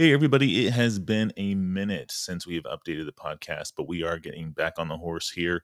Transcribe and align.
Hey, 0.00 0.14
everybody. 0.14 0.66
It 0.66 0.72
has 0.72 0.98
been 0.98 1.30
a 1.36 1.54
minute 1.54 2.10
since 2.10 2.46
we 2.46 2.54
have 2.54 2.64
updated 2.64 3.04
the 3.04 3.12
podcast, 3.12 3.74
but 3.76 3.86
we 3.86 4.02
are 4.02 4.18
getting 4.18 4.50
back 4.50 4.78
on 4.78 4.88
the 4.88 4.96
horse 4.96 5.28
here. 5.28 5.62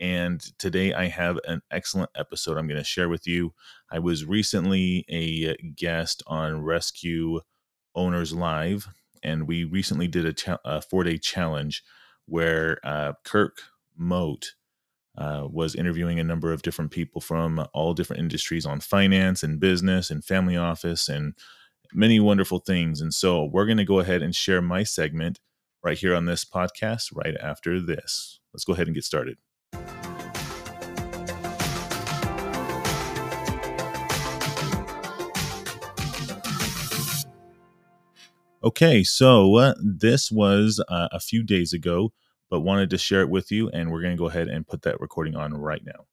And 0.00 0.40
today 0.58 0.92
I 0.92 1.06
have 1.06 1.38
an 1.46 1.62
excellent 1.70 2.10
episode 2.16 2.58
I'm 2.58 2.66
going 2.66 2.80
to 2.80 2.82
share 2.82 3.08
with 3.08 3.28
you. 3.28 3.54
I 3.88 4.00
was 4.00 4.24
recently 4.24 5.04
a 5.08 5.54
guest 5.76 6.24
on 6.26 6.64
Rescue 6.64 7.42
Owners 7.94 8.32
Live, 8.32 8.88
and 9.22 9.46
we 9.46 9.62
recently 9.62 10.08
did 10.08 10.26
a, 10.26 10.32
cha- 10.32 10.58
a 10.64 10.82
four 10.82 11.04
day 11.04 11.16
challenge 11.16 11.84
where 12.26 12.80
uh, 12.82 13.12
Kirk 13.22 13.58
Mote 13.96 14.54
uh, 15.16 15.46
was 15.48 15.76
interviewing 15.76 16.18
a 16.18 16.24
number 16.24 16.52
of 16.52 16.62
different 16.62 16.90
people 16.90 17.20
from 17.20 17.64
all 17.72 17.94
different 17.94 18.18
industries 18.18 18.66
on 18.66 18.80
finance 18.80 19.44
and 19.44 19.60
business 19.60 20.10
and 20.10 20.24
family 20.24 20.56
office 20.56 21.08
and 21.08 21.34
many 21.92 22.20
wonderful 22.20 22.58
things. 22.58 23.00
And 23.00 23.12
so 23.12 23.44
we're 23.44 23.66
going 23.66 23.78
to 23.78 23.84
go 23.84 24.00
ahead 24.00 24.22
and 24.22 24.34
share 24.34 24.60
my 24.60 24.82
segment 24.82 25.40
right 25.82 25.98
here 25.98 26.14
on 26.14 26.26
this 26.26 26.44
podcast 26.44 27.14
right 27.14 27.36
after 27.40 27.80
this. 27.80 28.40
Let's 28.52 28.64
go 28.64 28.74
ahead 28.74 28.86
and 28.86 28.94
get 28.94 29.04
started. 29.04 29.38
Okay, 38.64 39.04
so 39.04 39.54
uh, 39.54 39.74
this 39.80 40.32
was 40.32 40.82
uh, 40.88 41.08
a 41.12 41.20
few 41.20 41.44
days 41.44 41.72
ago, 41.72 42.12
but 42.50 42.60
wanted 42.60 42.90
to 42.90 42.98
share 42.98 43.20
it 43.20 43.30
with 43.30 43.52
you, 43.52 43.68
and 43.70 43.90
we're 43.90 44.02
going 44.02 44.16
to 44.16 44.18
go 44.18 44.28
ahead 44.28 44.48
and 44.48 44.66
put 44.66 44.82
that 44.82 45.00
recording 45.00 45.36
on 45.36 45.54
right 45.54 45.82
now 45.84 46.06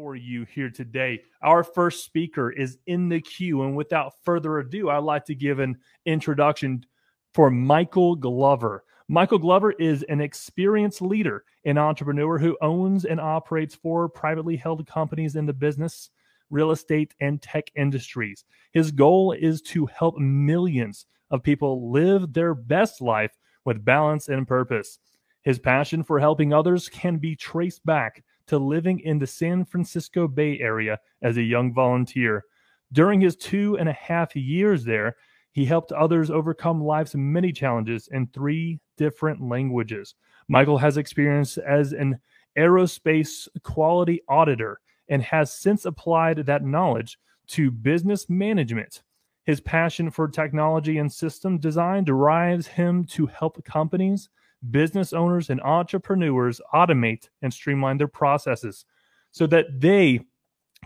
for 0.00 0.16
you 0.16 0.46
here 0.46 0.70
today. 0.70 1.20
Our 1.42 1.62
first 1.62 2.06
speaker 2.06 2.50
is 2.50 2.78
in 2.86 3.10
the 3.10 3.20
queue. 3.20 3.64
And 3.64 3.76
without 3.76 4.14
further 4.24 4.58
ado, 4.58 4.88
I'd 4.88 5.02
like 5.02 5.26
to 5.26 5.34
give 5.34 5.58
an 5.58 5.76
introduction 6.06 6.86
for 7.34 7.50
Michael 7.50 8.16
Glover. 8.16 8.84
Michael 9.08 9.38
Glover 9.38 9.72
is 9.72 10.02
an 10.04 10.22
experienced 10.22 11.02
leader 11.02 11.44
and 11.66 11.78
entrepreneur 11.78 12.38
who 12.38 12.56
owns 12.62 13.04
and 13.04 13.20
operates 13.20 13.74
four 13.74 14.08
privately 14.08 14.56
held 14.56 14.86
companies 14.86 15.36
in 15.36 15.44
the 15.44 15.52
business, 15.52 16.08
real 16.48 16.70
estate, 16.70 17.12
and 17.20 17.42
tech 17.42 17.70
industries. 17.76 18.46
His 18.72 18.90
goal 18.90 19.32
is 19.32 19.60
to 19.62 19.84
help 19.84 20.16
millions 20.16 21.04
of 21.30 21.42
people 21.42 21.92
live 21.92 22.32
their 22.32 22.54
best 22.54 23.02
life 23.02 23.36
with 23.66 23.84
balance 23.84 24.28
and 24.28 24.48
purpose. 24.48 24.98
His 25.42 25.58
passion 25.58 26.02
for 26.04 26.18
helping 26.18 26.54
others 26.54 26.88
can 26.88 27.18
be 27.18 27.36
traced 27.36 27.84
back 27.84 28.24
to 28.50 28.58
living 28.58 28.98
in 29.00 29.16
the 29.16 29.26
San 29.28 29.64
Francisco 29.64 30.26
Bay 30.26 30.58
Area 30.58 30.98
as 31.22 31.36
a 31.36 31.42
young 31.42 31.72
volunteer. 31.72 32.44
During 32.92 33.20
his 33.20 33.36
two 33.36 33.78
and 33.78 33.88
a 33.88 33.92
half 33.92 34.34
years 34.34 34.84
there, 34.84 35.14
he 35.52 35.64
helped 35.64 35.92
others 35.92 36.32
overcome 36.32 36.82
life's 36.82 37.14
many 37.14 37.52
challenges 37.52 38.08
in 38.08 38.26
three 38.26 38.80
different 38.96 39.40
languages. 39.40 40.16
Michael 40.48 40.78
has 40.78 40.96
experience 40.96 41.58
as 41.58 41.92
an 41.92 42.18
aerospace 42.58 43.46
quality 43.62 44.20
auditor 44.28 44.80
and 45.08 45.22
has 45.22 45.52
since 45.52 45.84
applied 45.84 46.38
that 46.38 46.64
knowledge 46.64 47.20
to 47.46 47.70
business 47.70 48.28
management. 48.28 49.04
His 49.44 49.60
passion 49.60 50.10
for 50.10 50.26
technology 50.26 50.98
and 50.98 51.12
system 51.12 51.58
design 51.58 52.02
drives 52.02 52.66
him 52.66 53.04
to 53.04 53.26
help 53.26 53.64
companies 53.64 54.28
business 54.70 55.12
owners 55.12 55.50
and 55.50 55.60
entrepreneurs 55.62 56.60
automate 56.74 57.28
and 57.42 57.52
streamline 57.52 57.98
their 57.98 58.08
processes 58.08 58.84
so 59.30 59.46
that 59.46 59.66
they 59.80 60.20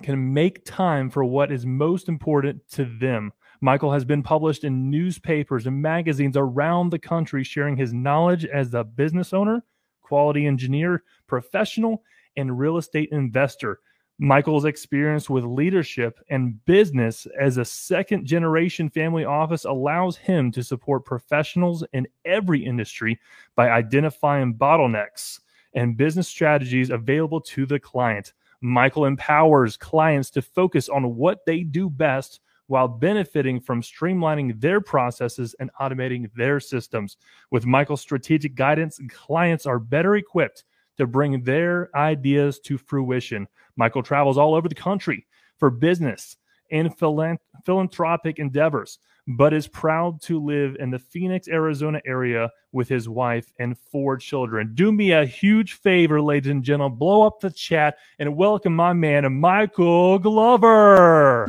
can 0.03 0.33
make 0.33 0.65
time 0.65 1.11
for 1.11 1.25
what 1.25 1.53
is 1.53 1.65
most 1.67 2.09
important 2.09 2.61
to 2.69 2.85
them. 2.85 3.33
Michael 3.61 3.93
has 3.93 4.05
been 4.05 4.23
published 4.23 4.65
in 4.65 4.91
newspapers 4.91 5.67
and 5.67 5.81
magazines 5.81 6.37
around 6.37 6.91
the 6.91 6.99
country, 6.99 7.45
sharing 7.45 7.77
his 7.77 7.93
knowledge 7.93 8.45
as 8.45 8.75
a 8.75 8.85
business 8.85 9.33
owner, 9.33 9.65
quality 10.03 10.47
engineer, 10.47 11.03
professional, 11.27 12.03
and 12.37 12.59
real 12.59 12.77
estate 12.77 13.09
investor. 13.13 13.81
Michael's 14.19 14.65
experience 14.65 15.29
with 15.29 15.45
leadership 15.45 16.21
and 16.29 16.65
business 16.67 17.27
as 17.41 17.57
a 17.57 17.65
second 17.65 18.25
generation 18.25 18.89
family 18.89 19.25
office 19.25 19.65
allows 19.65 20.17
him 20.17 20.53
to 20.53 20.63
support 20.63 21.05
professionals 21.05 21.83
in 21.93 22.07
every 22.25 22.65
industry 22.65 23.19
by 23.57 23.71
identifying 23.71 24.55
bottlenecks 24.55 25.41
and 25.75 25.97
business 25.97 26.29
strategies 26.29 26.91
available 26.91 27.41
to 27.41 27.67
the 27.67 27.81
client. 27.81 28.35
Michael 28.61 29.05
empowers 29.05 29.77
clients 29.77 30.31
to 30.31 30.43
focus 30.43 30.89
on 30.89 31.17
what 31.17 31.45
they 31.45 31.65
do 31.65 31.91
best 31.91 32.41
while 32.69 32.87
benefiting 32.87 33.61
from 33.61 33.83
streamlining 33.83 34.59
their 34.61 34.81
processes 34.81 35.57
and 35.59 35.71
automating 35.81 36.33
their 36.35 36.61
systems. 36.61 37.17
With 37.51 37.67
Michael's 37.67 38.01
strategic 38.01 38.55
guidance, 38.55 39.01
clients 39.09 39.67
are 39.67 39.81
better 39.81 40.15
equipped 40.15 40.65
to 40.97 41.07
bring 41.07 41.43
their 41.43 41.95
ideas 41.97 42.61
to 42.61 42.79
fruition. 42.79 43.49
Michael 43.77 44.03
travels 44.03 44.39
all 44.39 44.55
over 44.55 44.69
the 44.69 44.75
country 44.75 45.27
for 45.59 45.71
business 45.71 46.37
and 46.71 46.97
philanthropic 46.97 48.39
endeavors, 48.39 48.99
but 49.27 49.53
is 49.53 49.69
proud 49.69 50.21
to 50.23 50.43
live 50.43 50.77
in 50.79 50.91
the 50.91 50.99
Phoenix, 50.99 51.49
Arizona 51.49 52.01
area 52.07 52.51
with 52.73 52.89
his 52.89 53.09
wife 53.09 53.53
and 53.59 53.79
four 53.79 54.17
children. 54.17 54.73
Do 54.75 54.93
me 54.93 55.13
a 55.13 55.25
huge 55.25 55.75
favor, 55.75 56.21
ladies 56.21 56.51
and 56.51 56.63
gentlemen, 56.63 56.99
blow 56.99 57.23
up 57.27 57.41
the 57.41 57.51
chat 57.51 57.97
and 58.19 58.37
welcome 58.37 58.75
my 58.75 58.93
man, 58.93 59.41
Michael 59.41 60.19
Glover. 60.19 61.47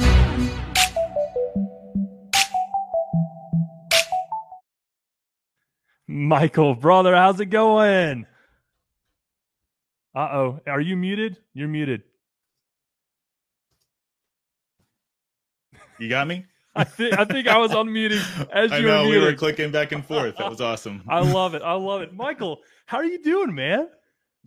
Michael, 6.08 6.76
brother, 6.76 7.16
how's 7.16 7.40
it 7.40 7.48
going? 7.48 8.28
Uh 10.16 10.30
oh. 10.32 10.60
Are 10.68 10.80
you 10.80 10.96
muted? 10.96 11.38
You're 11.54 11.68
muted. 11.68 12.04
You 16.00 16.10
got 16.10 16.28
me? 16.28 16.46
I 16.76 16.84
think 16.84 17.18
I 17.18 17.24
think 17.24 17.48
I 17.48 17.58
was 17.58 17.72
unmuting 17.72 18.50
as 18.52 18.72
you 18.72 18.78
I 18.78 18.82
know 18.82 19.04
were 19.04 19.10
we 19.10 19.20
were 19.20 19.34
clicking 19.34 19.72
back 19.72 19.92
and 19.92 20.06
forth. 20.06 20.36
That 20.38 20.50
was 20.50 20.62
awesome. 20.62 21.04
I 21.08 21.20
love 21.22 21.56
it. 21.56 21.62
I 21.62 21.74
love 21.74 22.02
it. 22.02 22.14
Michael, 22.14 22.62
how 22.86 22.98
are 22.98 23.06
you 23.06 23.22
doing, 23.22 23.56
man? 23.56 23.88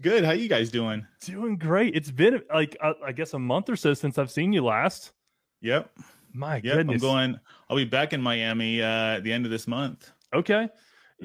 Good. 0.01 0.25
How 0.25 0.33
you 0.33 0.49
guys 0.49 0.71
doing? 0.71 1.07
Doing 1.25 1.57
great. 1.57 1.97
It's 1.97 2.11
been 2.11 2.43
like 2.53 2.77
uh, 2.83 2.93
I 3.05 3.13
guess 3.13 3.33
a 3.33 3.39
month 3.39 3.71
or 3.71 3.77
so 3.77 3.95
since 3.95 4.19
I've 4.19 4.31
seen 4.31 4.53
you 4.53 4.63
last. 4.65 5.13
Yep. 5.63 5.91
My 6.35 6.57
yep, 6.57 6.77
goodness. 6.77 7.03
I'm 7.03 7.09
going. 7.09 7.41
I'll 7.71 7.77
be 7.77 7.85
back 7.85 8.13
in 8.13 8.21
Miami 8.21 8.83
uh, 8.83 9.17
at 9.17 9.25
the 9.25 9.33
end 9.33 9.45
of 9.45 9.51
this 9.51 9.67
month. 9.67 10.11
Okay. 10.35 10.69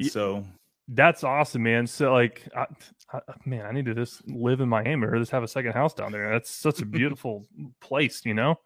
So 0.09 0.43
that's 0.87 1.23
awesome, 1.23 1.63
man. 1.63 1.85
So 1.85 2.13
like, 2.13 2.47
I, 2.55 2.65
I, 3.11 3.19
man, 3.45 3.65
I 3.65 3.71
need 3.71 3.85
to 3.85 3.93
just 3.93 4.27
live 4.27 4.61
in 4.61 4.69
Miami 4.69 5.05
or 5.05 5.17
just 5.17 5.31
have 5.31 5.43
a 5.43 5.47
second 5.47 5.73
house 5.73 5.93
down 5.93 6.11
there. 6.11 6.31
That's 6.31 6.49
such 6.49 6.81
a 6.81 6.85
beautiful 6.85 7.45
place, 7.79 8.25
you 8.25 8.33
know. 8.33 8.59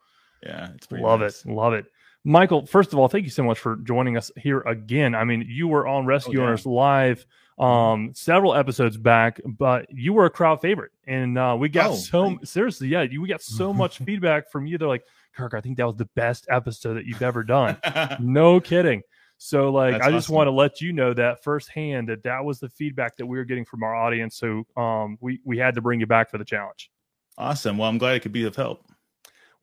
Yeah, 0.47 0.69
it's 0.75 0.91
love 0.91 1.19
nice. 1.19 1.45
it, 1.45 1.51
love 1.51 1.73
it. 1.73 1.85
Michael, 2.23 2.65
first 2.65 2.91
of 2.91 2.99
all, 2.99 3.07
thank 3.07 3.23
you 3.23 3.29
so 3.29 3.43
much 3.43 3.59
for 3.59 3.77
joining 3.77 4.17
us 4.17 4.31
here 4.35 4.61
again. 4.61 5.15
I 5.15 5.23
mean, 5.23 5.45
you 5.47 5.67
were 5.67 5.87
on 5.87 6.05
Rescue 6.05 6.41
oh. 6.41 6.43
Owners 6.43 6.65
Live 6.65 7.25
Mm-hmm. 7.59 7.65
um 7.65 8.13
several 8.13 8.53
episodes 8.53 8.97
back 8.97 9.41
but 9.43 9.87
you 9.89 10.13
were 10.13 10.25
a 10.25 10.29
crowd 10.29 10.61
favorite 10.61 10.91
and 11.07 11.39
uh 11.39 11.55
we 11.57 11.69
got 11.69 11.89
oh, 11.89 11.95
so 11.95 12.37
seriously 12.43 12.87
yeah 12.87 13.03
we 13.19 13.27
got 13.27 13.41
so 13.41 13.73
much 13.73 13.97
feedback 14.05 14.51
from 14.51 14.67
you 14.67 14.77
they're 14.77 14.87
like 14.87 15.03
kirk 15.35 15.55
i 15.55 15.61
think 15.61 15.75
that 15.77 15.87
was 15.87 15.95
the 15.95 16.07
best 16.15 16.45
episode 16.51 16.93
that 16.93 17.05
you've 17.05 17.23
ever 17.23 17.41
done 17.43 17.75
no 18.19 18.59
kidding 18.59 19.01
so, 19.39 19.69
like, 19.69 19.93
That's 19.93 20.07
I 20.07 20.09
just 20.09 20.25
awesome. 20.25 20.35
want 20.35 20.47
to 20.47 20.51
let 20.51 20.81
you 20.81 20.93
know 20.93 21.13
that 21.13 21.43
firsthand 21.43 22.09
that 22.09 22.23
that 22.23 22.43
was 22.43 22.59
the 22.59 22.69
feedback 22.69 23.17
that 23.17 23.25
we 23.27 23.37
were 23.37 23.43
getting 23.43 23.65
from 23.65 23.83
our 23.83 23.93
audience. 23.93 24.35
So, 24.35 24.65
um, 24.75 25.19
we 25.21 25.39
we 25.43 25.59
had 25.59 25.75
to 25.75 25.81
bring 25.81 25.99
you 25.99 26.07
back 26.07 26.31
for 26.31 26.39
the 26.39 26.43
challenge. 26.43 26.89
awesome. 27.37 27.77
Well, 27.77 27.87
I'm 27.87 27.99
glad 27.99 28.15
it 28.15 28.21
could 28.21 28.31
be 28.31 28.45
of 28.45 28.55
help. 28.55 28.83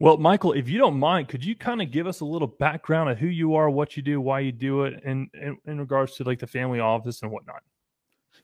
Well, 0.00 0.16
Michael, 0.16 0.53
if 0.53 0.69
you 0.69 0.78
don't 0.78 0.99
mind, 0.99 1.28
could 1.28 1.44
you 1.44 1.55
kind 1.55 1.81
of 1.81 1.91
give 1.91 2.06
us 2.06 2.21
a 2.21 2.25
little 2.25 2.49
background 2.49 3.10
of 3.10 3.19
who 3.19 3.28
you 3.28 3.55
are, 3.55 3.71
what 3.71 3.97
you 3.97 4.03
do, 4.03 4.21
why 4.21 4.41
you 4.41 4.53
do 4.53 4.85
it, 4.85 5.00
and 5.05 5.29
in, 5.35 5.79
regards 5.79 6.17
to 6.17 6.25
like 6.25 6.41
the 6.41 6.46
family 6.46 6.81
office 6.81 7.23
and 7.23 7.31
whatnot? 7.31 7.62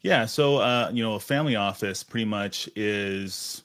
Yeah. 0.02 0.26
So, 0.26 0.58
uh, 0.58 0.90
you 0.92 1.02
know, 1.02 1.14
a 1.14 1.20
family 1.20 1.56
office 1.56 2.02
pretty 2.02 2.24
much 2.24 2.68
is 2.76 3.64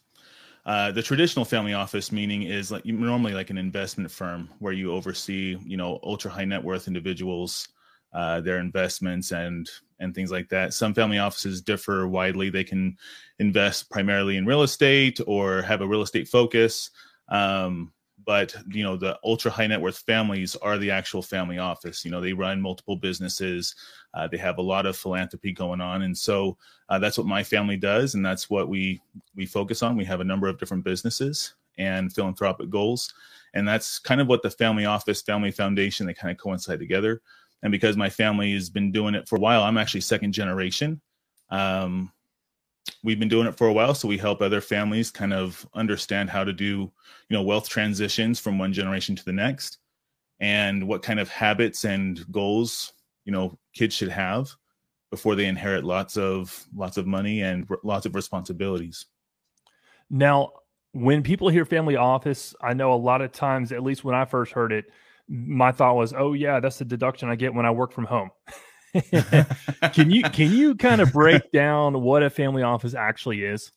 uh, 0.66 0.92
the 0.92 1.02
traditional 1.02 1.46
family 1.46 1.74
office 1.74 2.12
meaning 2.12 2.44
is 2.44 2.72
like 2.72 2.86
normally 2.86 3.34
like 3.34 3.52
an 3.52 3.58
investment 3.58 4.10
firm 4.10 4.50
where 4.60 4.74
you 4.74 4.92
oversee, 4.92 5.58
you 5.64 5.78
know, 5.78 6.00
ultra 6.04 6.32
high 6.32 6.44
net 6.44 6.64
worth 6.64 6.88
individuals, 6.88 7.68
uh, 8.14 8.42
their 8.42 8.58
investments 8.58 9.32
and 9.32 9.70
and 10.00 10.14
things 10.14 10.32
like 10.32 10.50
that. 10.50 10.74
Some 10.74 10.94
family 10.94 11.20
offices 11.20 11.62
differ 11.62 12.08
widely. 12.08 12.50
They 12.50 12.64
can 12.64 12.98
invest 13.40 13.90
primarily 13.92 14.38
in 14.38 14.46
real 14.46 14.64
estate 14.64 15.20
or 15.28 15.62
have 15.62 15.82
a 15.82 15.88
real 15.88 16.02
estate 16.02 16.28
focus. 16.28 16.90
Um, 17.30 17.92
but 18.26 18.56
you 18.70 18.84
know 18.84 18.98
the 18.98 19.20
ultra 19.24 19.52
high 19.52 19.68
net 19.68 19.80
worth 19.80 20.00
families 20.00 20.56
are 20.58 20.78
the 20.78 20.92
actual 20.92 21.22
family 21.22 21.58
office. 21.58 22.04
You 22.04 22.12
know 22.12 22.22
they 22.22 22.34
run 22.34 22.62
multiple 22.62 22.96
businesses. 22.96 23.76
Uh, 24.14 24.28
they 24.28 24.38
have 24.38 24.58
a 24.58 24.64
lot 24.64 24.86
of 24.86 24.98
philanthropy 24.98 25.52
going 25.52 25.82
on. 25.82 26.04
And 26.04 26.18
so 26.18 26.58
uh, 26.90 27.00
that's 27.00 27.18
what 27.18 27.28
my 27.28 27.44
family 27.44 27.78
does. 27.78 28.16
And 28.16 28.26
that's 28.26 28.50
what 28.50 28.70
we 28.70 29.02
we 29.36 29.46
focus 29.46 29.84
on. 29.84 29.98
We 29.98 30.06
have 30.06 30.22
a 30.22 30.26
number 30.26 30.48
of 30.48 30.58
different 30.58 30.84
businesses 30.84 31.54
and 31.78 32.14
philanthropic 32.14 32.70
goals. 32.70 33.14
And 33.54 33.68
that's 33.68 34.00
kind 34.00 34.22
of 34.22 34.28
what 34.28 34.42
the 34.42 34.52
family 34.52 34.86
office 34.86 35.22
family 35.22 35.52
foundation 35.52 36.06
they 36.06 36.14
kind 36.14 36.32
of 36.32 36.38
coincide 36.38 36.80
together. 36.80 37.22
And 37.64 37.72
because 37.72 37.98
my 37.98 38.10
family 38.10 38.54
has 38.54 38.70
been 38.70 38.92
doing 38.92 39.16
it 39.16 39.28
for 39.28 39.38
a 39.38 39.40
while, 39.40 39.64
I'm 39.64 39.78
actually 39.78 40.02
second 40.02 40.34
generation. 40.34 41.02
Um, 41.50 42.12
we've 43.06 43.20
been 43.20 43.30
doing 43.30 43.48
it 43.48 43.56
for 43.56 43.68
a 43.68 43.74
while, 43.74 43.94
so 43.94 44.08
we 44.08 44.18
help 44.18 44.42
other 44.42 44.60
families 44.60 45.12
kind 45.12 45.34
of 45.34 45.66
understand 45.76 46.30
how 46.30 46.44
to 46.44 46.52
do, 46.52 46.92
you 47.30 47.38
know, 47.38 47.44
wealth 47.44 47.70
transitions 47.70 48.40
from 48.40 48.58
one 48.58 48.74
generation 48.74 49.16
to 49.16 49.24
the 49.24 49.32
next, 49.32 49.78
and 50.40 50.86
what 50.86 51.04
kind 51.04 51.20
of 51.20 51.30
habits 51.30 51.86
and 51.86 52.30
goals 52.32 52.94
you 53.26 53.32
know 53.32 53.58
kids 53.74 53.96
should 53.96 54.10
have 54.10 54.50
before 55.12 55.36
they 55.36 55.46
inherit 55.46 55.84
lots 55.84 56.18
of 56.18 56.66
lots 56.76 56.98
of 56.98 57.06
money 57.06 57.42
and 57.42 57.66
r- 57.70 57.80
lots 57.84 58.06
of 58.06 58.16
responsibilities. 58.16 59.06
Now, 60.10 60.52
when 60.92 61.24
people 61.24 61.50
hear 61.50 61.66
family 61.66 61.96
office, 61.96 62.56
I 62.62 62.74
know 62.74 62.94
a 62.94 62.96
lot 62.96 63.22
of 63.22 63.32
times, 63.32 63.72
at 63.72 63.84
least 63.84 64.04
when 64.04 64.16
I 64.16 64.26
first 64.26 64.52
heard 64.54 64.72
it, 64.72 64.86
my 65.28 65.72
thought 65.72 65.96
was, 65.96 66.14
"Oh 66.14 66.34
yeah, 66.34 66.60
that's 66.60 66.80
the 66.80 66.86
deduction 66.86 67.30
I 67.30 67.36
get 67.36 67.54
when 67.54 67.66
I 67.66 67.72
work 67.72 67.92
from 67.92 68.06
home." 68.06 68.30
can 69.94 70.12
you 70.12 70.24
can 70.24 70.52
you 70.52 70.76
kind 70.76 71.02
of 71.02 71.12
break 71.12 71.52
down 71.52 72.02
what 72.02 72.24
a 72.24 72.30
family 72.30 72.64
office 72.64 72.94
actually 72.94 73.44
is? 73.44 73.72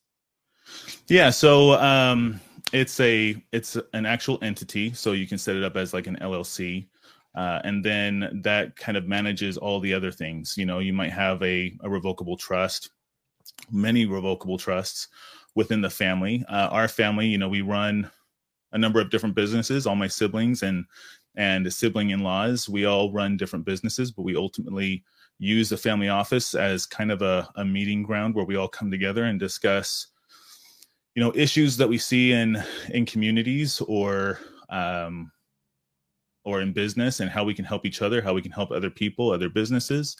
Yeah, 1.08 1.30
so 1.30 1.72
um, 1.74 2.40
it's 2.72 3.00
a 3.00 3.42
it's 3.52 3.76
an 3.94 4.06
actual 4.06 4.38
entity, 4.42 4.92
so 4.92 5.12
you 5.12 5.26
can 5.26 5.38
set 5.38 5.56
it 5.56 5.64
up 5.64 5.76
as 5.76 5.92
like 5.92 6.06
an 6.06 6.16
LLC, 6.20 6.86
uh, 7.34 7.60
and 7.64 7.84
then 7.84 8.40
that 8.42 8.76
kind 8.76 8.96
of 8.96 9.06
manages 9.06 9.56
all 9.56 9.80
the 9.80 9.94
other 9.94 10.12
things. 10.12 10.56
You 10.56 10.66
know, 10.66 10.78
you 10.78 10.92
might 10.92 11.12
have 11.12 11.42
a, 11.42 11.76
a 11.82 11.88
revocable 11.88 12.36
trust, 12.36 12.90
many 13.70 14.06
revocable 14.06 14.58
trusts 14.58 15.08
within 15.54 15.80
the 15.80 15.90
family. 15.90 16.44
Uh, 16.48 16.68
our 16.70 16.88
family, 16.88 17.26
you 17.26 17.38
know, 17.38 17.48
we 17.48 17.62
run 17.62 18.10
a 18.72 18.78
number 18.78 19.00
of 19.00 19.10
different 19.10 19.34
businesses. 19.34 19.86
All 19.86 19.96
my 19.96 20.08
siblings 20.08 20.62
and 20.62 20.84
and 21.38 21.72
sibling 21.72 22.10
in-laws 22.10 22.68
we 22.68 22.84
all 22.84 23.10
run 23.10 23.38
different 23.38 23.64
businesses 23.64 24.10
but 24.10 24.22
we 24.22 24.36
ultimately 24.36 25.02
use 25.38 25.70
the 25.70 25.76
family 25.76 26.08
office 26.08 26.54
as 26.54 26.84
kind 26.84 27.10
of 27.10 27.22
a, 27.22 27.48
a 27.56 27.64
meeting 27.64 28.02
ground 28.02 28.34
where 28.34 28.44
we 28.44 28.56
all 28.56 28.68
come 28.68 28.90
together 28.90 29.24
and 29.24 29.40
discuss 29.40 30.08
you 31.18 31.24
know 31.24 31.32
issues 31.34 31.76
that 31.76 31.88
we 31.88 31.98
see 31.98 32.32
in 32.32 32.62
in 32.90 33.04
communities 33.04 33.80
or 33.88 34.38
um, 34.68 35.32
or 36.44 36.60
in 36.60 36.72
business 36.72 37.18
and 37.18 37.28
how 37.28 37.42
we 37.42 37.54
can 37.54 37.64
help 37.64 37.84
each 37.84 38.02
other 38.02 38.22
how 38.22 38.34
we 38.34 38.40
can 38.40 38.52
help 38.52 38.70
other 38.70 38.88
people 38.88 39.32
other 39.32 39.48
businesses. 39.48 40.16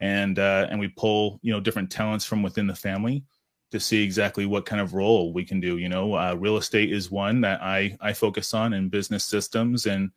And 0.00 0.38
uh, 0.38 0.66
and 0.70 0.78
we 0.78 0.88
pull 0.88 1.40
you 1.40 1.54
know 1.54 1.60
different 1.60 1.90
talents 1.90 2.26
from 2.26 2.42
within 2.42 2.66
the 2.66 2.74
family 2.74 3.24
to 3.70 3.80
see 3.80 4.02
exactly 4.02 4.44
what 4.44 4.66
kind 4.66 4.82
of 4.82 4.92
role 4.92 5.32
we 5.32 5.42
can 5.42 5.58
do 5.58 5.78
you 5.78 5.88
know. 5.88 6.14
Uh, 6.14 6.34
real 6.34 6.58
estate 6.58 6.92
is 6.92 7.10
one 7.10 7.40
that 7.40 7.62
i 7.62 7.96
i 8.02 8.12
focus 8.12 8.52
on 8.52 8.74
in 8.74 8.90
business 8.90 9.24
systems 9.24 9.86
and 9.86 10.10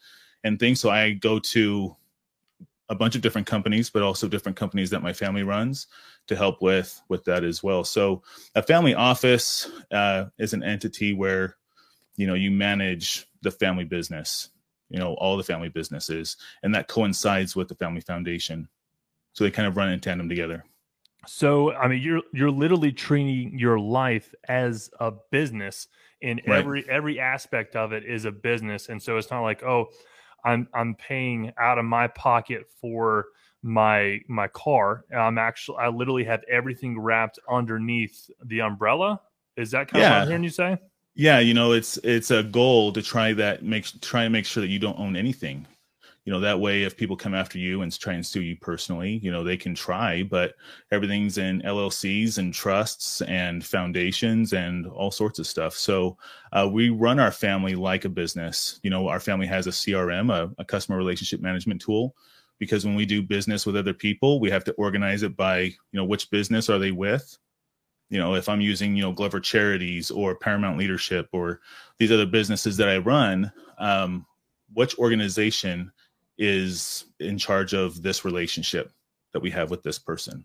and 0.44 0.60
things. 0.60 0.80
So 0.80 0.90
I 0.90 1.12
go 1.12 1.40
to 1.40 1.96
a 2.90 2.96
bunch 2.96 3.16
of 3.16 3.22
different 3.22 3.48
companies, 3.48 3.90
but 3.90 4.02
also 4.02 4.28
different 4.28 4.58
companies 4.58 4.90
that 4.90 5.04
my 5.04 5.14
family 5.14 5.44
runs 5.44 5.88
to 6.28 6.36
help 6.36 6.62
with 6.62 7.02
with 7.08 7.24
that 7.26 7.44
as 7.44 7.64
well. 7.64 7.84
So 7.84 8.24
a 8.56 8.64
family 8.64 8.96
office 8.96 9.70
uh, 9.92 10.26
is 10.38 10.54
an 10.54 10.64
entity 10.64 11.14
where 11.14 11.56
you 12.18 12.28
know 12.28 12.34
you 12.34 12.52
manage 12.52 13.28
the 13.42 13.52
family 13.52 13.86
business, 13.86 14.50
you 14.90 15.00
know 15.00 15.14
all 15.14 15.38
the 15.38 15.44
family 15.44 15.70
businesses, 15.70 16.38
and 16.64 16.74
that 16.76 16.88
coincides 16.88 17.56
with 17.56 17.68
the 17.68 17.76
family 17.76 18.02
foundation. 18.02 18.68
So 19.34 19.44
they 19.44 19.52
kind 19.52 19.68
of 19.68 19.78
run 19.78 19.90
in 19.90 20.00
tandem 20.00 20.28
together. 20.28 20.66
So 21.28 21.74
I 21.74 21.88
mean, 21.88 22.02
you're 22.02 22.22
you're 22.34 22.52
literally 22.52 22.92
treating 22.92 23.58
your 23.58 23.80
life 23.80 24.34
as 24.48 24.90
a 25.00 25.14
business, 25.32 25.88
and 26.24 26.42
right. 26.48 26.58
every 26.58 26.90
every 26.90 27.20
aspect 27.20 27.76
of 27.76 27.94
it 27.94 28.04
is 28.04 28.26
a 28.26 28.32
business, 28.32 28.90
and 28.90 29.02
so 29.02 29.18
it's 29.18 29.30
not 29.30 29.42
like 29.42 29.62
oh 29.62 29.90
I'm 30.44 30.68
I'm 30.74 30.96
paying 30.96 31.52
out 31.60 31.78
of 31.78 31.86
my 31.86 32.08
pocket 32.08 32.66
for 32.82 33.28
my 33.62 34.20
my 34.28 34.48
car. 34.48 35.06
I'm 35.16 35.38
actually 35.38 35.78
I 35.80 35.90
literally 35.90 36.24
have 36.26 36.44
everything 36.50 37.00
wrapped 37.00 37.40
underneath 37.50 38.30
the 38.46 38.62
umbrella. 38.62 39.22
Is 39.58 39.72
that 39.72 39.90
kind 39.90 40.02
yeah. 40.02 40.08
of 40.08 40.14
what 40.14 40.22
I'm 40.22 40.28
hearing 40.28 40.44
you 40.44 40.50
say? 40.50 40.78
Yeah, 41.16 41.40
you 41.40 41.54
know, 41.54 41.74
it's 41.74 41.98
it's 41.98 42.32
a 42.32 42.44
goal 42.44 42.94
to 42.94 43.02
try 43.02 43.34
that 43.34 43.64
make 43.64 43.86
try 44.02 44.24
and 44.24 44.32
make 44.32 44.46
sure 44.46 44.62
that 44.62 44.70
you 44.70 44.80
don't 44.80 44.98
own 45.00 45.16
anything 45.16 45.68
you 46.30 46.36
know 46.36 46.42
that 46.42 46.60
way 46.60 46.84
if 46.84 46.96
people 46.96 47.16
come 47.16 47.34
after 47.34 47.58
you 47.58 47.82
and 47.82 48.00
try 48.00 48.14
and 48.14 48.24
sue 48.24 48.44
you 48.44 48.56
personally 48.56 49.20
you 49.24 49.32
know 49.32 49.44
they 49.44 49.58
can 49.58 49.74
try 49.74 50.22
but 50.22 50.54
everything's 50.92 51.40
in 51.40 51.60
llcs 51.64 52.38
and 52.38 52.54
trusts 52.54 53.22
and 53.22 53.66
foundations 53.66 54.54
and 54.54 54.86
all 54.86 55.10
sorts 55.10 55.40
of 55.40 55.48
stuff. 55.48 55.74
So 55.74 56.20
uh, 56.54 56.70
we 56.72 56.92
run 56.92 57.20
our 57.20 57.32
family 57.32 57.74
like 57.74 58.06
a 58.06 58.10
business. 58.10 58.80
You 58.84 58.92
know 58.92 59.08
our 59.08 59.20
family 59.20 59.48
has 59.48 59.66
a 59.66 59.72
crm 59.72 60.32
a, 60.32 60.54
a 60.62 60.66
customer 60.66 61.00
relationship 61.00 61.42
management 61.42 61.82
tool 61.82 62.16
because 62.60 62.86
when 62.86 62.94
we 62.94 63.08
do 63.08 63.24
business 63.24 63.66
with 63.66 63.76
other 63.76 63.96
people 63.96 64.40
we 64.40 64.52
have 64.52 64.66
to 64.66 64.74
organize 64.74 65.24
it 65.24 65.36
by 65.36 65.62
you 65.62 65.76
know 65.94 66.06
which 66.06 66.30
business 66.30 66.70
are 66.70 66.78
they 66.78 66.92
with? 66.92 67.40
You 68.12 68.20
know 68.20 68.36
if 68.36 68.48
i'm 68.48 68.62
using 68.62 68.96
you 68.96 69.02
know 69.02 69.14
glover 69.14 69.40
charities 69.40 70.12
or 70.12 70.36
paramount 70.36 70.78
leadership 70.78 71.28
or 71.32 71.62
these 71.98 72.12
other 72.12 72.28
businesses 72.28 72.78
that 72.78 72.88
i 72.88 73.00
run 73.00 73.52
um, 73.80 74.28
which 74.74 74.96
organization 75.00 75.92
is 76.40 77.06
in 77.20 77.38
charge 77.38 77.74
of 77.74 78.02
this 78.02 78.26
relationship 78.26 78.92
that 79.34 79.42
we 79.42 79.52
have 79.52 79.70
with 79.70 79.84
this 79.84 80.00
person 80.00 80.44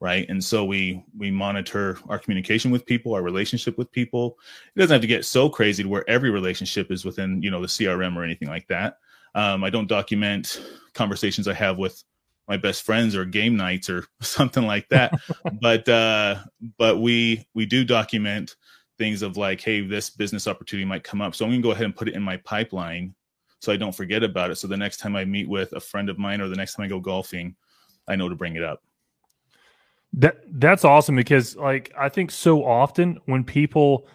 right? 0.00 0.28
And 0.28 0.42
so 0.42 0.64
we 0.64 1.02
we 1.16 1.30
monitor 1.30 1.98
our 2.08 2.18
communication 2.18 2.70
with 2.70 2.84
people 2.84 3.14
our 3.14 3.22
relationship 3.22 3.78
with 3.78 3.90
people. 3.90 4.38
It 4.74 4.80
doesn't 4.80 4.92
have 4.92 5.00
to 5.00 5.06
get 5.06 5.24
so 5.24 5.48
crazy 5.48 5.82
to 5.82 5.88
where 5.88 6.08
every 6.08 6.30
relationship 6.30 6.90
is 6.90 7.04
within 7.04 7.40
you 7.42 7.50
know 7.50 7.60
the 7.60 7.66
crm 7.66 8.16
or 8.16 8.22
anything 8.24 8.48
like 8.48 8.66
that. 8.68 8.98
Um, 9.34 9.64
i 9.64 9.70
don't 9.70 9.88
document 9.88 10.60
conversations 10.92 11.48
i 11.48 11.54
have 11.54 11.78
with 11.78 12.04
my 12.46 12.56
best 12.58 12.82
friends 12.82 13.16
or 13.16 13.24
game 13.24 13.56
nights 13.56 13.88
or 13.88 14.04
something 14.20 14.66
like 14.66 14.88
that. 14.90 15.14
But 15.60 15.88
uh 15.88 16.36
but 16.78 17.00
we 17.00 17.46
we 17.54 17.64
do 17.66 17.84
document 17.84 18.56
things 18.98 19.22
of 19.22 19.36
like 19.36 19.60
hey 19.60 19.80
this 19.80 20.10
business 20.10 20.46
opportunity 20.46 20.84
might 20.84 21.04
come 21.04 21.20
up. 21.22 21.34
So 21.34 21.44
i'm 21.44 21.52
to 21.52 21.62
go 21.62 21.70
ahead 21.70 21.86
and 21.86 21.96
put 21.96 22.08
it 22.08 22.14
in 22.14 22.22
my 22.22 22.36
pipeline 22.38 23.14
so 23.64 23.72
I 23.72 23.76
don't 23.76 23.94
forget 23.94 24.22
about 24.22 24.50
it. 24.50 24.56
So 24.56 24.68
the 24.68 24.76
next 24.76 24.98
time 24.98 25.16
I 25.16 25.24
meet 25.24 25.48
with 25.48 25.72
a 25.72 25.80
friend 25.80 26.08
of 26.08 26.18
mine 26.18 26.40
or 26.40 26.48
the 26.48 26.56
next 26.56 26.74
time 26.74 26.84
I 26.84 26.88
go 26.88 27.00
golfing, 27.00 27.56
I 28.06 28.16
know 28.16 28.28
to 28.28 28.34
bring 28.34 28.56
it 28.56 28.62
up. 28.62 28.82
That 30.12 30.42
that's 30.60 30.84
awesome 30.84 31.16
because 31.16 31.56
like 31.56 31.92
I 31.98 32.08
think 32.08 32.30
so 32.30 32.64
often 32.64 33.18
when 33.26 33.42
people 33.42 34.06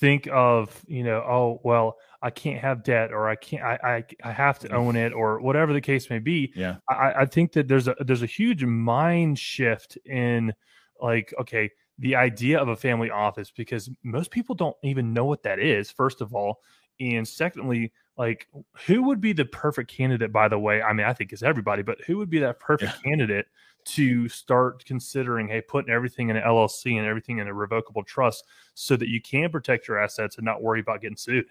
think 0.00 0.28
of, 0.30 0.84
you 0.86 1.02
know, 1.02 1.18
oh 1.18 1.60
well, 1.64 1.96
I 2.20 2.30
can't 2.30 2.60
have 2.60 2.82
debt 2.82 3.12
or 3.12 3.28
I 3.28 3.36
can't 3.36 3.62
I 3.62 3.78
I, 3.82 4.04
I 4.28 4.32
have 4.32 4.58
to 4.60 4.74
own 4.74 4.96
it 4.96 5.12
or 5.12 5.40
whatever 5.40 5.72
the 5.72 5.80
case 5.80 6.10
may 6.10 6.18
be. 6.18 6.52
Yeah. 6.54 6.76
I, 6.90 7.12
I 7.20 7.26
think 7.26 7.52
that 7.52 7.68
there's 7.68 7.88
a 7.88 7.96
there's 8.00 8.22
a 8.22 8.26
huge 8.26 8.64
mind 8.64 9.38
shift 9.38 9.96
in 10.04 10.52
like, 11.00 11.32
okay, 11.40 11.70
the 11.98 12.16
idea 12.16 12.58
of 12.58 12.68
a 12.68 12.76
family 12.76 13.10
office 13.10 13.50
because 13.50 13.88
most 14.02 14.30
people 14.30 14.54
don't 14.54 14.76
even 14.82 15.14
know 15.14 15.24
what 15.24 15.42
that 15.44 15.58
is, 15.58 15.90
first 15.90 16.20
of 16.20 16.34
all. 16.34 16.60
And 17.00 17.26
secondly, 17.26 17.92
like 18.16 18.46
who 18.86 19.02
would 19.02 19.20
be 19.20 19.32
the 19.32 19.44
perfect 19.44 19.90
candidate 19.90 20.32
by 20.32 20.48
the 20.48 20.58
way? 20.58 20.82
I 20.82 20.92
mean 20.92 21.06
i 21.06 21.12
think 21.12 21.32
it's 21.32 21.42
everybody 21.42 21.82
but 21.82 21.98
who 22.06 22.18
would 22.18 22.30
be 22.30 22.38
that 22.40 22.60
perfect 22.60 22.92
yeah. 22.96 23.10
candidate 23.10 23.46
to 23.84 24.28
start 24.28 24.84
considering 24.84 25.48
hey 25.48 25.60
putting 25.60 25.92
everything 25.92 26.28
in 26.28 26.36
an 26.36 26.42
llc 26.42 26.84
and 26.86 27.06
everything 27.06 27.38
in 27.38 27.46
a 27.46 27.54
revocable 27.54 28.02
trust 28.02 28.44
so 28.74 28.96
that 28.96 29.08
you 29.08 29.20
can 29.20 29.50
protect 29.50 29.86
your 29.86 29.98
assets 29.98 30.36
and 30.36 30.44
not 30.44 30.62
worry 30.62 30.80
about 30.80 31.00
getting 31.00 31.16
sued? 31.16 31.46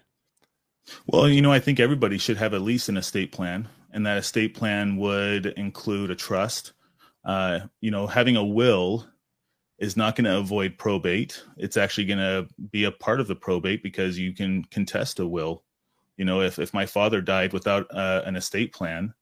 Well 1.06 1.28
you 1.28 1.40
know 1.40 1.52
i 1.52 1.60
think 1.60 1.80
everybody 1.80 2.18
should 2.18 2.36
have 2.36 2.54
at 2.54 2.62
least 2.62 2.88
an 2.88 2.96
estate 2.96 3.32
plan 3.32 3.68
and 3.92 4.04
that 4.04 4.18
estate 4.18 4.54
plan 4.54 4.96
would 4.98 5.46
include 5.46 6.10
a 6.10 6.14
trust. 6.14 6.74
Uh, 7.24 7.60
you 7.80 7.90
know 7.90 8.06
having 8.06 8.36
a 8.36 8.44
will 8.44 9.06
is 9.78 9.96
not 9.96 10.16
going 10.16 10.24
to 10.24 10.38
avoid 10.38 10.78
probate. 10.78 11.42
It's 11.56 11.76
actually 11.76 12.06
going 12.06 12.18
to 12.18 12.48
be 12.70 12.84
a 12.84 12.92
part 12.92 13.20
of 13.20 13.26
the 13.26 13.36
probate 13.36 13.82
because 13.82 14.18
you 14.18 14.32
can 14.32 14.64
contest 14.64 15.20
a 15.20 15.26
will 15.26 15.64
you 16.16 16.24
know 16.24 16.40
if, 16.40 16.58
if 16.58 16.72
my 16.74 16.86
father 16.86 17.20
died 17.20 17.52
without 17.52 17.86
uh, 17.94 18.22
an 18.24 18.36
estate 18.36 18.72
plan 18.72 19.12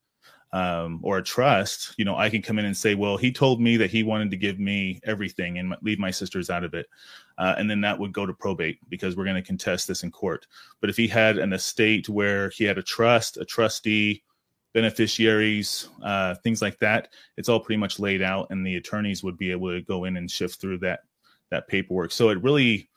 um, 0.52 1.00
or 1.02 1.18
a 1.18 1.22
trust 1.22 1.94
you 1.98 2.04
know 2.04 2.16
i 2.16 2.30
can 2.30 2.42
come 2.42 2.58
in 2.58 2.64
and 2.64 2.76
say 2.76 2.94
well 2.94 3.16
he 3.16 3.32
told 3.32 3.60
me 3.60 3.76
that 3.76 3.90
he 3.90 4.02
wanted 4.02 4.30
to 4.30 4.36
give 4.36 4.58
me 4.58 5.00
everything 5.04 5.58
and 5.58 5.74
leave 5.82 5.98
my 5.98 6.10
sisters 6.10 6.50
out 6.50 6.64
of 6.64 6.74
it. 6.74 6.86
Uh, 7.36 7.54
and 7.58 7.68
then 7.68 7.80
that 7.80 7.98
would 7.98 8.12
go 8.12 8.24
to 8.24 8.32
probate 8.32 8.78
because 8.88 9.16
we're 9.16 9.24
going 9.24 9.34
to 9.34 9.42
contest 9.42 9.88
this 9.88 10.04
in 10.04 10.10
court. 10.12 10.46
But 10.80 10.88
if 10.88 10.96
he 10.96 11.08
had 11.08 11.36
an 11.36 11.52
estate 11.52 12.08
where 12.08 12.50
he 12.50 12.62
had 12.62 12.78
a 12.78 12.82
trust 12.82 13.38
a 13.38 13.44
trustee 13.44 14.22
beneficiaries 14.72 15.88
uh, 16.02 16.34
things 16.42 16.60
like 16.60 16.78
that 16.80 17.08
it's 17.36 17.48
all 17.48 17.60
pretty 17.60 17.78
much 17.78 18.00
laid 18.00 18.22
out 18.22 18.48
and 18.50 18.66
the 18.66 18.76
attorneys 18.76 19.22
would 19.22 19.36
be 19.36 19.52
able 19.52 19.70
to 19.70 19.80
go 19.82 20.04
in 20.04 20.16
and 20.16 20.30
shift 20.30 20.60
through 20.60 20.78
that 20.78 21.00
that 21.50 21.68
paperwork. 21.68 22.12
So 22.12 22.30
it 22.30 22.42
really 22.42 22.88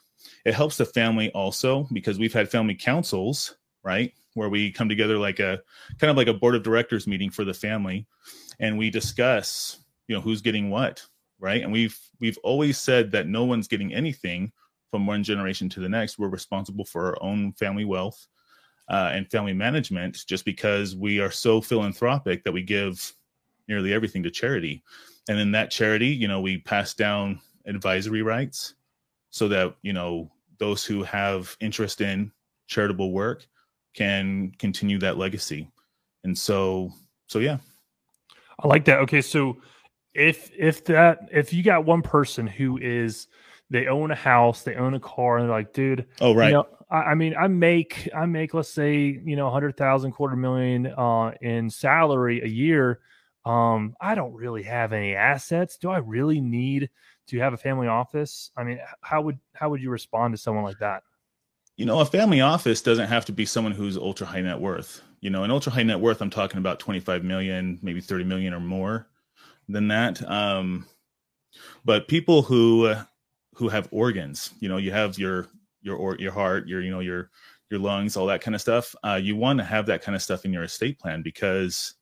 it 0.45 0.53
helps 0.53 0.77
the 0.77 0.85
family 0.85 1.31
also 1.31 1.87
because 1.93 2.19
we've 2.19 2.33
had 2.33 2.49
family 2.49 2.75
councils 2.75 3.55
right? 3.83 4.13
Where 4.33 4.49
we 4.49 4.71
come 4.71 4.89
together 4.89 5.17
like 5.17 5.39
a 5.39 5.61
kind 5.99 6.11
of 6.11 6.17
like 6.17 6.27
a 6.27 6.33
board 6.33 6.55
of 6.55 6.63
directors 6.63 7.07
meeting 7.07 7.29
for 7.29 7.43
the 7.43 7.53
family 7.53 8.05
and 8.59 8.77
we 8.77 8.89
discuss, 8.89 9.79
you 10.07 10.15
know, 10.15 10.21
who's 10.21 10.41
getting 10.41 10.69
what, 10.69 11.05
right? 11.39 11.61
And 11.61 11.71
we've 11.71 11.97
we've 12.19 12.37
always 12.43 12.77
said 12.77 13.11
that 13.11 13.27
no 13.27 13.45
one's 13.45 13.67
getting 13.67 13.93
anything 13.93 14.51
from 14.91 15.05
one 15.05 15.23
generation 15.23 15.69
to 15.69 15.79
the 15.79 15.89
next. 15.89 16.17
We're 16.17 16.29
responsible 16.29 16.85
for 16.85 17.07
our 17.07 17.23
own 17.23 17.53
family 17.53 17.85
wealth 17.85 18.27
uh, 18.89 19.11
and 19.13 19.29
family 19.29 19.53
management 19.53 20.23
just 20.27 20.45
because 20.45 20.95
we 20.95 21.19
are 21.19 21.31
so 21.31 21.61
philanthropic 21.61 22.43
that 22.43 22.53
we 22.53 22.63
give 22.63 23.13
nearly 23.67 23.93
everything 23.93 24.23
to 24.23 24.31
charity. 24.31 24.83
And 25.29 25.39
in 25.39 25.51
that 25.51 25.71
charity, 25.71 26.07
you 26.07 26.27
know, 26.27 26.39
we 26.39 26.59
pass 26.59 26.93
down 26.93 27.41
advisory 27.65 28.21
rights 28.21 28.75
so 29.29 29.47
that, 29.49 29.75
you 29.81 29.91
know, 29.91 30.31
those 30.57 30.85
who 30.85 31.03
have 31.03 31.55
interest 31.59 32.01
in 32.01 32.31
charitable 32.67 33.11
work 33.11 33.45
can 33.97 34.53
continue 34.57 34.99
that 34.99 35.17
legacy. 35.17 35.69
And 36.23 36.37
so, 36.37 36.93
so 37.27 37.39
yeah. 37.39 37.57
I 38.59 38.67
like 38.67 38.85
that. 38.85 38.99
Okay. 38.99 39.21
So 39.21 39.57
if, 40.13 40.49
if 40.57 40.85
that, 40.85 41.27
if 41.31 41.51
you 41.51 41.63
got 41.63 41.83
one 41.83 42.01
person 42.01 42.47
who 42.47 42.77
is, 42.77 43.27
they 43.69 43.87
own 43.87 44.11
a 44.11 44.15
house, 44.15 44.63
they 44.63 44.75
own 44.75 44.93
a 44.93 44.99
car, 44.99 45.37
and 45.37 45.49
they're 45.49 45.57
like, 45.57 45.73
dude, 45.73 46.05
oh, 46.21 46.33
right. 46.33 46.47
You 46.47 46.53
know, 46.53 46.67
I, 46.89 46.97
I 46.97 47.15
mean, 47.15 47.35
I 47.37 47.47
make, 47.47 48.07
I 48.15 48.25
make, 48.25 48.53
let's 48.53 48.69
say, 48.69 49.19
you 49.25 49.35
know, 49.35 49.47
a 49.47 49.51
hundred 49.51 49.75
thousand, 49.75 50.13
quarter 50.13 50.37
million, 50.37 50.87
uh, 50.87 51.33
in 51.41 51.69
salary 51.69 52.41
a 52.41 52.47
year 52.47 53.01
um, 53.47 53.95
I 54.01 54.13
don't 54.13 54.33
really 54.33 54.63
have 54.63 54.91
any 54.91 55.15
assets. 55.15 55.77
Do 55.77 55.89
I 55.89 55.99
really 55.99 56.41
need 56.41 56.89
to 57.27 57.39
have 57.39 57.53
a 57.53 57.57
family 57.57 57.87
office? 57.87 58.51
I 58.57 58.65
mean, 58.65 58.79
how 58.99 59.21
would 59.21 59.39
how 59.53 59.69
would 59.69 59.81
you 59.81 59.89
respond 59.89 60.33
to 60.33 60.37
someone 60.37 60.65
like 60.65 60.79
that? 60.79 61.03
You 61.77 61.85
know, 61.85 61.99
a 61.99 62.05
family 62.05 62.41
office 62.41 62.81
doesn't 62.81 63.07
have 63.07 63.25
to 63.25 63.31
be 63.31 63.45
someone 63.45 63.71
who's 63.71 63.97
ultra 63.97 64.25
high 64.25 64.41
net 64.41 64.59
worth. 64.59 65.01
You 65.21 65.29
know, 65.29 65.43
an 65.43 65.51
ultra 65.51 65.71
high 65.71 65.83
net 65.83 65.99
worth, 65.99 66.21
I'm 66.21 66.29
talking 66.29 66.57
about 66.57 66.79
25 66.79 67.23
million, 67.23 67.79
maybe 67.81 68.01
30 68.01 68.23
million 68.23 68.53
or 68.53 68.59
more 68.59 69.07
than 69.69 69.87
that. 69.89 70.27
Um, 70.29 70.85
but 71.85 72.07
people 72.07 72.41
who 72.41 72.93
who 73.53 73.69
have 73.69 73.87
organs, 73.91 74.51
you 74.59 74.69
know, 74.69 74.77
you 74.77 74.91
have 74.91 75.17
your 75.17 75.47
your 75.81 75.95
or 75.95 76.15
your 76.17 76.31
heart, 76.31 76.67
your 76.67 76.81
you 76.81 76.91
know 76.91 76.99
your 76.99 77.29
your 77.69 77.79
lungs, 77.79 78.17
all 78.17 78.27
that 78.27 78.41
kind 78.41 78.55
of 78.55 78.61
stuff. 78.61 78.95
Uh, 79.03 79.19
you 79.21 79.35
want 79.35 79.59
to 79.59 79.65
have 79.65 79.85
that 79.85 80.01
kind 80.01 80.15
of 80.15 80.21
stuff 80.21 80.45
in 80.45 80.53
your 80.53 80.63
estate 80.63 80.99
plan 80.99 81.21
because 81.21 81.93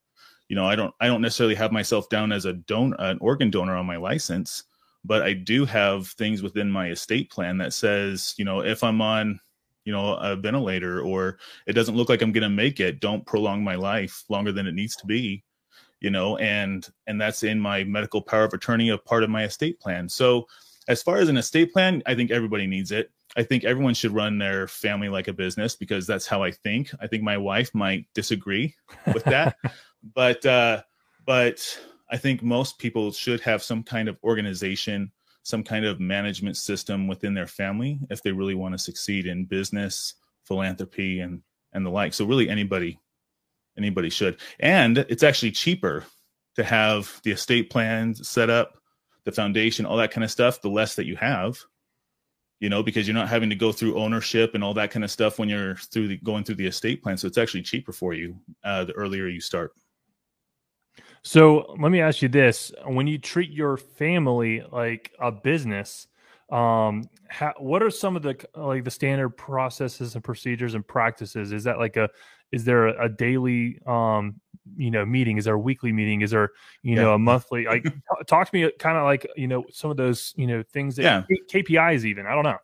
you 0.47 0.55
know, 0.55 0.65
I 0.65 0.75
don't 0.75 0.93
I 0.99 1.07
don't 1.07 1.21
necessarily 1.21 1.55
have 1.55 1.71
myself 1.71 2.07
down 2.09 2.31
as 2.31 2.45
a 2.45 2.53
don 2.53 2.93
an 2.99 3.17
organ 3.19 3.49
donor 3.49 3.75
on 3.75 3.85
my 3.85 3.97
license, 3.97 4.63
but 5.03 5.21
I 5.23 5.33
do 5.33 5.65
have 5.65 6.07
things 6.09 6.41
within 6.41 6.69
my 6.69 6.89
estate 6.89 7.31
plan 7.31 7.57
that 7.57 7.73
says, 7.73 8.35
you 8.37 8.45
know, 8.45 8.61
if 8.61 8.83
I'm 8.83 9.01
on, 9.01 9.39
you 9.85 9.93
know, 9.93 10.15
a 10.15 10.35
ventilator 10.35 10.99
or 10.99 11.37
it 11.67 11.73
doesn't 11.73 11.95
look 11.95 12.09
like 12.09 12.21
I'm 12.21 12.31
going 12.31 12.43
to 12.43 12.49
make 12.49 12.79
it, 12.79 12.99
don't 12.99 13.25
prolong 13.25 13.63
my 13.63 13.75
life 13.75 14.23
longer 14.29 14.51
than 14.51 14.67
it 14.67 14.73
needs 14.73 14.95
to 14.97 15.05
be, 15.05 15.43
you 16.01 16.09
know, 16.09 16.37
and 16.37 16.87
and 17.07 17.21
that's 17.21 17.43
in 17.43 17.59
my 17.59 17.83
medical 17.83 18.21
power 18.21 18.43
of 18.43 18.53
attorney 18.53 18.89
a 18.89 18.97
part 18.97 19.23
of 19.23 19.29
my 19.29 19.43
estate 19.43 19.79
plan. 19.79 20.09
So, 20.09 20.47
as 20.87 21.01
far 21.01 21.17
as 21.17 21.29
an 21.29 21.37
estate 21.37 21.71
plan, 21.71 22.03
I 22.05 22.15
think 22.15 22.31
everybody 22.31 22.67
needs 22.67 22.91
it. 22.91 23.11
I 23.37 23.43
think 23.43 23.63
everyone 23.63 23.93
should 23.93 24.11
run 24.13 24.37
their 24.37 24.67
family 24.67 25.09
like 25.09 25.27
a 25.27 25.33
business 25.33 25.75
because 25.75 26.07
that's 26.07 26.27
how 26.27 26.43
I 26.43 26.51
think. 26.51 26.91
I 26.99 27.07
think 27.07 27.23
my 27.23 27.37
wife 27.37 27.73
might 27.73 28.05
disagree 28.13 28.75
with 29.13 29.23
that, 29.25 29.57
but 30.15 30.45
uh, 30.45 30.83
but 31.25 31.79
I 32.09 32.17
think 32.17 32.43
most 32.43 32.79
people 32.79 33.11
should 33.11 33.41
have 33.41 33.63
some 33.63 33.83
kind 33.83 34.07
of 34.07 34.17
organization, 34.23 35.11
some 35.45 35.63
kind 35.63 35.85
of 35.85 35.99
management 35.99 36.57
system 36.57 37.07
within 37.07 37.35
their 37.35 37.45
family 37.45 37.99
if 38.09 38.23
they 38.23 38.31
really 38.31 38.55
want 38.55 38.73
to 38.73 38.79
succeed 38.79 39.27
in 39.27 39.45
business, 39.45 40.15
philanthropy, 40.43 41.19
and 41.19 41.41
and 41.71 41.85
the 41.85 41.89
like. 41.89 42.13
So 42.13 42.25
really, 42.25 42.49
anybody 42.49 42.99
anybody 43.77 44.09
should, 44.09 44.39
and 44.59 44.97
it's 44.97 45.23
actually 45.23 45.51
cheaper 45.51 46.03
to 46.55 46.63
have 46.63 47.21
the 47.23 47.31
estate 47.31 47.69
plans 47.69 48.27
set 48.27 48.49
up, 48.49 48.79
the 49.23 49.31
foundation, 49.31 49.85
all 49.85 49.97
that 49.97 50.11
kind 50.11 50.23
of 50.23 50.31
stuff. 50.31 50.61
The 50.61 50.69
less 50.69 50.95
that 50.95 51.05
you 51.05 51.15
have, 51.17 51.59
you 52.59 52.69
know, 52.69 52.81
because 52.81 53.07
you're 53.07 53.13
not 53.13 53.29
having 53.29 53.51
to 53.51 53.55
go 53.55 53.71
through 53.71 53.99
ownership 53.99 54.55
and 54.55 54.63
all 54.63 54.73
that 54.73 54.89
kind 54.89 55.03
of 55.03 55.11
stuff 55.11 55.37
when 55.37 55.47
you're 55.47 55.75
through 55.75 56.07
the, 56.07 56.17
going 56.17 56.43
through 56.43 56.55
the 56.55 56.65
estate 56.65 57.03
plan. 57.03 57.17
So 57.17 57.27
it's 57.27 57.37
actually 57.37 57.61
cheaper 57.61 57.91
for 57.91 58.15
you 58.15 58.35
uh, 58.63 58.85
the 58.85 58.93
earlier 58.93 59.27
you 59.27 59.41
start. 59.41 59.73
So 61.25 61.75
let 61.79 61.91
me 61.91 62.01
ask 62.01 62.21
you 62.21 62.29
this: 62.29 62.71
When 62.85 63.07
you 63.07 63.17
treat 63.17 63.49
your 63.49 63.77
family 63.77 64.63
like 64.71 65.11
a 65.19 65.31
business, 65.31 66.05
um, 66.51 67.09
how, 67.29 67.51
what 67.57 67.81
are 67.81 67.89
some 67.89 68.15
of 68.15 68.21
the 68.21 68.37
like 68.53 68.83
the 68.83 68.91
standard 68.91 69.29
processes 69.31 70.13
and 70.13 70.23
procedures 70.23 70.75
and 70.75 70.87
practices? 70.87 71.51
Is 71.51 71.63
that 71.63 71.79
like 71.79 71.97
a 71.97 72.11
is 72.51 72.63
there 72.63 72.89
a, 72.89 73.05
a 73.05 73.09
daily 73.09 73.79
um 73.87 74.39
you 74.77 74.91
know 74.91 75.03
meeting? 75.03 75.39
Is 75.39 75.45
there 75.45 75.55
a 75.55 75.59
weekly 75.59 75.91
meeting? 75.91 76.21
Is 76.21 76.29
there 76.29 76.51
you 76.83 76.93
yeah. 76.93 77.01
know 77.01 77.13
a 77.15 77.19
monthly? 77.31 77.65
Like 77.65 77.91
talk 78.27 78.47
to 78.47 78.55
me 78.55 78.71
kind 78.77 78.95
of 78.95 79.05
like 79.05 79.27
you 79.35 79.47
know 79.47 79.65
some 79.71 79.89
of 79.89 79.97
those 79.97 80.31
you 80.37 80.45
know 80.45 80.61
things 80.73 80.95
that 80.97 81.01
yeah. 81.01 81.23
KPIs 81.51 82.05
even. 82.05 82.27
I 82.27 82.35
don't 82.35 82.43
know. 82.43 82.59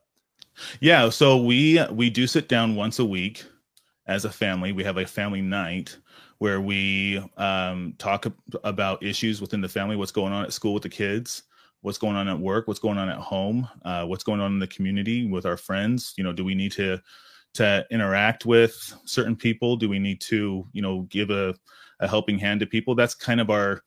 Yeah, 0.82 1.10
so 1.10 1.36
we 1.36 1.84
we 1.90 2.12
do 2.12 2.28
sit 2.28 2.48
down 2.48 2.76
once 2.76 3.00
a 3.00 3.06
week 3.06 3.44
as 4.06 4.24
a 4.24 4.30
family. 4.30 4.72
We 4.72 4.84
have 4.84 4.98
a 4.98 5.08
family 5.08 5.42
night 5.42 5.98
where 6.42 6.60
we 6.60 7.20
um, 7.38 7.94
talk 8.00 8.26
about 8.64 9.04
issues 9.04 9.40
within 9.40 9.62
the 9.62 9.70
family, 9.70 9.96
what's 9.96 10.12
going 10.12 10.34
on 10.34 10.44
at 10.44 10.52
school 10.52 10.74
with 10.74 10.82
the 10.82 10.90
kids, 10.90 11.44
what's 11.82 12.00
going 12.00 12.16
on 12.16 12.28
at 12.28 12.40
work, 12.40 12.68
what's 12.68 12.80
going 12.80 12.98
on 12.98 13.10
at 13.10 13.20
home, 13.20 13.70
uh, 13.86 14.04
what's 14.08 14.24
going 14.24 14.42
on 14.42 14.52
in 14.54 14.58
the 14.58 14.66
community 14.66 15.28
with 15.28 15.46
our 15.46 15.56
friends. 15.56 16.16
You 16.18 16.24
know, 16.24 16.34
do 16.34 16.44
we 16.44 16.56
need 16.56 16.72
to 16.72 17.00
to 17.54 17.86
interact 17.92 18.48
with 18.48 18.74
certain 19.06 19.36
people? 19.36 19.76
Do 19.76 19.88
we 19.88 20.00
need 20.00 20.20
to, 20.22 20.68
you 20.74 20.82
know, 20.82 21.02
give 21.12 21.30
a, 21.30 21.54
a 22.00 22.08
helping 22.08 22.40
hand 22.40 22.60
to 22.62 22.66
people? 22.66 22.96
That's 22.96 23.14
kind 23.14 23.40
of 23.40 23.52
our 23.52 23.84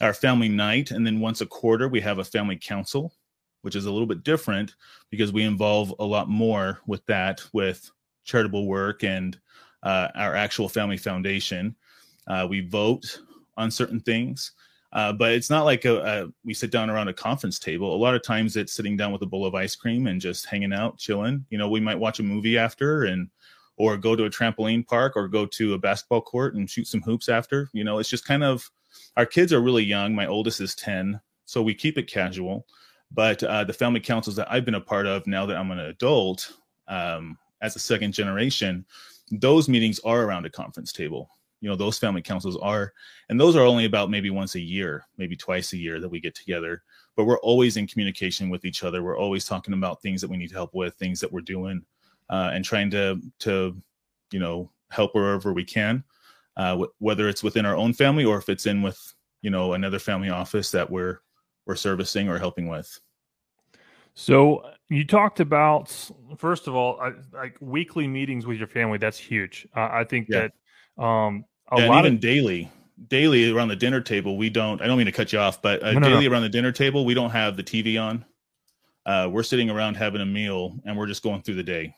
our 0.00 0.14
family 0.14 0.48
night, 0.48 0.92
and 0.92 1.06
then 1.06 1.20
once 1.20 1.42
a 1.42 1.46
quarter 1.46 1.88
we 1.88 2.00
have 2.00 2.20
a 2.20 2.24
family 2.24 2.56
council, 2.56 3.12
which 3.60 3.76
is 3.76 3.84
a 3.84 3.90
little 3.90 4.06
bit 4.06 4.22
different 4.22 4.76
because 5.10 5.30
we 5.30 5.42
involve 5.42 5.94
a 5.98 6.06
lot 6.06 6.30
more 6.30 6.80
with 6.86 7.04
that 7.04 7.42
with 7.52 7.90
charitable 8.24 8.66
work 8.66 9.04
and 9.04 9.38
uh, 9.82 10.08
our 10.14 10.34
actual 10.34 10.70
family 10.70 10.96
foundation. 10.96 11.76
Uh, 12.28 12.46
we 12.48 12.60
vote 12.60 13.20
on 13.56 13.70
certain 13.70 14.00
things, 14.00 14.52
uh, 14.92 15.12
but 15.12 15.32
it's 15.32 15.50
not 15.50 15.64
like 15.64 15.84
a, 15.84 15.96
a, 15.96 16.28
we 16.44 16.54
sit 16.54 16.70
down 16.70 16.90
around 16.90 17.08
a 17.08 17.12
conference 17.12 17.58
table. 17.58 17.94
A 17.94 17.96
lot 17.96 18.14
of 18.14 18.22
times 18.22 18.56
it's 18.56 18.72
sitting 18.72 18.96
down 18.96 19.12
with 19.12 19.22
a 19.22 19.26
bowl 19.26 19.44
of 19.44 19.54
ice 19.54 19.74
cream 19.74 20.06
and 20.06 20.20
just 20.20 20.46
hanging 20.46 20.72
out, 20.72 20.98
chilling. 20.98 21.44
You 21.50 21.58
know, 21.58 21.68
we 21.68 21.80
might 21.80 21.98
watch 21.98 22.20
a 22.20 22.22
movie 22.22 22.56
after 22.56 23.04
and 23.04 23.28
or 23.76 23.96
go 23.96 24.16
to 24.16 24.24
a 24.24 24.30
trampoline 24.30 24.86
park 24.86 25.14
or 25.16 25.28
go 25.28 25.46
to 25.46 25.74
a 25.74 25.78
basketball 25.78 26.20
court 26.20 26.54
and 26.54 26.68
shoot 26.68 26.86
some 26.86 27.02
hoops 27.02 27.28
after. 27.28 27.70
You 27.72 27.84
know, 27.84 27.98
it's 27.98 28.08
just 28.08 28.26
kind 28.26 28.42
of 28.42 28.68
our 29.16 29.26
kids 29.26 29.52
are 29.52 29.60
really 29.60 29.84
young. 29.84 30.14
My 30.14 30.26
oldest 30.26 30.60
is 30.60 30.74
10, 30.74 31.20
so 31.44 31.62
we 31.62 31.74
keep 31.74 31.98
it 31.98 32.10
casual. 32.10 32.66
But 33.10 33.42
uh, 33.42 33.64
the 33.64 33.72
family 33.72 34.00
councils 34.00 34.36
that 34.36 34.50
I've 34.50 34.64
been 34.64 34.74
a 34.74 34.80
part 34.80 35.06
of 35.06 35.26
now 35.26 35.46
that 35.46 35.56
I'm 35.56 35.70
an 35.70 35.78
adult, 35.78 36.52
um, 36.88 37.38
as 37.62 37.76
a 37.76 37.80
second 37.80 38.12
generation, 38.12 38.84
those 39.30 39.68
meetings 39.68 39.98
are 40.00 40.24
around 40.24 40.46
a 40.46 40.50
conference 40.50 40.92
table 40.92 41.30
you 41.60 41.68
know 41.68 41.76
those 41.76 41.98
family 41.98 42.22
councils 42.22 42.56
are 42.56 42.92
and 43.28 43.40
those 43.40 43.56
are 43.56 43.62
only 43.62 43.84
about 43.84 44.10
maybe 44.10 44.30
once 44.30 44.54
a 44.54 44.60
year 44.60 45.04
maybe 45.16 45.36
twice 45.36 45.72
a 45.72 45.76
year 45.76 46.00
that 46.00 46.08
we 46.08 46.20
get 46.20 46.34
together. 46.34 46.82
But 47.16 47.24
we're 47.24 47.40
always 47.40 47.76
in 47.76 47.88
communication 47.88 48.48
with 48.48 48.64
each 48.64 48.84
other. 48.84 49.02
We're 49.02 49.18
always 49.18 49.44
talking 49.44 49.74
about 49.74 50.00
things 50.00 50.20
that 50.20 50.30
we 50.30 50.36
need 50.36 50.52
help 50.52 50.72
with 50.72 50.94
things 50.94 51.18
that 51.20 51.32
we're 51.32 51.40
doing 51.40 51.84
uh, 52.30 52.50
and 52.52 52.64
trying 52.64 52.90
to 52.90 53.20
to 53.40 53.76
you 54.30 54.38
know 54.38 54.70
help 54.90 55.14
wherever 55.14 55.52
we 55.52 55.64
can 55.64 56.04
uh, 56.56 56.70
w- 56.70 56.92
whether 56.98 57.28
it's 57.28 57.42
within 57.42 57.64
our 57.64 57.76
own 57.76 57.92
family 57.92 58.24
or 58.24 58.36
if 58.38 58.48
it's 58.48 58.66
in 58.66 58.82
with 58.82 59.14
you 59.42 59.50
know 59.50 59.72
another 59.72 59.98
family 59.98 60.28
office 60.28 60.70
that 60.72 60.90
we're 60.90 61.20
we're 61.66 61.76
servicing 61.76 62.28
or 62.28 62.38
helping 62.38 62.68
with. 62.68 63.00
So 64.14 64.68
you 64.88 65.04
talked 65.04 65.38
about 65.38 65.94
first 66.36 66.66
of 66.66 66.74
all 66.74 67.00
like 67.32 67.56
weekly 67.60 68.08
meetings 68.08 68.46
with 68.46 68.58
your 68.58 68.66
family 68.66 68.98
that's 68.98 69.18
huge. 69.18 69.68
Uh, 69.76 69.88
i 69.92 70.02
think 70.02 70.28
yeah. 70.28 70.40
that 70.40 70.52
um, 70.98 71.44
a 71.70 71.80
yeah, 71.80 71.88
lot 71.88 72.04
even 72.04 72.14
of 72.14 72.20
daily, 72.20 72.70
daily 73.08 73.50
around 73.50 73.68
the 73.68 73.76
dinner 73.76 74.00
table, 74.00 74.36
we 74.36 74.50
don't. 74.50 74.82
I 74.82 74.86
don't 74.86 74.98
mean 74.98 75.06
to 75.06 75.12
cut 75.12 75.32
you 75.32 75.38
off, 75.38 75.62
but 75.62 75.82
uh, 75.82 75.92
no, 75.92 76.00
daily 76.08 76.26
no. 76.26 76.32
around 76.32 76.42
the 76.42 76.48
dinner 76.48 76.72
table, 76.72 77.04
we 77.04 77.14
don't 77.14 77.30
have 77.30 77.56
the 77.56 77.62
TV 77.62 78.00
on. 78.00 78.24
Uh, 79.06 79.28
we're 79.30 79.42
sitting 79.42 79.70
around 79.70 79.96
having 79.96 80.20
a 80.20 80.26
meal, 80.26 80.74
and 80.84 80.96
we're 80.96 81.06
just 81.06 81.22
going 81.22 81.42
through 81.42 81.54
the 81.54 81.62
day, 81.62 81.94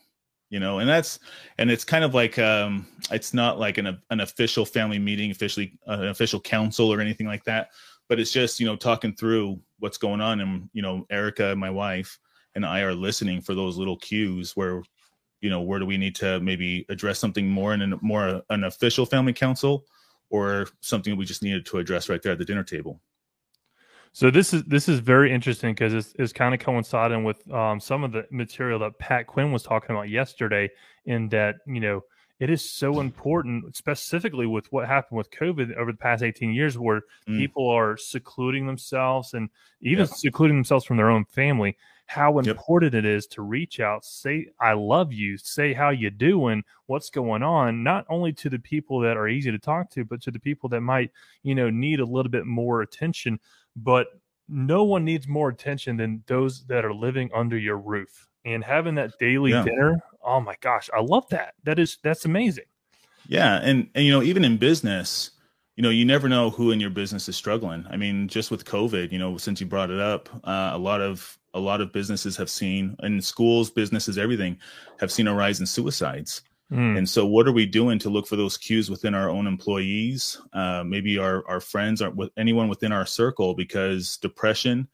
you 0.49 0.59
know. 0.59 0.79
And 0.79 0.89
that's 0.89 1.19
and 1.57 1.71
it's 1.71 1.83
kind 1.83 2.03
of 2.03 2.13
like 2.13 2.37
um, 2.37 2.87
it's 3.11 3.33
not 3.33 3.59
like 3.59 3.77
an 3.77 3.99
an 4.09 4.19
official 4.19 4.65
family 4.65 4.99
meeting, 4.99 5.31
officially 5.31 5.77
uh, 5.87 5.93
an 5.93 6.07
official 6.07 6.39
council 6.39 6.91
or 6.93 7.01
anything 7.01 7.27
like 7.27 7.43
that. 7.45 7.69
But 8.07 8.19
it's 8.19 8.31
just 8.31 8.59
you 8.59 8.65
know 8.65 8.75
talking 8.75 9.13
through 9.15 9.59
what's 9.79 9.97
going 9.97 10.21
on, 10.21 10.41
and 10.41 10.69
you 10.73 10.81
know 10.81 11.05
Erica, 11.09 11.55
my 11.55 11.69
wife, 11.69 12.19
and 12.55 12.65
I 12.65 12.81
are 12.81 12.93
listening 12.93 13.41
for 13.41 13.55
those 13.55 13.77
little 13.77 13.97
cues 13.97 14.55
where 14.55 14.83
you 15.41 15.49
know 15.49 15.61
where 15.61 15.79
do 15.79 15.85
we 15.85 15.97
need 15.97 16.15
to 16.15 16.39
maybe 16.39 16.85
address 16.89 17.19
something 17.19 17.49
more 17.49 17.73
in 17.73 17.93
a 17.93 17.97
more 18.01 18.41
an 18.49 18.63
official 18.63 19.05
family 19.05 19.33
council 19.33 19.85
or 20.29 20.67
something 20.79 21.17
we 21.17 21.25
just 21.25 21.43
needed 21.43 21.65
to 21.65 21.77
address 21.77 22.07
right 22.07 22.21
there 22.21 22.31
at 22.31 22.37
the 22.37 22.45
dinner 22.45 22.63
table 22.63 23.01
so 24.13 24.29
this 24.29 24.53
is 24.53 24.63
this 24.63 24.87
is 24.87 24.99
very 24.99 25.33
interesting 25.33 25.73
because 25.73 25.93
it's, 25.93 26.13
it's 26.17 26.33
kind 26.33 26.53
of 26.53 26.59
coinciding 26.59 27.23
with 27.23 27.49
um, 27.51 27.79
some 27.79 28.03
of 28.03 28.11
the 28.11 28.25
material 28.29 28.79
that 28.79 28.97
pat 28.99 29.27
quinn 29.27 29.51
was 29.51 29.63
talking 29.63 29.95
about 29.95 30.09
yesterday 30.09 30.69
in 31.05 31.27
that 31.29 31.55
you 31.65 31.79
know 31.79 32.01
it 32.39 32.49
is 32.49 32.67
so 32.67 32.99
important 32.99 33.75
specifically 33.75 34.47
with 34.47 34.71
what 34.71 34.87
happened 34.87 35.17
with 35.17 35.31
covid 35.31 35.75
over 35.75 35.91
the 35.91 35.97
past 35.97 36.23
18 36.23 36.53
years 36.53 36.77
where 36.77 37.01
mm. 37.27 37.37
people 37.37 37.67
are 37.67 37.97
secluding 37.97 38.67
themselves 38.67 39.33
and 39.33 39.49
even 39.81 40.05
yeah. 40.05 40.13
secluding 40.13 40.57
themselves 40.57 40.85
from 40.85 40.97
their 40.97 41.09
own 41.09 41.25
family 41.25 41.75
how 42.11 42.39
important 42.39 42.93
yep. 42.93 43.05
it 43.05 43.07
is 43.07 43.25
to 43.25 43.41
reach 43.41 43.79
out, 43.79 44.03
say 44.03 44.47
I 44.59 44.73
love 44.73 45.13
you, 45.13 45.37
say 45.37 45.71
how 45.71 45.91
you 45.91 46.09
doing, 46.09 46.61
what's 46.87 47.09
going 47.09 47.41
on, 47.41 47.83
not 47.83 48.05
only 48.09 48.33
to 48.33 48.49
the 48.49 48.59
people 48.59 48.99
that 48.99 49.15
are 49.15 49.29
easy 49.29 49.49
to 49.49 49.57
talk 49.57 49.89
to, 49.91 50.03
but 50.03 50.21
to 50.23 50.31
the 50.31 50.39
people 50.39 50.67
that 50.69 50.81
might, 50.81 51.11
you 51.43 51.55
know, 51.55 51.69
need 51.69 52.01
a 52.01 52.05
little 52.05 52.29
bit 52.29 52.45
more 52.45 52.81
attention. 52.81 53.39
But 53.77 54.07
no 54.49 54.83
one 54.83 55.05
needs 55.05 55.25
more 55.25 55.47
attention 55.47 55.95
than 55.95 56.21
those 56.27 56.65
that 56.65 56.83
are 56.83 56.93
living 56.93 57.29
under 57.33 57.57
your 57.57 57.77
roof. 57.77 58.27
And 58.43 58.61
having 58.61 58.95
that 58.95 59.11
daily 59.17 59.51
yeah. 59.51 59.63
dinner, 59.63 60.01
oh 60.21 60.41
my 60.41 60.55
gosh, 60.59 60.89
I 60.93 60.99
love 60.99 61.29
that. 61.29 61.53
That 61.63 61.79
is 61.79 61.97
that's 62.03 62.25
amazing. 62.25 62.65
Yeah, 63.25 63.61
and 63.63 63.87
and 63.95 64.03
you 64.03 64.11
know, 64.11 64.21
even 64.21 64.43
in 64.43 64.57
business, 64.57 65.31
you 65.77 65.81
know, 65.81 65.89
you 65.89 66.03
never 66.03 66.27
know 66.27 66.49
who 66.49 66.71
in 66.71 66.81
your 66.81 66.89
business 66.89 67.29
is 67.29 67.37
struggling. 67.37 67.85
I 67.89 67.95
mean, 67.95 68.27
just 68.27 68.51
with 68.51 68.65
COVID, 68.65 69.13
you 69.13 69.19
know, 69.19 69.37
since 69.37 69.61
you 69.61 69.65
brought 69.65 69.91
it 69.91 70.01
up, 70.01 70.27
uh, 70.43 70.71
a 70.73 70.77
lot 70.77 70.99
of 70.99 71.37
a 71.53 71.59
lot 71.59 71.81
of 71.81 71.91
businesses 71.91 72.37
have 72.37 72.49
seen, 72.49 72.95
in 73.03 73.21
schools, 73.21 73.69
businesses, 73.69 74.17
everything, 74.17 74.57
have 74.99 75.11
seen 75.11 75.27
a 75.27 75.33
rise 75.33 75.59
in 75.59 75.65
suicides. 75.65 76.41
Mm. 76.71 76.99
And 76.99 77.09
so, 77.09 77.25
what 77.25 77.47
are 77.47 77.51
we 77.51 77.65
doing 77.65 77.99
to 77.99 78.09
look 78.09 78.27
for 78.27 78.37
those 78.37 78.57
cues 78.57 78.89
within 78.89 79.13
our 79.13 79.29
own 79.29 79.45
employees, 79.45 80.39
uh, 80.53 80.83
maybe 80.85 81.17
our 81.17 81.45
our 81.47 81.59
friends, 81.59 82.01
or 82.01 82.11
with 82.11 82.31
anyone 82.37 82.69
within 82.69 82.93
our 82.93 83.05
circle? 83.05 83.53
Because 83.53 84.17
depression, 84.17 84.87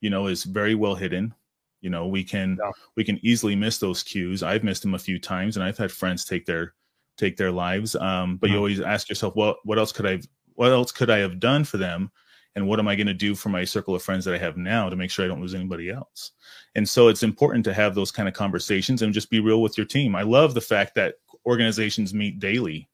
you 0.00 0.10
know, 0.10 0.28
is 0.28 0.44
very 0.44 0.76
well 0.76 0.94
hidden. 0.94 1.34
You 1.80 1.90
know, 1.90 2.06
we 2.06 2.22
can 2.22 2.56
yeah. 2.62 2.70
we 2.96 3.02
can 3.02 3.18
easily 3.26 3.56
miss 3.56 3.78
those 3.78 4.04
cues. 4.04 4.44
I've 4.44 4.62
missed 4.62 4.82
them 4.82 4.94
a 4.94 4.98
few 4.98 5.18
times, 5.18 5.56
and 5.56 5.64
I've 5.64 5.76
had 5.76 5.90
friends 5.90 6.24
take 6.24 6.46
their 6.46 6.72
take 7.16 7.36
their 7.36 7.50
lives. 7.50 7.96
Um, 7.96 8.36
but 8.36 8.46
mm-hmm. 8.46 8.54
you 8.54 8.58
always 8.58 8.80
ask 8.80 9.08
yourself, 9.08 9.34
well, 9.34 9.56
what 9.64 9.78
else 9.78 9.90
could 9.90 10.06
I 10.06 10.20
what 10.54 10.70
else 10.70 10.92
could 10.92 11.10
I 11.10 11.18
have 11.18 11.40
done 11.40 11.64
for 11.64 11.78
them? 11.78 12.12
And 12.56 12.68
what 12.68 12.78
am 12.78 12.86
I 12.86 12.94
going 12.94 13.08
to 13.08 13.14
do 13.14 13.34
for 13.34 13.48
my 13.48 13.64
circle 13.64 13.94
of 13.94 14.02
friends 14.02 14.24
that 14.24 14.34
I 14.34 14.38
have 14.38 14.56
now 14.56 14.88
to 14.88 14.96
make 14.96 15.10
sure 15.10 15.24
I 15.24 15.28
don't 15.28 15.40
lose 15.40 15.54
anybody 15.54 15.90
else? 15.90 16.32
And 16.76 16.88
so 16.88 17.08
it's 17.08 17.22
important 17.22 17.64
to 17.64 17.74
have 17.74 17.94
those 17.94 18.12
kind 18.12 18.28
of 18.28 18.34
conversations 18.34 19.02
and 19.02 19.12
just 19.12 19.30
be 19.30 19.40
real 19.40 19.60
with 19.60 19.76
your 19.76 19.86
team. 19.86 20.14
I 20.14 20.22
love 20.22 20.54
the 20.54 20.60
fact 20.60 20.94
that 20.94 21.16
organizations 21.46 22.14
meet 22.14 22.38
daily. 22.38 22.88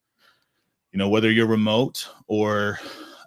You 0.93 0.99
know, 0.99 1.09
whether 1.09 1.31
you're 1.31 1.47
remote 1.47 2.09
or 2.27 2.79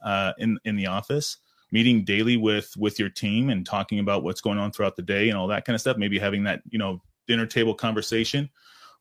uh, 0.04 0.34
in 0.40 0.60
in 0.66 0.76
the 0.76 0.88
office, 0.88 1.38
meeting 1.72 2.04
daily 2.04 2.38
with 2.38 2.76
with 2.78 3.00
your 3.00 3.10
team 3.10 3.50
and 3.50 3.66
talking 3.66 4.00
about 4.00 4.24
what's 4.24 4.42
going 4.42 4.58
on 4.58 4.72
throughout 4.72 4.96
the 4.96 5.02
day 5.02 5.30
and 5.30 5.38
all 5.38 5.48
that 5.48 5.66
kind 5.66 5.76
of 5.76 5.82
stuff. 5.82 5.98
Maybe 5.98 6.20
having 6.20 6.44
that 6.44 6.62
you 6.70 6.80
know 6.80 7.02
dinner 7.28 7.46
table 7.46 7.74
conversation 7.74 8.50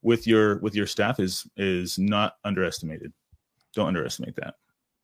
with 0.01 0.27
your 0.27 0.59
with 0.59 0.75
your 0.75 0.87
staff 0.87 1.19
is 1.19 1.47
is 1.57 1.97
not 1.97 2.37
underestimated. 2.45 3.11
Don't 3.73 3.87
underestimate 3.87 4.35
that. 4.35 4.55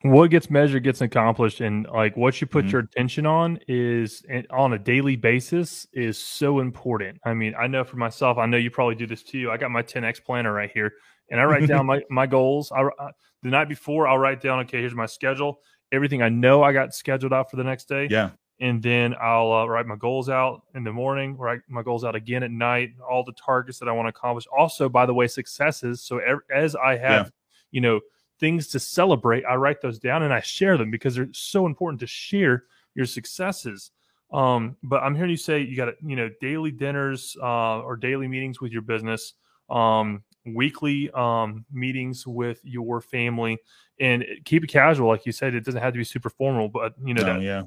What 0.02 0.30
gets 0.32 0.50
measured 0.50 0.84
gets 0.84 1.02
accomplished, 1.02 1.60
and 1.60 1.86
like 1.88 2.16
what 2.16 2.40
you 2.40 2.48
put 2.48 2.66
mm-hmm. 2.66 2.72
your 2.72 2.82
attention 2.82 3.26
on 3.26 3.60
is 3.68 4.24
on 4.50 4.72
a 4.72 4.80
daily 4.80 5.18
basis 5.18 5.88
is 5.92 6.18
so 6.18 6.60
important. 6.60 7.20
I 7.26 7.34
mean, 7.34 7.54
I 7.60 7.68
know 7.68 7.84
for 7.84 7.98
myself, 7.98 8.38
I 8.38 8.46
know 8.46 8.56
you 8.56 8.72
probably 8.72 8.96
do 8.96 9.08
this 9.08 9.24
too. 9.24 9.52
I 9.52 9.58
got 9.58 9.72
my 9.72 9.84
10x 9.84 10.24
planner 10.24 10.54
right 10.54 10.72
here, 10.74 10.94
and 11.30 11.40
I 11.40 11.44
write 11.44 11.68
down 11.68 11.86
my 11.86 12.02
my 12.10 12.28
goals. 12.28 12.72
I, 12.72 12.84
I, 12.84 13.12
the 13.44 13.50
night 13.50 13.68
before, 13.68 14.08
I'll 14.08 14.18
write 14.18 14.42
down, 14.42 14.60
okay, 14.62 14.80
here's 14.80 14.96
my 14.96 15.06
schedule, 15.06 15.60
everything 15.92 16.22
I 16.22 16.30
know 16.30 16.64
I 16.64 16.72
got 16.72 16.94
scheduled 16.94 17.34
out 17.34 17.52
for 17.52 17.58
the 17.58 17.66
next 17.66 17.90
day. 17.90 18.08
Yeah, 18.10 18.30
and 18.62 18.82
then 18.82 19.16
I'll 19.22 19.52
uh, 19.52 19.66
write 19.66 19.86
my 19.86 19.96
goals 19.96 20.30
out 20.30 20.62
in 20.76 20.84
the 20.84 20.94
morning, 20.94 21.38
write 21.38 21.60
my 21.68 21.82
goals 21.82 22.04
out 22.04 22.16
again 22.16 22.44
at 22.44 22.52
night, 22.52 22.92
all 23.10 23.24
the 23.24 23.34
targets 23.34 23.80
that 23.80 23.88
I 23.88 23.92
want 23.92 24.06
to 24.06 24.10
accomplish. 24.10 24.46
Also, 24.58 24.90
by 24.90 25.06
the 25.06 25.14
way, 25.14 25.28
successes. 25.28 26.02
So 26.02 26.22
as 26.54 26.76
I 26.76 26.98
have, 26.98 27.28
yeah. 27.28 27.32
you 27.72 27.82
know, 27.82 28.00
things 28.40 28.68
to 28.70 28.80
celebrate, 28.80 29.44
I 29.46 29.56
write 29.56 29.82
those 29.82 30.00
down 30.00 30.24
and 30.24 30.34
I 30.34 30.42
share 30.42 30.78
them 30.78 30.92
because 30.92 31.16
they're 31.16 31.30
so 31.32 31.66
important 31.66 32.00
to 32.02 32.08
share 32.08 32.64
your 32.96 33.06
successes. 33.06 33.92
Um, 34.32 34.78
but 34.84 35.02
I'm 35.02 35.16
hearing 35.16 35.32
you 35.32 35.38
say 35.38 35.62
you 35.62 35.76
got 35.76 35.94
you 36.04 36.16
know 36.16 36.30
daily 36.40 36.72
dinners 36.72 37.36
uh, 37.42 37.80
or 37.80 37.98
daily 37.98 38.28
meetings 38.28 38.62
with 38.62 38.72
your 38.72 38.84
business, 38.84 39.34
um, 39.70 40.24
weekly 40.46 41.10
um, 41.12 41.66
meetings 41.72 42.28
with 42.28 42.60
your 42.64 43.02
family, 43.02 43.58
and 44.00 44.24
keep 44.46 44.64
it 44.64 44.68
casual, 44.68 45.08
like 45.08 45.26
you 45.26 45.32
said. 45.32 45.56
It 45.56 45.66
doesn't 45.66 45.82
have 45.82 45.94
to 45.94 45.98
be 45.98 46.04
super 46.04 46.30
formal, 46.30 46.70
but 46.70 46.94
you 47.04 47.16
know 47.16 47.24
no, 47.24 47.34
that 47.34 47.42
yeah 47.42 47.64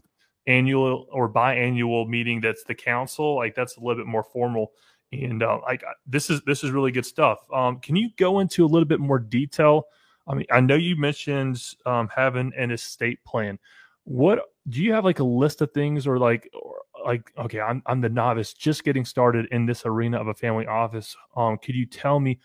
annual 0.47 1.07
or 1.11 1.29
biannual 1.29 2.09
meeting 2.09 2.41
that's 2.41 2.65
the 2.65 2.75
council 2.75 3.37
like 3.37 3.55
that's 3.55 3.77
a 3.77 3.81
little 3.81 3.95
bit 3.95 4.07
more 4.07 4.25
formal 4.25 4.73
and 5.13 5.43
uh, 5.43 5.61
like 5.63 5.85
this 6.07 6.31
is 6.31 6.43
this 6.43 6.65
is 6.65 6.71
really 6.71 6.91
good 6.91 7.07
stuff 7.07 7.39
um, 7.53 7.79
can 7.79 7.95
you 7.95 8.11
go 8.17 8.41
into 8.41 8.65
a 8.65 8.67
little 8.67 8.89
bit 8.89 8.99
more 8.99 9.19
detail 9.19 9.85
i 10.27 10.35
mean 10.35 10.47
i 10.51 10.61
know 10.61 10.75
you 10.75 10.97
mentioned 10.97 11.61
um, 11.87 12.09
having 12.15 12.53
an 12.57 12.71
estate 12.71 13.23
plan 13.25 13.59
what 14.05 14.41
do 14.69 14.83
you 14.83 14.93
have 14.93 15.05
like 15.05 15.19
a 15.19 15.25
list 15.25 15.61
of 15.61 15.71
things 15.73 16.07
or 16.07 16.19
like 16.19 16.49
or 16.53 16.77
like 17.05 17.33
okay 17.39 17.61
I'm, 17.61 17.83
I'm 17.87 18.01
the 18.01 18.09
novice 18.09 18.53
just 18.53 18.85
getting 18.85 19.05
started 19.05 19.47
in 19.51 19.67
this 19.67 19.85
arena 19.85 20.21
of 20.21 20.29
a 20.29 20.35
family 20.35 20.67
office 20.67 21.17
um 21.37 21.59
could 21.59 21.75
you 21.75 21.87
tell 21.87 22.21
me 22.21 22.39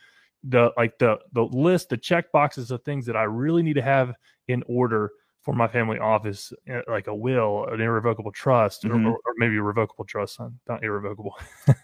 the 0.44 0.72
like 0.78 0.98
the 0.98 1.20
the 1.34 1.44
list 1.44 1.90
the 1.90 1.98
check 1.98 2.32
boxes 2.32 2.72
of 2.72 2.84
things 2.84 3.06
that 3.06 3.16
i 3.16 3.24
really 3.24 3.64
need 3.64 3.74
to 3.74 3.82
have 3.82 4.14
in 4.48 4.64
order 4.68 5.12
for 5.48 5.54
my 5.54 5.66
family 5.70 5.98
office, 5.98 6.52
eh, 6.68 6.82
like 6.90 7.08
a 7.08 7.16
will, 7.16 7.68
an 7.72 7.80
irrevocable 7.80 8.34
trust, 8.34 8.84
mm-hmm. 8.84 9.08
or, 9.08 9.14
or, 9.14 9.34
maybe 9.38 9.56
a 9.56 9.62
revocable 9.62 10.04
trust, 10.04 10.42
not 10.68 10.84
irrevocable. 10.84 11.34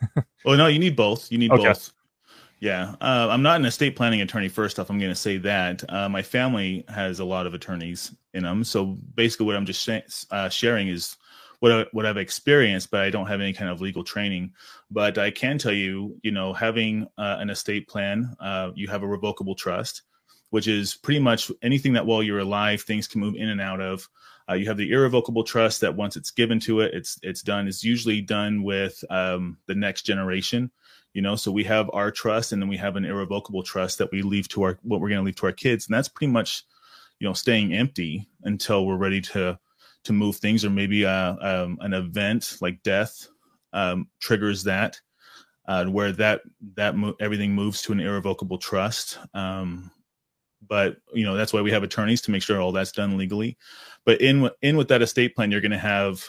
well, 0.43 0.57
no, 0.57 0.67
you 0.67 0.79
need 0.79 0.97
both. 0.97 1.31
You 1.31 1.37
need 1.37 1.49
okay. 1.49 1.63
both. 1.63 1.93
Yeah, 2.63 2.95
uh, 3.01 3.27
I'm 3.29 3.41
not 3.41 3.59
an 3.59 3.65
estate 3.65 3.97
planning 3.97 4.21
attorney. 4.21 4.47
First 4.47 4.79
off, 4.79 4.89
I'm 4.89 4.97
going 4.97 5.11
to 5.11 5.15
say 5.15 5.35
that 5.35 5.83
uh, 5.89 6.07
my 6.07 6.21
family 6.21 6.85
has 6.87 7.19
a 7.19 7.25
lot 7.25 7.45
of 7.45 7.53
attorneys 7.53 8.15
in 8.33 8.43
them. 8.43 8.63
So 8.63 8.97
basically, 9.15 9.47
what 9.47 9.57
I'm 9.57 9.65
just 9.65 9.81
sh- 9.81 10.25
uh, 10.31 10.47
sharing 10.47 10.87
is 10.87 11.17
what 11.59 11.73
I, 11.73 11.85
what 11.91 12.05
I've 12.05 12.15
experienced, 12.15 12.89
but 12.89 13.01
I 13.01 13.09
don't 13.09 13.27
have 13.27 13.41
any 13.41 13.51
kind 13.51 13.69
of 13.69 13.81
legal 13.81 14.01
training. 14.01 14.53
But 14.89 15.17
I 15.17 15.29
can 15.29 15.57
tell 15.57 15.73
you, 15.73 16.17
you 16.23 16.31
know, 16.31 16.53
having 16.53 17.03
uh, 17.17 17.35
an 17.39 17.49
estate 17.49 17.89
plan, 17.89 18.33
uh, 18.39 18.71
you 18.75 18.87
have 18.87 19.03
a 19.03 19.07
revocable 19.07 19.55
trust 19.55 20.03
which 20.53 20.67
is 20.67 20.93
pretty 20.93 21.19
much 21.19 21.51
anything 21.63 21.93
that 21.93 22.05
while 22.05 22.21
you're 22.21 22.37
alive, 22.37 22.79
things 22.83 23.07
can 23.07 23.19
move 23.19 23.33
in 23.33 23.49
and 23.49 23.59
out 23.59 23.81
of. 23.81 24.07
Uh, 24.47 24.53
you 24.53 24.67
have 24.67 24.77
the 24.77 24.91
irrevocable 24.91 25.43
trust 25.43 25.81
that 25.81 25.95
once 25.95 26.15
it's 26.15 26.29
given 26.29 26.59
to 26.59 26.81
it, 26.81 26.93
it's 26.93 27.17
it's 27.23 27.41
done. 27.41 27.67
It's 27.67 27.83
usually 27.83 28.21
done 28.21 28.61
with 28.61 29.03
um, 29.09 29.57
the 29.65 29.73
next 29.73 30.03
generation. 30.03 30.69
You 31.13 31.21
know, 31.21 31.35
so 31.35 31.51
we 31.51 31.63
have 31.65 31.89
our 31.93 32.09
trust, 32.11 32.51
and 32.51 32.61
then 32.61 32.69
we 32.69 32.77
have 32.77 32.95
an 32.95 33.05
irrevocable 33.05 33.63
trust 33.63 33.99
that 33.99 34.11
we 34.11 34.21
leave 34.21 34.47
to 34.49 34.63
our 34.63 34.79
what 34.81 34.99
we're 34.99 35.09
going 35.09 35.21
to 35.21 35.25
leave 35.25 35.35
to 35.37 35.45
our 35.45 35.51
kids, 35.51 35.87
and 35.87 35.95
that's 35.95 36.09
pretty 36.09 36.31
much, 36.31 36.63
you 37.19 37.27
know, 37.27 37.33
staying 37.33 37.73
empty 37.73 38.27
until 38.43 38.85
we're 38.85 38.97
ready 38.97 39.21
to 39.21 39.57
to 40.05 40.13
move 40.13 40.37
things, 40.37 40.65
or 40.65 40.69
maybe 40.69 41.05
uh, 41.05 41.35
um, 41.39 41.77
an 41.81 41.93
event 41.93 42.57
like 42.61 42.81
death 42.83 43.27
um, 43.73 44.07
triggers 44.19 44.63
that, 44.63 44.99
uh, 45.67 45.85
where 45.85 46.11
that 46.13 46.41
that 46.75 46.95
mo- 46.95 47.15
everything 47.19 47.53
moves 47.53 47.81
to 47.83 47.91
an 47.91 47.99
irrevocable 47.99 48.57
trust. 48.57 49.19
Um, 49.33 49.91
but 50.67 50.97
you 51.13 51.25
know 51.25 51.35
that's 51.35 51.53
why 51.53 51.61
we 51.61 51.71
have 51.71 51.83
attorneys 51.83 52.21
to 52.21 52.31
make 52.31 52.41
sure 52.41 52.59
all 52.59 52.71
that's 52.71 52.91
done 52.91 53.17
legally. 53.17 53.57
But 54.05 54.21
in 54.21 54.49
in 54.61 54.77
with 54.77 54.87
that 54.89 55.01
estate 55.01 55.35
plan 55.35 55.51
you're 55.51 55.61
going 55.61 55.71
to 55.71 55.77
have 55.77 56.27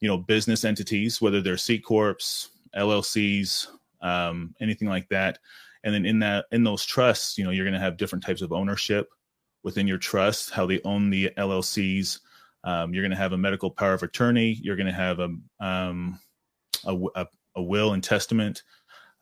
you 0.00 0.08
know 0.08 0.18
business 0.18 0.64
entities 0.64 1.20
whether 1.20 1.40
they're 1.40 1.56
c 1.56 1.78
corps 1.78 2.48
llcs 2.76 3.66
um, 4.02 4.54
anything 4.60 4.88
like 4.88 5.08
that. 5.08 5.38
And 5.84 5.94
then 5.94 6.06
in 6.06 6.18
that 6.20 6.44
in 6.52 6.62
those 6.62 6.84
trusts 6.84 7.36
you 7.36 7.44
know 7.44 7.50
you're 7.50 7.64
going 7.64 7.74
to 7.74 7.80
have 7.80 7.96
different 7.96 8.24
types 8.24 8.42
of 8.42 8.52
ownership 8.52 9.08
within 9.64 9.88
your 9.88 9.98
trust 9.98 10.50
how 10.50 10.64
they 10.64 10.80
own 10.84 11.10
the 11.10 11.30
llcs 11.36 12.20
um, 12.64 12.94
you're 12.94 13.02
going 13.02 13.10
to 13.10 13.16
have 13.16 13.32
a 13.32 13.38
medical 13.38 13.70
power 13.70 13.94
of 13.94 14.02
attorney. 14.02 14.58
You're 14.62 14.76
going 14.76 14.86
to 14.86 14.92
have 14.92 15.18
a, 15.18 15.34
um, 15.60 16.20
a, 16.84 16.96
a, 17.16 17.26
a 17.56 17.62
will 17.62 17.92
and 17.92 18.02
testament. 18.02 18.62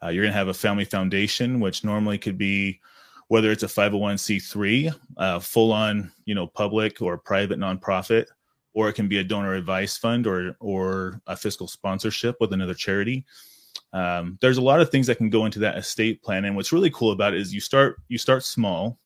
Uh, 0.03 0.09
you're 0.09 0.25
going 0.25 0.33
to 0.33 0.39
have 0.39 0.49
a 0.49 0.55
family 0.55 0.85
foundation 0.85 1.61
which 1.61 1.85
normally 1.85 2.19
could 2.19 2.39
be 2.39 2.81
whether 3.29 3.53
it's 3.53 3.63
a 3.63 3.67
501c3, 3.67 4.93
uh, 5.17 5.39
full 5.39 5.73
on, 5.73 6.11
you 6.25 6.35
know, 6.35 6.49
public 6.49 7.01
or 7.01 7.17
private 7.17 7.61
nonprofit, 7.61 8.27
or 8.75 8.89
it 8.89 8.95
can 8.95 9.07
be 9.07 9.19
a 9.19 9.25
donor 9.25 9.55
advice 9.55 9.97
fund 9.97 10.27
or 10.27 10.57
or 10.59 11.21
a 11.29 11.37
fiscal 11.37 11.69
sponsorship 11.69 12.37
with 12.41 12.53
another 12.53 12.75
charity. 12.75 13.25
Um, 13.93 14.39
there's 14.41 14.59
a 14.59 14.63
lot 14.63 14.81
of 14.81 14.91
things 14.91 15.07
that 15.09 15.17
can 15.17 15.31
go 15.31 15.47
into 15.47 15.59
that 15.61 15.77
estate 15.77 16.23
plan, 16.23 16.45
and 16.45 16.57
what's 16.57 16.73
really 16.73 16.91
cool 16.91 17.13
about 17.13 17.35
it 17.35 17.41
is 17.41 17.53
you 17.53 17.61
start 17.61 17.97
you 18.09 18.19
start 18.19 18.45
small, 18.45 18.99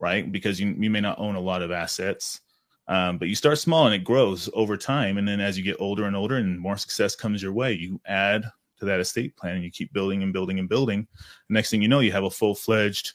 right? 0.00 0.30
Because 0.30 0.60
you 0.60 0.74
you 0.78 0.90
may 0.90 1.00
not 1.00 1.18
own 1.18 1.34
a 1.34 1.40
lot 1.40 1.62
of 1.62 1.70
assets, 1.70 2.40
um, 2.86 3.18
but 3.18 3.28
you 3.28 3.34
start 3.34 3.58
small 3.58 3.86
and 3.86 3.94
it 3.94 4.04
grows 4.04 4.48
over 4.54 4.76
time, 4.76 5.18
and 5.18 5.28
then 5.28 5.40
as 5.40 5.58
you 5.58 5.64
get 5.64 5.80
older 5.80 6.04
and 6.04 6.16
older 6.16 6.36
and 6.36 6.58
more 6.58 6.76
success 6.76 7.14
comes 7.14 7.42
your 7.42 7.52
way, 7.52 7.72
you 7.72 8.00
add 8.06 8.44
to 8.78 8.84
that 8.84 9.00
estate 9.00 9.36
plan 9.36 9.56
and 9.56 9.64
you 9.64 9.70
keep 9.70 9.92
building 9.92 10.22
and 10.22 10.32
building 10.32 10.58
and 10.58 10.68
building. 10.68 11.06
The 11.48 11.54
next 11.54 11.70
thing 11.70 11.82
you 11.82 11.88
know, 11.88 12.00
you 12.00 12.12
have 12.12 12.24
a 12.24 12.30
full 12.30 12.54
fledged 12.54 13.14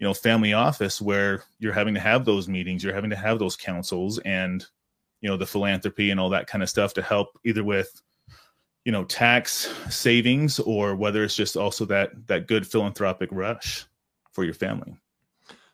you 0.00 0.06
know 0.06 0.14
family 0.14 0.52
office 0.54 1.00
where 1.00 1.44
you're 1.58 1.72
having 1.72 1.94
to 1.94 2.00
have 2.00 2.24
those 2.24 2.48
meetings 2.48 2.82
you're 2.82 2.94
having 2.94 3.10
to 3.10 3.16
have 3.16 3.38
those 3.38 3.54
councils 3.54 4.18
and 4.20 4.66
you 5.20 5.28
know 5.28 5.36
the 5.36 5.46
philanthropy 5.46 6.10
and 6.10 6.18
all 6.18 6.30
that 6.30 6.46
kind 6.46 6.62
of 6.62 6.68
stuff 6.68 6.94
to 6.94 7.02
help 7.02 7.38
either 7.44 7.62
with 7.62 8.02
you 8.84 8.92
know 8.92 9.04
tax 9.04 9.72
savings 9.90 10.58
or 10.60 10.94
whether 10.96 11.22
it's 11.24 11.36
just 11.36 11.56
also 11.56 11.84
that 11.84 12.10
that 12.26 12.46
good 12.46 12.66
philanthropic 12.66 13.28
rush 13.32 13.84
for 14.32 14.44
your 14.44 14.54
family 14.54 14.96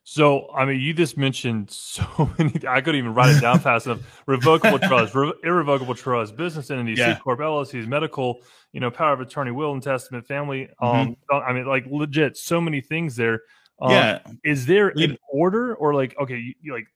So, 0.09 0.53
I 0.55 0.65
mean, 0.65 0.79
you 0.79 0.95
just 0.95 1.17
mentioned 1.19 1.69
so 1.69 2.31
many. 2.39 2.53
I 2.69 2.81
couldn't 2.81 2.99
even 3.01 3.13
write 3.13 3.35
it 3.37 3.41
down 3.41 3.59
fast 3.59 3.87
enough. 3.87 4.23
Revocable 4.27 4.79
trust, 4.89 5.17
re- 5.17 5.33
irrevocable 5.43 5.97
trust, 5.97 6.37
business 6.37 6.71
entities, 6.71 6.99
Yeah. 6.99 7.17
C 7.17 7.21
corp, 7.21 7.41
LLCs, 7.41 7.89
medical, 7.89 8.41
you 8.73 8.79
know, 8.79 8.89
power 8.89 9.13
of 9.15 9.21
attorney, 9.21 9.51
will 9.51 9.73
and 9.73 9.83
testament, 9.83 10.25
family. 10.25 10.69
Mm-hmm. 10.81 11.35
Um, 11.35 11.43
I 11.43 11.53
mean, 11.53 11.67
like 11.67 11.87
legit, 11.87 12.37
so 12.37 12.61
many 12.61 12.81
things 12.81 13.17
there. 13.17 13.43
Um, 13.81 13.91
yeah, 13.91 14.21
Is 14.45 14.65
there 14.65 14.91
an 14.91 15.19
order 15.29 15.75
or 15.75 15.93
like 15.93 16.17
okay, 16.21 16.37
you, 16.37 16.55
you 16.61 16.73
like 16.73 16.87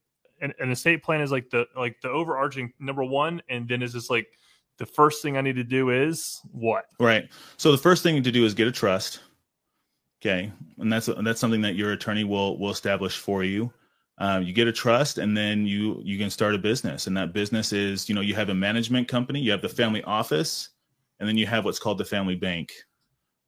an, 0.41 0.55
an 0.61 0.71
estate 0.71 1.03
plan 1.03 1.21
is 1.21 1.33
like 1.33 1.51
the 1.51 1.67
like 1.77 2.01
the 2.03 2.09
overarching 2.09 2.73
number 2.79 3.03
one, 3.03 3.43
and 3.49 3.69
then 3.69 3.83
is 3.83 3.93
this 3.93 4.09
like 4.09 4.29
the 4.81 4.87
first 4.87 5.23
thing 5.23 5.37
I 5.37 5.43
need 5.43 5.57
to 5.57 5.65
do 5.65 5.91
is 5.91 6.41
what? 6.53 6.87
right. 6.99 7.29
So 7.59 7.71
the 7.71 7.79
first 7.79 8.03
thing 8.03 8.21
to 8.23 8.33
do 8.33 8.45
is 8.45 8.55
get 8.55 8.67
a 8.67 8.73
trust. 8.73 9.21
Okay, 10.21 10.51
and 10.79 10.93
that's 10.93 11.09
that's 11.23 11.39
something 11.39 11.61
that 11.61 11.77
your 11.77 11.93
attorney 11.93 12.25
will 12.25 12.59
will 12.59 12.71
establish 12.71 13.19
for 13.19 13.45
you. 13.45 13.73
Um, 14.19 14.43
you 14.43 14.53
get 14.53 14.69
a 14.69 14.73
trust, 14.73 15.19
and 15.19 15.37
then 15.37 15.67
you 15.67 16.01
you 16.03 16.19
can 16.19 16.31
start 16.31 16.55
a 16.55 16.59
business, 16.59 17.07
and 17.07 17.17
that 17.17 17.33
business 17.33 17.73
is 17.73 18.09
you 18.09 18.15
know 18.15 18.21
you 18.23 18.35
have 18.35 18.49
a 18.49 18.55
management 18.55 19.07
company, 19.07 19.41
you 19.41 19.51
have 19.51 19.63
the 19.63 19.69
family 19.69 20.03
office, 20.05 20.71
and 21.21 21.29
then 21.29 21.37
you 21.37 21.47
have 21.47 21.65
what's 21.65 21.79
called 21.79 21.99
the 21.99 22.05
family 22.05 22.37
bank, 22.37 22.73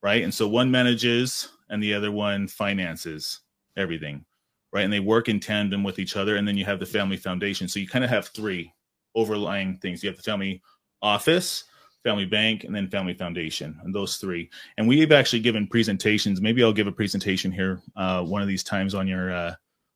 right? 0.03 0.23
And 0.23 0.33
so 0.33 0.47
one 0.47 0.71
manages, 0.71 1.49
and 1.71 1.83
the 1.83 1.95
other 1.95 2.13
one 2.13 2.47
finances 2.47 3.41
everything, 3.77 4.25
right? 4.73 4.83
And 4.85 4.93
they 4.93 5.01
work 5.01 5.31
in 5.31 5.41
tandem 5.41 5.83
with 5.83 5.99
each 5.99 6.17
other, 6.17 6.37
and 6.37 6.47
then 6.47 6.59
you 6.59 6.67
have 6.67 6.79
the 6.79 6.87
family 6.87 7.17
foundation. 7.17 7.69
So 7.69 7.81
you 7.81 7.89
kind 7.89 8.05
of 8.05 8.11
have 8.11 8.29
three 8.29 8.73
overlying 9.15 9.79
things. 9.79 10.03
You 10.03 10.11
have 10.11 10.17
the 10.17 10.23
family 10.23 10.63
office, 11.03 11.65
family 12.05 12.25
bank, 12.25 12.65
and 12.65 12.75
then 12.75 12.89
family 12.89 13.15
foundation, 13.15 13.79
and 13.83 13.95
those 13.95 14.17
three. 14.17 14.51
And 14.77 14.89
we've 14.89 15.13
actually 15.13 15.41
given 15.41 15.67
presentations. 15.67 16.41
Maybe 16.41 16.63
I'll 16.63 16.73
give 16.73 16.87
a 16.87 16.93
presentation 16.93 17.53
here 17.53 17.81
uh, 17.97 18.23
one 18.23 18.43
of 18.43 18.49
these 18.49 18.65
times 18.65 18.95
on 18.95 19.07
your 19.07 19.33
uh, 19.33 19.55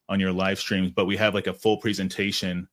on 0.08 0.20
your 0.20 0.32
live 0.32 0.58
streams. 0.58 0.90
But 0.90 1.06
we 1.06 1.16
have 1.16 1.34
like 1.34 1.46
a 1.46 1.54
full 1.54 1.78
presentation 1.78 2.68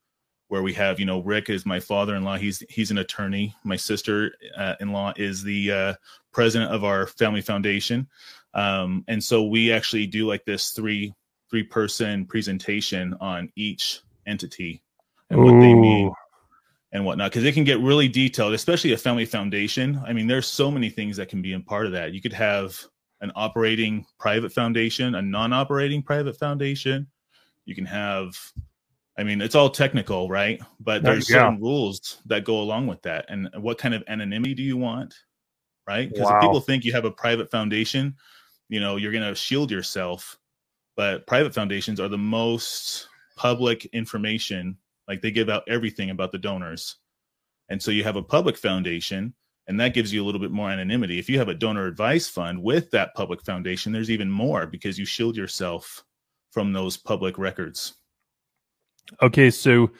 where 0.50 0.62
we 0.62 0.74
have, 0.74 1.00
you 1.00 1.06
know, 1.06 1.20
Rick 1.20 1.50
is 1.50 1.66
my 1.66 1.80
father-in-law. 1.80 2.38
He's 2.38 2.64
he's 2.70 2.92
an 2.92 3.00
attorney. 3.00 3.56
My 3.64 3.76
sister-in-law 3.76 5.14
is 5.18 5.44
the 5.44 5.72
uh, 5.72 5.94
president 6.32 6.72
of 6.72 6.84
our 6.84 7.08
family 7.08 7.42
foundation. 7.42 8.08
Um, 8.54 9.04
and 9.08 9.24
so 9.24 9.44
we 9.46 9.72
actually 9.72 10.06
do 10.06 10.28
like 10.28 10.46
this 10.46 10.72
three 10.72 11.14
three 11.50 11.64
person 11.64 12.26
presentation 12.26 13.16
on 13.20 13.52
each 13.56 14.02
entity 14.28 14.84
and 15.30 15.44
what 15.44 15.60
they 15.60 15.74
mean. 15.74 16.12
And 16.94 17.04
whatnot 17.04 17.32
because 17.32 17.44
it 17.44 17.54
can 17.54 17.64
get 17.64 17.80
really 17.80 18.08
detailed 18.08 18.54
especially 18.54 18.94
a 18.94 18.98
family 18.98 19.26
foundation. 19.26 20.02
I 20.06 20.14
mean 20.14 20.28
there's 20.28 20.48
so 20.48 20.72
many 20.72 20.90
things 20.90 21.18
that 21.18 21.28
can 21.28 21.42
be 21.42 21.54
in 21.54 21.64
part 21.64 21.86
of 21.86 21.92
that. 21.92 22.14
You 22.14 22.22
could 22.22 22.34
have 22.34 22.80
an 23.22 23.32
operating 23.36 24.06
private 24.20 24.54
foundation 24.54 25.16
a 25.16 25.22
non-operating 25.22 26.04
private 26.04 26.38
foundation. 26.38 27.08
You 27.66 27.76
can 27.76 27.86
have 27.86 28.38
i 29.18 29.24
mean 29.24 29.42
it's 29.42 29.56
all 29.56 29.70
technical 29.70 30.30
right? 30.30 30.62
But 30.80 31.04
there's 31.04 31.28
certain 31.28 31.60
rules 31.60 32.22
that 32.28 32.46
go 32.46 32.62
along 32.62 32.88
with 32.88 33.02
that. 33.02 33.26
And 33.28 33.50
what 33.58 33.78
kind 33.78 33.94
of 33.94 34.04
anonymity 34.08 34.54
do 34.54 34.64
you 34.64 34.78
want 34.78 35.14
right? 35.88 36.08
Because 36.08 36.30
Wow. 36.30 36.38
if 36.38 36.42
people 36.42 36.62
think 36.62 36.86
you 36.86 36.94
have 36.94 37.06
a 37.06 37.12
private 37.12 37.52
foundation 37.52 38.16
you 38.70 38.80
know 38.80 38.96
you're 38.96 39.12
going 39.12 39.28
to 39.28 39.36
shield 39.36 39.72
yourself. 39.72 40.38
But 40.96 41.26
private 41.26 41.56
foundations 41.56 42.00
are 42.00 42.08
the 42.08 42.20
most 42.20 43.08
public 43.36 43.86
information 43.86 44.78
like 45.08 45.22
they 45.22 45.32
give 45.32 45.50
out 45.50 45.64
everything 45.68 46.10
about 46.10 46.32
the 46.32 46.38
donors 46.38 46.98
and 47.70 47.82
so 47.82 47.92
you 47.92 48.04
have 48.04 48.16
a 48.16 48.24
public 48.24 48.58
foundation 48.58 49.34
and 49.68 49.80
that 49.80 49.94
gives 49.94 50.12
you 50.12 50.24
a 50.24 50.26
little 50.26 50.42
bit 50.42 50.52
more 50.52 50.70
anonymity 50.70 51.20
if 51.20 51.30
you 51.30 51.38
have 51.38 51.50
a 51.50 51.54
donor 51.54 51.88
advice 51.88 52.28
fund 52.28 52.62
with 52.62 52.90
that 52.92 53.14
public 53.16 53.42
foundation 53.44 53.92
there's 53.92 54.12
even 54.12 54.30
more 54.30 54.66
because 54.68 54.98
you 55.00 55.06
shield 55.06 55.36
yourself 55.36 56.04
from 56.52 56.74
those 56.74 56.98
public 56.98 57.38
records 57.38 57.96
Okay, 59.22 59.50
so 59.52 59.92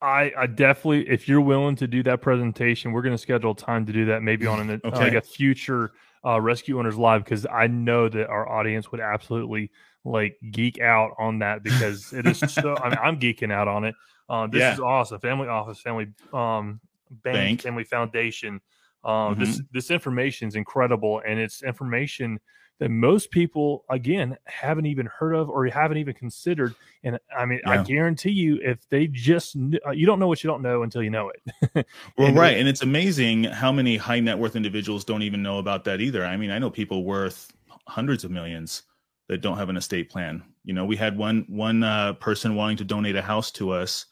I, 0.00 0.32
I 0.36 0.46
definitely, 0.46 1.08
if 1.08 1.28
you're 1.28 1.40
willing 1.40 1.76
to 1.76 1.86
do 1.86 2.02
that 2.04 2.20
presentation, 2.20 2.92
we're 2.92 3.02
going 3.02 3.14
to 3.14 3.18
schedule 3.18 3.54
time 3.54 3.86
to 3.86 3.92
do 3.92 4.06
that 4.06 4.22
maybe 4.22 4.46
on 4.46 4.70
an 4.70 4.80
Okay. 4.84 4.98
like 4.98 5.14
a 5.14 5.20
future 5.20 5.92
uh, 6.24 6.40
Rescue 6.40 6.78
Owners 6.78 6.96
Live 6.96 7.24
because 7.24 7.46
I 7.46 7.66
know 7.66 8.08
that 8.08 8.28
our 8.28 8.48
audience 8.48 8.90
would 8.90 9.00
absolutely 9.00 9.70
like 10.04 10.36
geek 10.50 10.80
out 10.80 11.12
on 11.18 11.38
that 11.40 11.62
because 11.62 12.12
it 12.12 12.26
is 12.26 12.38
so. 12.52 12.76
I 12.76 12.90
mean, 12.90 12.98
I'm 13.02 13.20
geeking 13.20 13.52
out 13.52 13.68
on 13.68 13.84
it. 13.84 13.94
Uh, 14.28 14.46
this 14.46 14.60
Yeah. 14.60 14.72
is 14.74 14.80
awesome. 14.80 15.20
Family 15.20 15.48
office, 15.48 15.80
family 15.80 16.08
um, 16.32 16.80
bank, 17.22 17.34
Bank. 17.36 17.62
family 17.62 17.84
foundation. 17.84 18.60
Um, 19.04 19.38
This 19.38 19.62
this 19.72 19.90
information 19.90 20.48
is 20.48 20.56
incredible, 20.56 21.22
and 21.26 21.38
it's 21.38 21.62
information 21.62 22.40
that 22.78 22.90
most 22.90 23.30
people 23.30 23.84
again 23.88 24.36
haven't 24.44 24.84
even 24.86 25.06
heard 25.06 25.32
of 25.34 25.48
or 25.48 25.64
haven't 25.66 25.96
even 25.98 26.12
considered. 26.12 26.74
And 27.04 27.18
I 27.38 27.46
mean, 27.46 27.60
I 27.64 27.82
guarantee 27.82 28.32
you, 28.32 28.58
if 28.62 28.86
they 28.90 29.06
just 29.06 29.54
kn- 29.54 29.78
uh, 29.86 29.92
you 29.92 30.04
don't 30.06 30.18
know 30.18 30.26
what 30.26 30.42
you 30.44 30.48
don't 30.50 30.60
know 30.60 30.82
until 30.82 31.02
you 31.02 31.10
know 31.10 31.30
it. 31.30 31.86
Well, 32.18 32.28
And- 32.28 32.36
right, 32.36 32.56
and 32.58 32.68
it's 32.68 32.82
amazing 32.82 33.44
how 33.44 33.70
many 33.72 33.96
high 33.96 34.20
net 34.20 34.38
worth 34.38 34.56
individuals 34.56 35.04
don't 35.04 35.22
even 35.22 35.40
know 35.42 35.58
about 35.58 35.84
that 35.84 36.00
either. 36.00 36.24
I 36.26 36.36
mean, 36.36 36.50
I 36.50 36.58
know 36.58 36.68
people 36.68 37.04
worth 37.04 37.50
hundreds 37.86 38.24
of 38.24 38.30
millions 38.32 38.82
that 39.28 39.40
don't 39.40 39.58
have 39.58 39.68
an 39.68 39.76
estate 39.76 40.10
plan. 40.10 40.42
You 40.64 40.74
know, 40.74 40.84
we 40.84 40.96
had 40.96 41.16
one 41.16 41.44
one 41.48 41.82
uh, 41.82 42.14
person 42.14 42.54
wanting 42.54 42.76
to 42.78 42.84
donate 42.84 43.16
a 43.16 43.22
house 43.22 43.50
to 43.52 43.70
us, 43.70 44.06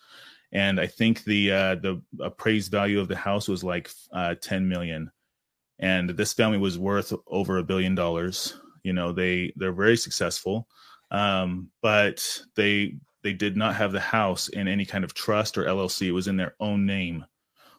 and 0.52 0.80
I 0.80 0.86
think 0.86 1.24
the 1.24 1.52
uh, 1.52 1.74
the 1.76 2.02
appraised 2.20 2.70
value 2.70 3.00
of 3.00 3.08
the 3.08 3.16
house 3.16 3.48
was 3.48 3.64
like 3.64 3.90
uh, 4.12 4.34
ten 4.40 4.68
million, 4.68 5.10
and 5.78 6.10
this 6.10 6.32
family 6.32 6.58
was 6.58 6.78
worth 6.78 7.12
over 7.26 7.58
a 7.58 7.64
billion 7.64 7.94
dollars. 7.94 8.60
You 8.82 8.92
know, 8.92 9.12
they 9.12 9.52
they're 9.56 9.72
very 9.72 9.96
successful, 9.96 10.68
um, 11.10 11.70
but 11.82 12.40
they 12.56 12.96
they 13.22 13.32
did 13.32 13.56
not 13.56 13.74
have 13.76 13.92
the 13.92 14.00
house 14.00 14.48
in 14.48 14.68
any 14.68 14.84
kind 14.84 15.04
of 15.04 15.14
trust 15.14 15.56
or 15.56 15.64
LLC. 15.64 16.08
It 16.08 16.12
was 16.12 16.28
in 16.28 16.36
their 16.36 16.54
own 16.60 16.86
name 16.86 17.24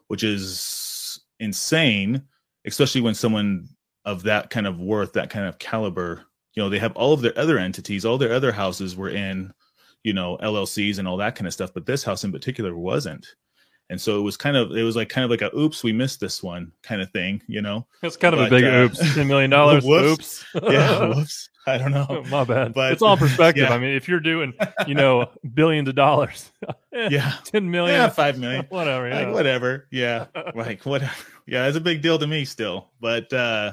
which 0.07 0.23
is 0.23 1.19
insane, 1.39 2.21
especially 2.65 3.01
when 3.01 3.15
someone 3.15 3.67
of 4.05 4.23
that 4.23 4.49
kind 4.49 4.67
of 4.67 4.79
worth, 4.79 5.13
that 5.13 5.29
kind 5.29 5.47
of 5.47 5.57
caliber, 5.57 6.25
you 6.55 6.63
know, 6.63 6.69
they 6.69 6.79
have 6.79 6.95
all 6.95 7.13
of 7.13 7.21
their 7.21 7.37
other 7.37 7.57
entities, 7.57 8.05
all 8.05 8.17
their 8.17 8.33
other 8.33 8.51
houses 8.51 8.95
were 8.95 9.09
in, 9.09 9.53
you 10.03 10.13
know, 10.13 10.37
LLCs 10.41 10.99
and 10.99 11.07
all 11.07 11.17
that 11.17 11.35
kind 11.35 11.47
of 11.47 11.53
stuff, 11.53 11.73
but 11.73 11.85
this 11.85 12.03
house 12.03 12.23
in 12.23 12.31
particular 12.31 12.75
wasn't. 12.75 13.27
And 13.91 14.01
so 14.01 14.17
it 14.17 14.21
was 14.23 14.35
kind 14.35 14.57
of, 14.57 14.71
it 14.71 14.81
was 14.83 14.95
like 14.95 15.09
kind 15.09 15.23
of 15.25 15.29
like 15.31 15.41
a 15.43 15.55
oops, 15.55 15.83
we 15.83 15.91
missed 15.93 16.19
this 16.19 16.41
one 16.41 16.71
kind 16.81 17.01
of 17.01 17.11
thing, 17.11 17.41
you 17.47 17.61
know? 17.61 17.85
It's 18.01 18.17
kind 18.17 18.33
of 18.33 18.41
a 18.41 18.49
big 18.49 18.63
uh, 18.63 18.67
oops, 18.85 18.99
ten 19.15 19.27
million 19.27 19.49
dollars. 19.51 19.85
Oops. 19.87 20.45
Yeah, 20.63 21.07
whoops. 21.13 21.49
I 21.67 21.77
don't 21.79 21.91
know. 21.91 22.23
My 22.29 22.43
bad. 22.43 22.73
But- 22.73 22.93
it's 22.93 23.01
all 23.01 23.17
perspective. 23.17 23.67
yeah. 23.69 23.73
I 23.75 23.77
mean, 23.79 23.95
if 23.95 24.07
you're 24.07 24.19
doing, 24.19 24.53
you 24.87 24.93
know, 24.95 25.29
billions 25.53 25.89
of 25.89 25.95
dollars, 25.95 26.51
eh, 26.93 27.09
Yeah. 27.11 27.33
ten 27.43 27.69
million, 27.69 27.95
Yeah, 27.99 28.09
five 28.09 28.39
million. 28.39 28.65
whatever. 28.69 29.09
like 29.09 29.31
whatever 29.33 29.87
yeah 29.91 30.25
like 30.55 30.83
whatever 30.85 31.13
yeah 31.47 31.67
it's 31.67 31.77
a 31.77 31.81
big 31.81 32.01
deal 32.01 32.17
to 32.17 32.25
me 32.27 32.45
still 32.45 32.89
but 32.99 33.31
uh 33.33 33.71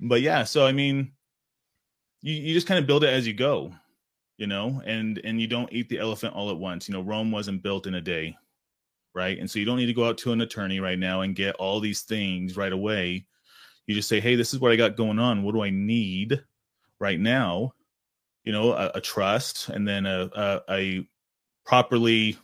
but 0.00 0.20
yeah 0.22 0.44
so 0.44 0.66
i 0.66 0.72
mean 0.72 1.12
you, 2.22 2.34
you 2.34 2.54
just 2.54 2.66
kind 2.66 2.78
of 2.78 2.86
build 2.86 3.04
it 3.04 3.12
as 3.12 3.26
you 3.26 3.34
go 3.34 3.72
you 4.40 4.46
know 4.46 4.82
and 4.86 5.20
and 5.24 5.40
you 5.40 5.46
don't 5.46 5.72
eat 5.72 5.88
the 5.88 5.98
elephant 5.98 6.34
all 6.34 6.50
at 6.50 6.56
once. 6.56 6.88
You 6.88 6.94
know 6.94 7.02
rome 7.02 7.30
wasn't 7.30 7.62
built 7.62 7.86
in 7.86 7.94
a 7.94 8.00
day 8.00 8.36
right? 9.12 9.38
And 9.38 9.50
so 9.50 9.58
you 9.58 9.64
don't 9.64 9.78
need 9.78 9.86
to 9.86 9.92
go 9.92 10.06
out 10.06 10.18
to 10.18 10.32
an 10.32 10.40
attorney 10.40 10.78
right 10.78 10.98
now 10.98 11.22
and 11.22 11.34
get 11.34 11.56
all 11.56 11.80
these 11.80 12.02
things 12.02 12.56
right 12.56 12.72
away. 12.72 13.26
You 13.86 13.94
just 13.94 14.08
say 14.08 14.20
hey 14.20 14.34
this 14.34 14.54
is 14.54 14.60
what 14.60 14.72
i 14.72 14.76
got 14.76 14.96
going 14.96 15.18
on. 15.18 15.42
What 15.42 15.52
do 15.52 15.62
i 15.62 15.70
need 15.70 16.42
right 16.98 17.20
now? 17.20 17.74
You 18.44 18.52
know 18.52 18.72
a, 18.72 18.92
a 18.94 19.00
trust 19.00 19.68
and 19.68 19.86
then 19.86 20.06
a, 20.06 20.30
a 20.34 20.60
a 20.70 21.08
properly 21.66 22.36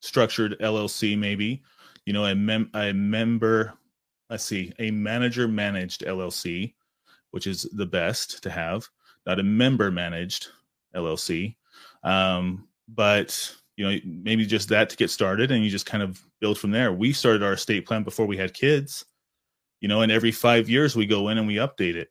structured 0.00 0.56
llc 0.60 1.18
maybe 1.18 1.60
you 2.04 2.12
know 2.12 2.26
a, 2.26 2.34
mem- 2.34 2.70
a 2.74 2.92
member 2.92 3.74
let's 4.30 4.44
see 4.44 4.72
a 4.78 4.92
manager 4.92 5.48
managed 5.48 6.02
llc 6.02 6.72
which 7.32 7.48
is 7.48 7.62
the 7.72 7.86
best 7.86 8.40
to 8.42 8.50
have 8.50 8.88
not 9.28 9.38
a 9.38 9.44
member 9.44 9.92
managed 9.92 10.48
llc 10.96 11.54
um, 12.02 12.66
but 12.88 13.54
you 13.76 13.88
know 13.88 13.98
maybe 14.04 14.44
just 14.44 14.68
that 14.68 14.90
to 14.90 14.96
get 14.96 15.10
started 15.10 15.50
and 15.50 15.64
you 15.64 15.70
just 15.70 15.86
kind 15.86 16.02
of 16.02 16.20
build 16.40 16.58
from 16.58 16.70
there. 16.70 16.92
We 16.92 17.12
started 17.12 17.42
our 17.42 17.54
estate 17.54 17.86
plan 17.86 18.02
before 18.02 18.26
we 18.26 18.36
had 18.36 18.54
kids 18.54 19.04
you 19.80 19.88
know 19.88 20.02
and 20.02 20.12
every 20.12 20.32
five 20.32 20.68
years 20.68 20.96
we 20.96 21.06
go 21.06 21.28
in 21.28 21.38
and 21.38 21.46
we 21.46 21.56
update 21.56 21.94
it 21.94 22.10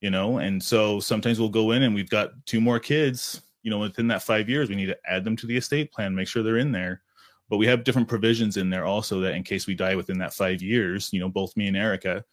you 0.00 0.10
know 0.10 0.38
and 0.38 0.62
so 0.62 1.00
sometimes 1.00 1.38
we'll 1.38 1.48
go 1.48 1.70
in 1.70 1.84
and 1.84 1.94
we've 1.94 2.10
got 2.10 2.30
two 2.46 2.60
more 2.60 2.80
kids 2.80 3.42
you 3.62 3.70
know 3.70 3.78
within 3.78 4.08
that 4.08 4.22
five 4.22 4.48
years. 4.48 4.68
We 4.68 4.76
need 4.76 4.86
to 4.86 4.98
add 5.08 5.24
them 5.24 5.36
to 5.36 5.46
the 5.46 5.56
estate 5.56 5.92
plan 5.92 6.14
make 6.14 6.28
sure 6.28 6.42
they're 6.42 6.58
in 6.58 6.72
there. 6.72 7.02
But 7.48 7.58
we 7.58 7.66
have 7.66 7.84
different 7.84 8.08
provisions 8.08 8.56
in 8.56 8.70
there 8.70 8.84
also 8.84 9.20
that 9.20 9.36
in 9.36 9.44
case 9.44 9.68
we 9.68 9.74
die 9.76 9.94
within 9.94 10.18
that 10.18 10.34
five 10.34 10.60
years 10.62 11.10
you 11.12 11.20
know 11.20 11.28
both 11.28 11.56
me 11.56 11.68
and 11.68 11.76
erica 11.76 12.24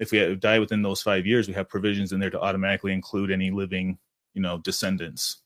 if 0.00 0.10
we 0.10 0.34
die 0.34 0.58
within 0.58 0.82
those 0.82 1.00
five 1.00 1.24
years 1.24 1.46
we 1.46 1.54
have 1.54 1.68
provisions 1.68 2.12
in 2.12 2.18
there 2.18 2.30
to 2.30 2.40
automatically 2.40 2.92
include 2.92 3.30
any 3.30 3.52
living 3.52 3.96
you 4.34 4.42
know 4.42 4.58
descendants 4.58 5.42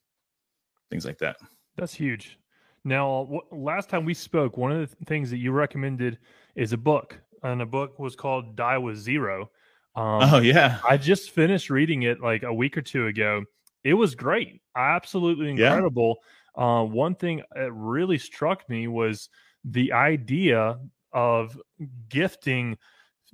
things 0.90 1.04
like 1.04 1.18
that 1.18 1.36
That's 1.76 1.94
huge. 1.94 2.38
Now, 2.84 3.40
last 3.50 3.88
time 3.88 4.04
we 4.04 4.14
spoke, 4.14 4.56
one 4.56 4.70
of 4.70 4.78
the 4.78 4.94
th- 4.94 5.08
things 5.08 5.30
that 5.30 5.38
you 5.38 5.52
recommended 5.52 6.18
is 6.54 6.72
a 6.72 6.76
book, 6.76 7.18
and 7.42 7.60
the 7.60 7.66
book 7.66 7.98
was 7.98 8.14
called 8.14 8.56
"Die 8.56 8.78
with 8.78 8.96
Zero. 8.96 9.50
Um, 9.96 10.34
oh 10.34 10.40
yeah 10.40 10.80
I 10.88 10.96
just 10.96 11.30
finished 11.30 11.70
reading 11.70 12.02
it 12.02 12.20
like 12.20 12.42
a 12.42 12.52
week 12.52 12.76
or 12.76 12.82
two 12.82 13.06
ago, 13.06 13.44
it 13.84 13.94
was 13.94 14.14
great, 14.14 14.60
absolutely 14.76 15.50
incredible. 15.50 16.18
Yeah. 16.56 16.64
Uh, 16.64 16.82
one 16.84 17.14
thing 17.14 17.42
that 17.54 17.72
really 17.72 18.18
struck 18.18 18.68
me 18.68 18.88
was 18.88 19.28
the 19.64 19.92
idea 19.92 20.78
of 21.12 21.60
gifting 22.08 22.76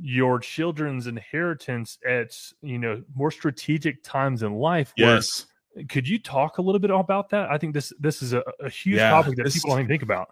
your 0.01 0.39
children's 0.39 1.07
inheritance 1.07 1.99
at 2.09 2.37
you 2.63 2.79
know 2.79 3.03
more 3.15 3.31
strategic 3.31 4.03
times 4.03 4.43
in 4.43 4.55
life. 4.55 4.93
Yes. 4.97 5.47
Could 5.89 6.09
you 6.09 6.19
talk 6.19 6.59
a 6.59 6.63
little 6.63 6.81
bit 6.81 6.91
about 6.91 7.29
that? 7.31 7.51
I 7.51 7.59
think 7.59 7.75
this 7.75 7.93
this 8.01 8.23
is 8.23 8.33
a, 8.33 8.43
a 8.61 8.69
huge 8.69 8.97
yeah, 8.97 9.11
topic 9.11 9.37
that 9.37 9.53
people 9.53 9.71
don't 9.71 9.81
even 9.81 9.89
think 9.89 10.03
about. 10.03 10.31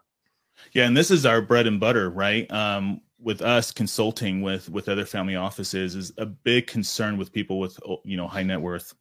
Yeah, 0.72 0.86
and 0.86 0.96
this 0.96 1.10
is 1.10 1.24
our 1.24 1.40
bread 1.40 1.66
and 1.66 1.78
butter, 1.78 2.10
right? 2.10 2.50
Um, 2.50 3.00
with 3.20 3.42
us 3.42 3.72
consulting 3.72 4.42
with 4.42 4.68
with 4.68 4.88
other 4.88 5.04
family 5.04 5.36
offices 5.36 5.94
is 5.94 6.12
a 6.18 6.26
big 6.26 6.66
concern 6.66 7.16
with 7.16 7.32
people 7.32 7.58
with 7.58 7.78
you 8.04 8.16
know 8.16 8.28
high 8.28 8.42
net 8.42 8.60
worth 8.60 8.94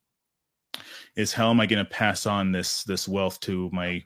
is 1.15 1.34
how 1.34 1.49
am 1.49 1.60
I 1.60 1.65
going 1.65 1.84
to 1.84 1.89
pass 1.89 2.25
on 2.25 2.51
this 2.51 2.84
this 2.84 3.08
wealth 3.08 3.39
to 3.41 3.69
my 3.71 4.03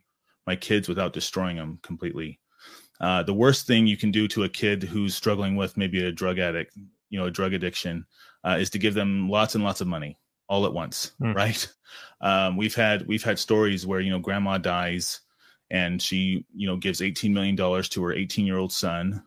my 0.47 0.55
kids 0.55 0.89
without 0.89 1.13
destroying 1.13 1.57
them 1.57 1.79
completely? 1.81 2.39
Uh, 3.01 3.23
the 3.23 3.33
worst 3.33 3.65
thing 3.65 3.87
you 3.87 3.97
can 3.97 4.11
do 4.11 4.27
to 4.27 4.43
a 4.43 4.49
kid 4.49 4.83
who's 4.83 5.15
struggling 5.15 5.55
with 5.55 5.75
maybe 5.75 6.05
a 6.05 6.11
drug 6.11 6.37
addict, 6.37 6.77
you 7.09 7.19
know, 7.19 7.25
a 7.25 7.31
drug 7.31 7.53
addiction, 7.53 8.05
uh, 8.45 8.57
is 8.59 8.69
to 8.69 8.79
give 8.79 8.93
them 8.93 9.27
lots 9.27 9.55
and 9.55 9.63
lots 9.63 9.81
of 9.81 9.87
money 9.87 10.17
all 10.47 10.65
at 10.65 10.73
once, 10.73 11.13
mm. 11.21 11.35
right? 11.35 11.67
Um, 12.21 12.55
we've 12.55 12.75
had 12.75 13.05
we've 13.07 13.23
had 13.23 13.39
stories 13.39 13.85
where 13.85 13.99
you 13.99 14.11
know 14.11 14.19
grandma 14.19 14.59
dies 14.59 15.21
and 15.71 15.99
she 15.99 16.45
you 16.55 16.67
know 16.67 16.77
gives 16.77 17.01
18 17.01 17.33
million 17.33 17.55
dollars 17.55 17.89
to 17.89 18.03
her 18.03 18.13
18 18.13 18.45
year 18.45 18.57
old 18.57 18.71
son, 18.71 19.23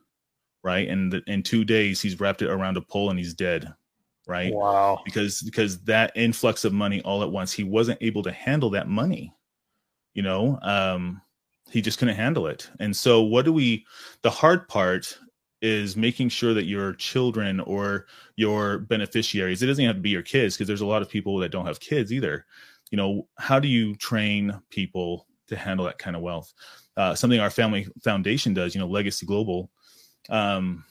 right? 0.62 0.88
And 0.88 1.12
the, 1.12 1.22
in 1.26 1.42
two 1.42 1.64
days 1.64 2.00
he's 2.00 2.20
wrapped 2.20 2.40
it 2.40 2.48
around 2.48 2.76
a 2.76 2.80
pole 2.80 3.10
and 3.10 3.18
he's 3.18 3.34
dead, 3.34 3.74
right? 4.28 4.54
Wow! 4.54 5.00
Because 5.04 5.42
because 5.42 5.82
that 5.82 6.12
influx 6.14 6.64
of 6.64 6.72
money 6.72 7.02
all 7.02 7.22
at 7.22 7.32
once, 7.32 7.52
he 7.52 7.64
wasn't 7.64 7.98
able 8.00 8.22
to 8.22 8.32
handle 8.32 8.70
that 8.70 8.88
money, 8.88 9.34
you 10.14 10.22
know. 10.22 10.58
Um, 10.62 11.20
he 11.70 11.80
just 11.80 11.98
couldn't 11.98 12.14
handle 12.14 12.46
it. 12.46 12.70
And 12.80 12.96
so 12.96 13.22
what 13.22 13.44
do 13.44 13.52
we 13.52 13.84
the 14.22 14.30
hard 14.30 14.68
part 14.68 15.18
is 15.62 15.96
making 15.96 16.28
sure 16.28 16.52
that 16.52 16.66
your 16.66 16.92
children 16.92 17.58
or 17.60 18.06
your 18.36 18.80
beneficiaries, 18.80 19.62
it 19.62 19.66
doesn't 19.66 19.84
have 19.84 19.96
to 19.96 20.02
be 20.02 20.10
your 20.10 20.22
kids 20.22 20.54
because 20.54 20.68
there's 20.68 20.82
a 20.82 20.86
lot 20.86 21.00
of 21.00 21.08
people 21.08 21.38
that 21.38 21.50
don't 21.50 21.66
have 21.66 21.80
kids 21.80 22.12
either. 22.12 22.44
You 22.90 22.98
know, 22.98 23.28
how 23.38 23.58
do 23.58 23.66
you 23.66 23.96
train 23.96 24.60
people 24.68 25.26
to 25.48 25.56
handle 25.56 25.86
that 25.86 25.98
kind 25.98 26.16
of 26.16 26.22
wealth? 26.22 26.52
Uh, 26.96 27.14
something 27.14 27.40
our 27.40 27.50
family 27.50 27.86
foundation 28.02 28.52
does, 28.52 28.74
you 28.74 28.80
know, 28.80 28.86
Legacy 28.86 29.24
Global. 29.24 29.70
Um, 30.28 30.84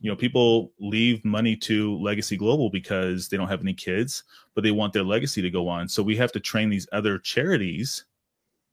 you 0.00 0.10
know, 0.10 0.16
people 0.16 0.72
leave 0.78 1.24
money 1.24 1.56
to 1.56 1.98
Legacy 1.98 2.36
Global 2.36 2.68
because 2.68 3.28
they 3.28 3.38
don't 3.38 3.48
have 3.48 3.62
any 3.62 3.74
kids, 3.74 4.24
but 4.54 4.62
they 4.62 4.70
want 4.70 4.92
their 4.92 5.02
legacy 5.02 5.40
to 5.42 5.50
go 5.50 5.66
on. 5.66 5.88
So 5.88 6.02
we 6.02 6.16
have 6.16 6.32
to 6.32 6.40
train 6.40 6.68
these 6.68 6.86
other 6.92 7.18
charities 7.18 8.04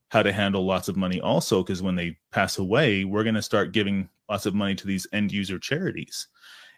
how 0.10 0.24
to 0.24 0.32
handle 0.32 0.66
lots 0.66 0.88
of 0.88 0.96
money 0.96 1.20
also 1.22 1.64
because 1.64 1.82
when 1.82 1.96
they 1.96 2.18
pass 2.32 2.58
away 2.58 3.04
we're 3.04 3.24
going 3.24 3.36
to 3.36 3.42
start 3.42 3.72
giving 3.72 4.10
lots 4.30 4.46
of 4.46 4.56
money 4.56 4.76
to 4.76 4.88
these 4.88 5.08
end 5.14 5.32
user 5.32 5.60
charities 5.60 6.28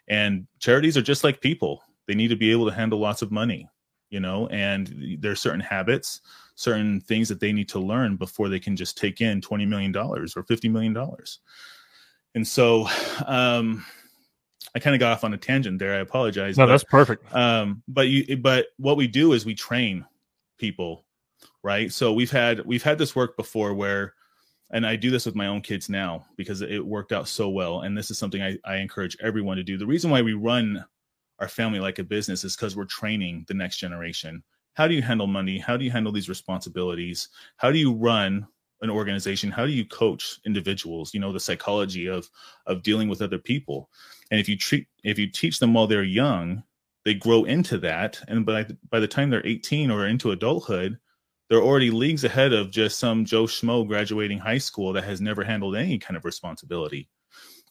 and 0.08 0.46
charities 0.58 0.96
are 0.96 1.02
just 1.02 1.24
like 1.24 1.40
people 1.40 1.82
they 2.06 2.14
need 2.14 2.28
to 2.28 2.36
be 2.36 2.50
able 2.50 2.66
to 2.66 2.74
handle 2.74 2.98
lots 2.98 3.22
of 3.22 3.30
money 3.30 3.68
you 4.10 4.20
know 4.20 4.46
and 4.48 5.18
there 5.20 5.32
are 5.32 5.36
certain 5.36 5.60
habits 5.60 6.20
certain 6.54 7.00
things 7.00 7.28
that 7.28 7.40
they 7.40 7.52
need 7.52 7.68
to 7.68 7.78
learn 7.78 8.16
before 8.16 8.48
they 8.48 8.60
can 8.60 8.76
just 8.76 8.98
take 8.98 9.20
in 9.20 9.40
20 9.40 9.64
million 9.66 9.92
dollars 9.92 10.36
or 10.36 10.42
50 10.42 10.68
million 10.68 10.92
dollars 10.92 11.40
and 12.34 12.46
so 12.46 12.88
um 13.26 13.84
I 14.74 14.78
kind 14.78 14.94
of 14.94 15.00
got 15.00 15.12
off 15.12 15.24
on 15.24 15.34
a 15.34 15.38
tangent 15.38 15.78
there. 15.78 15.94
I 15.96 15.98
apologize. 15.98 16.56
No, 16.56 16.64
but, 16.64 16.72
that's 16.72 16.84
perfect. 16.84 17.34
Um, 17.34 17.82
but 17.88 18.08
you, 18.08 18.36
but 18.36 18.66
what 18.76 18.96
we 18.96 19.06
do 19.06 19.32
is 19.32 19.44
we 19.44 19.54
train 19.54 20.04
people 20.58 21.04
right? 21.62 21.92
So 21.92 22.12
we've 22.12 22.30
had 22.30 22.64
we've 22.66 22.82
had 22.82 22.98
this 22.98 23.14
work 23.14 23.36
before 23.36 23.74
where 23.74 24.14
and 24.72 24.86
i 24.86 24.94
do 24.94 25.10
this 25.10 25.26
with 25.26 25.34
my 25.34 25.48
own 25.48 25.60
kids 25.60 25.88
now 25.88 26.24
because 26.36 26.62
it 26.62 26.84
worked 26.84 27.12
out 27.12 27.28
so 27.28 27.48
well. 27.48 27.80
And 27.80 27.96
this 27.96 28.10
is 28.10 28.18
something 28.18 28.42
i, 28.42 28.56
I 28.64 28.76
encourage 28.76 29.16
everyone 29.20 29.56
to 29.56 29.62
do. 29.62 29.76
The 29.76 29.86
reason 29.86 30.10
why 30.10 30.22
we 30.22 30.34
run 30.34 30.84
our 31.38 31.48
family 31.48 31.80
like 31.80 31.98
a 31.98 32.04
business 32.04 32.44
is 32.44 32.56
because 32.56 32.76
we're 32.76 32.84
training 32.84 33.44
the 33.48 33.54
next 33.54 33.78
generation. 33.78 34.42
How 34.74 34.86
do 34.86 34.94
you 34.94 35.02
handle 35.02 35.26
money? 35.26 35.58
How 35.58 35.76
do 35.76 35.84
you 35.84 35.90
handle 35.90 36.12
these 36.12 36.28
responsibilities? 36.28 37.28
How 37.56 37.72
do 37.72 37.78
you 37.78 37.92
run 37.92 38.46
an 38.82 38.90
organization? 38.90 39.50
How 39.50 39.66
do 39.66 39.72
you 39.72 39.84
coach 39.84 40.38
individuals? 40.46 41.12
You 41.12 41.20
know 41.20 41.32
the 41.32 41.40
psychology 41.40 42.06
of 42.06 42.28
of 42.66 42.82
dealing 42.82 43.08
with 43.08 43.22
other 43.22 43.38
people. 43.38 43.90
And 44.30 44.38
if 44.38 44.48
you 44.48 44.56
treat 44.56 44.86
if 45.04 45.18
you 45.18 45.26
teach 45.26 45.58
them 45.58 45.74
while 45.74 45.86
they're 45.86 46.02
young 46.02 46.62
they 47.04 47.14
grow 47.14 47.44
into 47.44 47.78
that. 47.78 48.20
And 48.28 48.44
by 48.44 48.66
by 48.90 49.00
the 49.00 49.08
time 49.08 49.30
they're 49.30 49.46
18 49.46 49.90
or 49.90 50.06
into 50.06 50.32
adulthood 50.32 50.98
they're 51.50 51.60
already 51.60 51.90
leagues 51.90 52.22
ahead 52.22 52.52
of 52.52 52.70
just 52.70 53.00
some 53.00 53.24
Joe 53.24 53.44
Schmo 53.44 53.86
graduating 53.86 54.38
high 54.38 54.58
school 54.58 54.92
that 54.92 55.02
has 55.02 55.20
never 55.20 55.42
handled 55.42 55.76
any 55.76 55.98
kind 55.98 56.16
of 56.16 56.24
responsibility, 56.24 57.08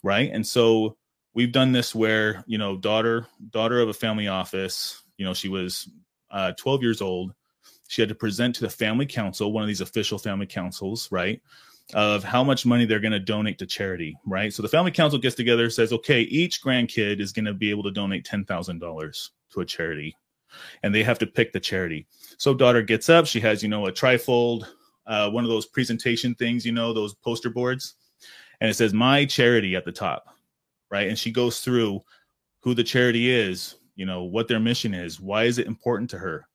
right? 0.03 0.29
And 0.31 0.45
so 0.45 0.97
we've 1.33 1.53
done 1.53 1.71
this 1.71 1.95
where 1.95 2.43
you 2.45 2.57
know 2.57 2.77
daughter 2.77 3.25
daughter 3.51 3.79
of 3.79 3.87
a 3.87 3.93
family 3.93 4.27
office, 4.27 5.01
you 5.17 5.25
know 5.25 5.33
she 5.33 5.47
was 5.47 5.89
uh, 6.29 6.51
12 6.57 6.83
years 6.83 7.01
old. 7.01 7.33
She 7.87 8.01
had 8.01 8.09
to 8.09 8.15
present 8.15 8.53
to 8.55 8.61
the 8.61 8.69
family 8.69 9.05
council, 9.05 9.51
one 9.51 9.63
of 9.63 9.67
these 9.67 9.81
official 9.81 10.19
family 10.19 10.45
councils, 10.45 11.09
right? 11.11 11.41
Of 11.95 12.23
how 12.23 12.43
much 12.43 12.67
money 12.67 12.85
they're 12.85 12.99
going 12.99 13.13
to 13.13 13.19
donate 13.19 13.57
to 13.59 13.65
charity, 13.65 14.15
right? 14.27 14.53
So 14.53 14.61
the 14.61 14.69
family 14.69 14.91
council 14.91 15.17
gets 15.17 15.35
together, 15.35 15.71
says, 15.71 15.91
okay, 15.91 16.21
each 16.21 16.61
grandkid 16.61 17.19
is 17.19 17.31
going 17.31 17.45
to 17.45 17.53
be 17.53 17.71
able 17.71 17.83
to 17.83 17.91
donate 17.91 18.25
ten 18.25 18.43
thousand 18.43 18.79
dollars 18.79 19.31
to 19.53 19.61
a 19.61 19.65
charity, 19.65 20.17
and 20.83 20.93
they 20.93 21.03
have 21.03 21.19
to 21.19 21.27
pick 21.27 21.51
the 21.51 21.59
charity. 21.59 22.07
So 22.37 22.53
daughter 22.53 22.81
gets 22.81 23.09
up, 23.09 23.25
she 23.25 23.39
has, 23.41 23.61
you 23.61 23.69
know, 23.69 23.87
a 23.87 23.91
trifold, 23.91 24.65
uh, 25.07 25.29
one 25.29 25.43
of 25.43 25.49
those 25.49 25.65
presentation 25.65 26.35
things, 26.35 26.65
you 26.65 26.71
know, 26.71 26.93
those 26.93 27.15
poster 27.15 27.49
boards, 27.49 27.95
and 28.61 28.69
it 28.69 28.75
says 28.75 28.93
my 28.93 29.25
charity 29.25 29.75
at 29.75 29.85
the 29.85 29.91
top, 29.91 30.25
right? 30.91 31.07
And 31.07 31.17
she 31.17 31.31
goes 31.31 31.59
through 31.61 32.01
who 32.61 32.73
the 32.73 32.83
charity 32.83 33.29
is, 33.29 33.75
you 33.95 34.05
know, 34.05 34.23
what 34.23 34.47
their 34.47 34.59
mission 34.59 34.93
is, 34.93 35.19
why 35.19 35.43
is 35.43 35.57
it 35.57 35.67
important 35.67 36.09
to 36.11 36.17
her, 36.17 36.47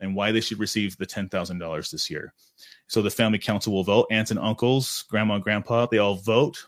and 0.00 0.14
why 0.14 0.32
they 0.32 0.40
should 0.40 0.58
receive 0.58 0.96
the 0.96 1.06
$10,000 1.06 1.90
this 1.90 2.10
year. 2.10 2.34
So 2.88 3.00
the 3.00 3.10
family 3.10 3.38
council 3.38 3.72
will 3.72 3.84
vote, 3.84 4.06
aunts 4.10 4.30
and 4.30 4.40
uncles, 4.40 5.04
grandma 5.08 5.36
and 5.36 5.44
grandpa, 5.44 5.86
they 5.86 5.98
all 5.98 6.16
vote. 6.16 6.66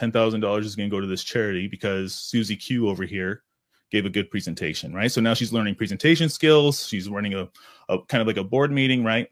$10,000 0.00 0.60
is 0.60 0.76
going 0.76 0.88
to 0.88 0.94
go 0.94 1.00
to 1.00 1.06
this 1.06 1.24
charity 1.24 1.68
because 1.68 2.14
Susie 2.14 2.56
Q 2.56 2.88
over 2.88 3.04
here 3.04 3.42
gave 3.90 4.04
a 4.04 4.10
good 4.10 4.30
presentation, 4.30 4.92
right? 4.92 5.10
So 5.10 5.20
now 5.20 5.34
she's 5.34 5.52
learning 5.52 5.76
presentation 5.76 6.28
skills. 6.28 6.86
She's 6.86 7.08
running 7.08 7.34
a, 7.34 7.48
a 7.88 7.98
kind 8.08 8.20
of 8.20 8.26
like 8.26 8.36
a 8.36 8.44
board 8.44 8.72
meeting, 8.72 9.04
right? 9.04 9.28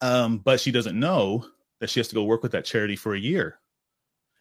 Um, 0.00 0.38
but 0.38 0.60
she 0.60 0.72
doesn't 0.72 0.98
know 0.98 1.46
that 1.80 1.90
she 1.90 2.00
has 2.00 2.08
to 2.08 2.14
go 2.14 2.24
work 2.24 2.42
with 2.42 2.52
that 2.52 2.64
charity 2.64 2.96
for 2.96 3.14
a 3.14 3.20
year, 3.20 3.58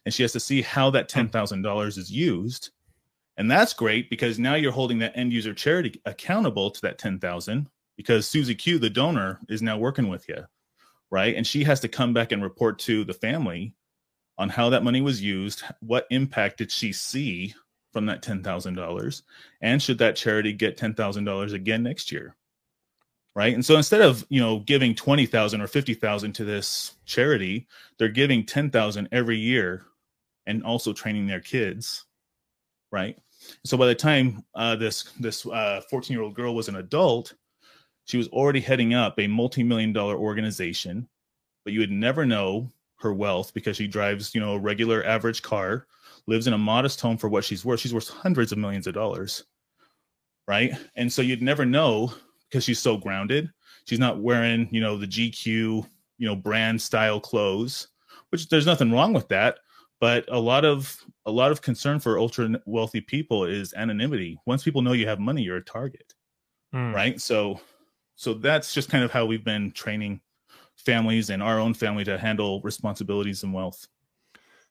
and 0.06 0.14
she 0.14 0.24
has 0.24 0.32
to 0.34 0.40
see 0.40 0.62
how 0.62 0.90
that 0.92 1.12
thousand 1.12 1.62
dollars 1.62 1.98
is 1.98 2.12
used. 2.12 2.72
And 3.38 3.50
that's 3.50 3.74
great 3.74 4.10
because 4.10 4.38
now 4.38 4.56
you're 4.56 4.72
holding 4.72 5.00
that 5.00 5.16
end 5.16 5.32
user 5.32 5.54
charity 5.54 6.02
accountable 6.06 6.72
to 6.72 6.82
that 6.82 6.98
ten 6.98 7.20
thousand 7.20 7.70
because 7.96 8.28
Susie 8.28 8.56
Q, 8.56 8.80
the 8.80 8.90
donor, 8.90 9.40
is 9.50 9.62
now 9.62 9.78
working 9.78 10.08
with 10.08 10.28
you, 10.30 10.46
right? 11.12 11.36
And 11.36 11.46
she 11.46 11.64
has 11.66 11.80
to 11.82 11.88
come 11.88 12.14
back 12.14 12.32
and 12.32 12.42
report 12.42 12.80
to 12.80 13.04
the 13.04 13.14
family 13.14 13.74
on 14.38 14.48
how 14.48 14.70
that 14.70 14.84
money 14.84 15.02
was 15.02 15.22
used, 15.22 15.64
what 15.82 16.08
impact 16.10 16.58
did 16.58 16.72
she 16.72 16.94
see 16.94 17.54
from 18.00 18.06
that 18.06 18.24
$10,000? 18.24 19.22
And 19.60 19.82
should 19.82 19.98
that 19.98 20.16
charity 20.16 20.54
get 20.54 20.78
$10,000 20.78 21.54
again 21.54 21.84
next 21.84 22.14
year? 22.14 22.34
Right. 23.36 23.54
And 23.54 23.66
so 23.66 23.76
instead 23.76 24.02
of, 24.02 24.26
you 24.30 24.40
know, 24.40 24.60
giving 24.60 24.96
20,000 24.96 25.60
or 25.60 25.68
50,000 25.68 26.32
to 26.34 26.46
this 26.46 26.94
charity, 27.06 27.68
they're 27.98 28.08
giving 28.08 28.46
10,000 28.46 29.10
every 29.12 29.38
year 29.38 29.84
and 30.46 30.64
also 30.64 30.94
training 30.94 31.28
their 31.28 31.42
kids. 31.42 32.06
Right. 32.90 33.18
So 33.66 33.78
by 33.78 33.88
the 33.88 33.96
time 33.96 34.46
uh, 34.56 34.78
this 34.78 35.04
this 35.20 35.42
14 35.42 35.54
uh, 35.54 35.82
year 36.08 36.22
old 36.22 36.36
girl 36.36 36.56
was 36.56 36.70
an 36.70 36.78
adult, 36.78 37.34
she 38.06 38.18
was 38.18 38.30
already 38.30 38.62
heading 38.62 38.94
up 38.94 39.20
a 39.20 39.28
multi 39.28 39.62
million 39.62 39.92
dollar 39.92 40.18
organization, 40.18 41.08
but 41.66 41.74
you 41.74 41.82
would 41.82 41.92
never 41.92 42.26
know 42.26 42.72
her 43.02 43.14
wealth 43.14 43.54
because 43.54 43.76
she 43.76 43.88
drives, 43.88 44.34
you 44.34 44.42
know, 44.42 44.54
a 44.54 44.60
regular 44.60 45.06
average 45.06 45.42
car 45.42 45.86
lives 46.30 46.48
in 46.48 46.54
a 46.54 46.58
modest 46.58 47.02
home 47.02 47.18
for 47.18 47.28
what 47.28 47.44
she's 47.44 47.66
worth. 47.66 47.80
She's 47.80 47.94
worth 47.94 48.08
hundreds 48.08 48.52
of 48.52 48.58
millions 48.58 48.88
of 48.88 48.94
dollars. 48.94 49.44
Right. 50.48 50.72
And 50.96 51.12
so 51.12 51.22
you'd 51.22 51.42
never 51.42 51.66
know 51.66 52.14
because 52.48 52.64
she's 52.64 52.80
so 52.80 52.98
grounded. 52.98 53.52
She's 53.86 54.00
not 54.00 54.22
wearing, 54.22 54.68
you 54.72 54.82
know, 54.82 54.98
the 54.98 55.08
GQ, 55.08 55.44
you 55.46 55.86
know, 56.28 56.36
brand 56.36 56.82
style 56.82 57.20
clothes, 57.20 57.88
which 58.30 58.50
there's 58.50 58.66
nothing 58.66 58.92
wrong 58.92 59.14
with 59.14 59.28
that. 59.30 59.60
But 60.00 60.26
a 60.32 60.40
lot 60.40 60.64
of 60.64 60.96
a 61.26 61.32
lot 61.32 61.52
of 61.52 61.62
concern 61.62 62.00
for 62.00 62.18
ultra 62.18 62.50
wealthy 62.66 63.02
people 63.02 63.44
is 63.44 63.74
anonymity. 63.74 64.40
Once 64.46 64.64
people 64.64 64.82
know 64.82 64.94
you 64.94 65.08
have 65.08 65.20
money, 65.20 65.42
you're 65.42 65.58
a 65.58 65.64
target. 65.64 66.14
Mm. 66.74 66.94
Right. 66.94 67.20
So 67.20 67.60
so 68.16 68.34
that's 68.34 68.74
just 68.74 68.90
kind 68.90 69.04
of 69.04 69.12
how 69.12 69.26
we've 69.26 69.44
been 69.44 69.72
training 69.72 70.22
families 70.76 71.30
and 71.30 71.44
our 71.44 71.60
own 71.60 71.74
family 71.74 72.04
to 72.06 72.18
handle 72.18 72.62
responsibilities 72.62 73.44
and 73.44 73.54
wealth. 73.54 73.88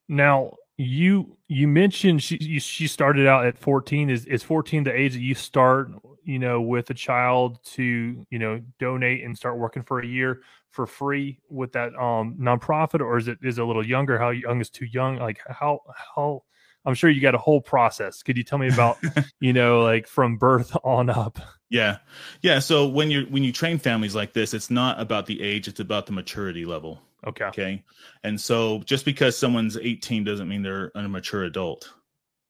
Now, 0.09 0.53
you 0.79 1.37
you 1.49 1.67
mentioned 1.67 2.23
she 2.23 2.39
you, 2.41 2.61
she 2.61 2.87
started 2.87 3.27
out 3.27 3.45
at 3.45 3.59
14 3.59 4.11
is 4.11 4.25
is 4.27 4.45
14 4.45 4.85
the 4.85 4.95
age 4.95 5.13
that 5.13 5.21
you 5.21 5.35
start 5.35 5.91
you 6.23 6.39
know 6.39 6.61
with 6.61 6.89
a 6.91 6.95
child 6.95 7.59
to 7.65 8.25
you 8.31 8.39
know 8.39 8.63
donate 8.79 9.25
and 9.25 9.37
start 9.37 9.59
working 9.59 9.83
for 9.83 9.99
a 9.99 10.07
year 10.07 10.41
for 10.71 10.87
free 10.87 11.41
with 11.49 11.73
that 11.73 11.95
um 11.97 12.37
nonprofit? 12.41 13.01
Or 13.01 13.17
is 13.17 13.27
it 13.29 13.39
is 13.43 13.59
it 13.59 13.63
a 13.63 13.65
little 13.65 13.85
younger? 13.85 14.19
How 14.19 14.31
young 14.31 14.61
is 14.61 14.71
too 14.71 14.87
young? 14.87 15.17
Like 15.17 15.41
how 15.49 15.81
how 16.15 16.45
i'm 16.85 16.95
sure 16.95 17.11
you 17.11 17.21
got 17.21 17.35
a 17.35 17.39
whole 17.39 17.61
process. 17.61 18.23
Could 18.23 18.37
you 18.37 18.45
tell 18.45 18.59
me 18.59 18.69
about 18.69 18.99
you 19.41 19.53
know 19.53 19.83
like 19.83 20.07
from 20.07 20.37
birth 20.37 20.77
on 20.85 21.11
up 21.11 21.39
yeah 21.71 21.99
yeah 22.43 22.59
so 22.59 22.87
when 22.87 23.11
you're 23.11 23.25
when 23.27 23.45
you 23.45 23.53
train 23.53 23.79
families 23.79 24.15
like 24.15 24.33
this 24.33 24.55
it's 24.55 24.71
not 24.71 25.01
about 25.01 25.27
the 25.27 25.43
age 25.43 25.69
it's 25.69 25.81
about 25.81 26.07
the 26.07 26.13
maturity 26.13 26.65
level 26.65 27.03
Okay. 27.27 27.45
Okay. 27.47 27.85
And 28.23 28.41
so 28.41 28.81
just 28.85 29.05
because 29.05 29.37
someone's 29.37 29.77
18 29.77 30.25
doesn't 30.25 30.49
mean 30.49 30.63
they're 30.63 30.93
a 30.95 31.09
mature 31.09 31.45
adult. 31.45 31.93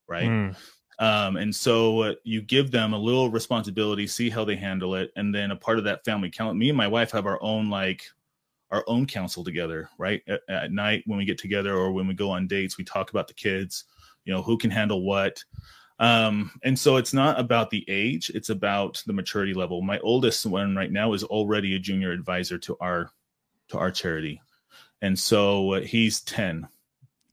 Right. 0.07 0.27
Mm. 0.29 0.55
Um, 0.99 1.37
and 1.37 1.55
so 1.55 2.01
uh, 2.01 2.13
you 2.23 2.41
give 2.41 2.71
them 2.71 2.93
a 2.93 2.97
little 2.97 3.29
responsibility, 3.29 4.05
see 4.05 4.29
how 4.29 4.43
they 4.43 4.55
handle 4.55 4.95
it. 4.95 5.11
And 5.15 5.33
then 5.33 5.51
a 5.51 5.55
part 5.55 5.77
of 5.77 5.85
that 5.85 6.03
family 6.03 6.29
count, 6.29 6.57
me 6.57 6.69
and 6.69 6.77
my 6.77 6.87
wife 6.87 7.11
have 7.11 7.25
our 7.25 7.41
own, 7.41 7.69
like, 7.69 8.03
our 8.69 8.83
own 8.85 9.07
counsel 9.07 9.43
together, 9.43 9.89
right? 9.97 10.21
At, 10.27 10.41
at 10.49 10.71
night 10.71 11.03
when 11.05 11.17
we 11.17 11.25
get 11.25 11.37
together 11.37 11.75
or 11.75 11.91
when 11.91 12.05
we 12.05 12.13
go 12.13 12.29
on 12.29 12.47
dates, 12.47 12.77
we 12.77 12.83
talk 12.83 13.09
about 13.11 13.27
the 13.27 13.33
kids, 13.33 13.85
you 14.25 14.33
know, 14.33 14.41
who 14.41 14.57
can 14.57 14.69
handle 14.69 15.03
what. 15.03 15.43
Um, 15.99 16.51
and 16.63 16.79
so 16.79 16.95
it's 16.95 17.13
not 17.13 17.39
about 17.39 17.69
the 17.69 17.83
age, 17.89 18.31
it's 18.33 18.49
about 18.49 19.03
the 19.05 19.13
maturity 19.13 19.53
level. 19.53 19.81
My 19.81 19.99
oldest 19.99 20.45
one 20.45 20.75
right 20.75 20.91
now 20.91 21.13
is 21.13 21.25
already 21.25 21.75
a 21.75 21.79
junior 21.79 22.11
advisor 22.11 22.57
to 22.59 22.77
our 22.79 23.11
to 23.69 23.77
our 23.77 23.91
charity. 23.91 24.41
And 25.01 25.17
so 25.17 25.73
uh, 25.73 25.81
he's 25.81 26.21
10 26.21 26.67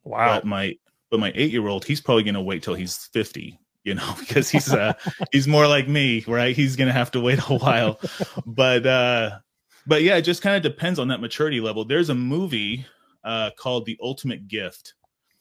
wow. 0.04 0.34
But 0.34 0.46
my 0.46 0.76
but 1.10 1.20
my 1.20 1.32
eight 1.34 1.52
year 1.52 1.66
old 1.68 1.84
he's 1.84 2.00
probably 2.00 2.24
going 2.24 2.34
to 2.34 2.40
wait 2.40 2.62
till 2.62 2.74
he's 2.74 3.06
50 3.06 3.58
you 3.84 3.94
know 3.94 4.14
because 4.18 4.50
he's 4.50 4.72
uh 4.72 4.94
he's 5.32 5.46
more 5.46 5.66
like 5.66 5.88
me 5.88 6.24
right? 6.26 6.54
He's 6.54 6.76
going 6.76 6.88
to 6.88 6.92
have 6.92 7.12
to 7.12 7.20
wait 7.20 7.38
a 7.48 7.54
while. 7.54 8.00
But 8.44 8.84
uh 8.84 9.38
but 9.86 10.02
yeah 10.02 10.16
it 10.16 10.22
just 10.22 10.42
kind 10.42 10.56
of 10.56 10.62
depends 10.62 10.98
on 10.98 11.08
that 11.08 11.20
maturity 11.20 11.60
level. 11.60 11.84
There's 11.84 12.10
a 12.10 12.14
movie 12.14 12.84
uh 13.22 13.50
called 13.56 13.86
the 13.86 13.98
ultimate 14.02 14.48
gift 14.48 14.94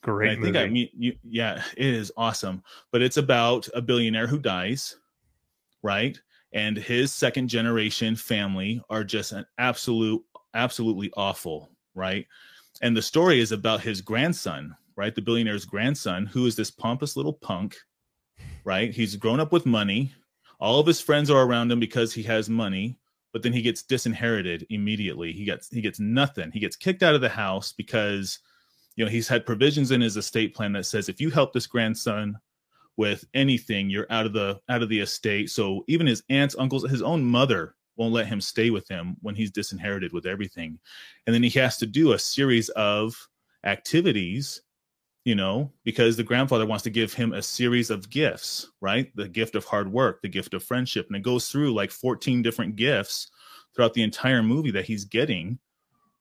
great 0.06 0.30
i 0.30 0.34
think 0.34 0.46
movie. 0.54 0.58
i 0.58 0.68
mean 0.68 0.88
you 0.96 1.14
yeah 1.22 1.62
it 1.76 1.86
is 1.86 2.12
awesome 2.16 2.62
but 2.92 3.02
it's 3.02 3.16
about 3.16 3.68
a 3.74 3.82
billionaire 3.82 4.26
who 4.26 4.38
dies 4.38 4.96
right 5.82 6.20
and 6.52 6.76
his 6.76 7.12
second 7.12 7.48
generation 7.48 8.16
family 8.16 8.82
are 8.88 9.04
just 9.04 9.32
an 9.32 9.44
absolute 9.58 10.22
absolutely 10.54 11.12
awful 11.16 11.70
right? 11.96 12.26
And 12.82 12.96
the 12.96 13.02
story 13.02 13.40
is 13.40 13.50
about 13.50 13.80
his 13.80 14.00
grandson, 14.00 14.76
right? 14.94 15.14
The 15.14 15.22
billionaire's 15.22 15.64
grandson, 15.64 16.26
who 16.26 16.46
is 16.46 16.54
this 16.54 16.70
pompous 16.70 17.16
little 17.16 17.32
punk, 17.32 17.76
right? 18.62 18.92
He's 18.92 19.16
grown 19.16 19.40
up 19.40 19.50
with 19.50 19.66
money. 19.66 20.12
All 20.60 20.78
of 20.78 20.86
his 20.86 21.00
friends 21.00 21.30
are 21.30 21.42
around 21.42 21.72
him 21.72 21.80
because 21.80 22.12
he 22.12 22.22
has 22.24 22.48
money, 22.48 22.98
but 23.32 23.42
then 23.42 23.52
he 23.52 23.62
gets 23.62 23.82
disinherited 23.82 24.66
immediately. 24.70 25.32
He 25.32 25.44
gets 25.44 25.68
he 25.70 25.80
gets 25.80 25.98
nothing. 25.98 26.52
He 26.52 26.60
gets 26.60 26.76
kicked 26.76 27.02
out 27.02 27.14
of 27.14 27.20
the 27.20 27.28
house 27.28 27.72
because 27.72 28.38
you 28.96 29.04
know 29.04 29.10
he's 29.10 29.28
had 29.28 29.46
provisions 29.46 29.90
in 29.90 30.00
his 30.00 30.16
estate 30.16 30.54
plan 30.54 30.72
that 30.72 30.86
says 30.86 31.08
if 31.08 31.20
you 31.20 31.30
help 31.30 31.52
this 31.52 31.66
grandson 31.66 32.38
with 32.96 33.24
anything, 33.34 33.90
you're 33.90 34.06
out 34.10 34.26
of 34.26 34.32
the 34.32 34.60
out 34.68 34.82
of 34.82 34.88
the 34.88 35.00
estate. 35.00 35.50
So 35.50 35.84
even 35.86 36.06
his 36.06 36.22
aunts, 36.30 36.56
uncles, 36.58 36.88
his 36.90 37.02
own 37.02 37.24
mother 37.24 37.74
won't 37.96 38.12
let 38.12 38.26
him 38.26 38.40
stay 38.40 38.70
with 38.70 38.88
him 38.88 39.16
when 39.22 39.34
he's 39.34 39.50
disinherited 39.50 40.12
with 40.12 40.26
everything. 40.26 40.78
And 41.26 41.34
then 41.34 41.42
he 41.42 41.58
has 41.58 41.78
to 41.78 41.86
do 41.86 42.12
a 42.12 42.18
series 42.18 42.68
of 42.70 43.16
activities, 43.64 44.62
you 45.24 45.34
know, 45.34 45.72
because 45.84 46.16
the 46.16 46.22
grandfather 46.22 46.66
wants 46.66 46.84
to 46.84 46.90
give 46.90 47.12
him 47.12 47.32
a 47.32 47.42
series 47.42 47.90
of 47.90 48.10
gifts, 48.10 48.70
right? 48.80 49.14
The 49.16 49.28
gift 49.28 49.54
of 49.54 49.64
hard 49.64 49.90
work, 49.90 50.20
the 50.22 50.28
gift 50.28 50.54
of 50.54 50.62
friendship. 50.62 51.06
And 51.06 51.16
it 51.16 51.22
goes 51.22 51.50
through 51.50 51.74
like 51.74 51.90
14 51.90 52.42
different 52.42 52.76
gifts 52.76 53.28
throughout 53.74 53.94
the 53.94 54.02
entire 54.02 54.42
movie 54.42 54.70
that 54.72 54.86
he's 54.86 55.04
getting, 55.04 55.58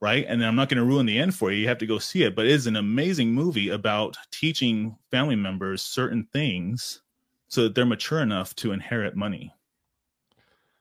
right? 0.02 0.26
And 0.28 0.44
I'm 0.46 0.56
not 0.56 0.70
going 0.70 0.78
to 0.78 0.86
ruin 0.86 1.06
the 1.06 1.18
end 1.18 1.36
for 1.36 1.52
you. 1.52 1.60
You 1.60 1.68
have 1.68 1.78
to 1.80 1.86
go 1.86 2.00
see 2.00 2.24
it. 2.24 2.36
But 2.36 2.46
it 2.46 2.52
is 2.52 2.68
an 2.68 2.76
amazing 2.76 3.34
movie 3.34 3.70
about 3.70 4.18
teaching 4.32 4.98
family 5.12 5.36
members 5.36 5.82
certain 5.82 6.28
things 6.32 7.02
so 7.48 7.64
that 7.64 7.76
they're 7.76 7.86
mature 7.86 8.22
enough 8.22 8.56
to 8.58 8.72
inherit 8.72 9.16
money. 9.16 9.54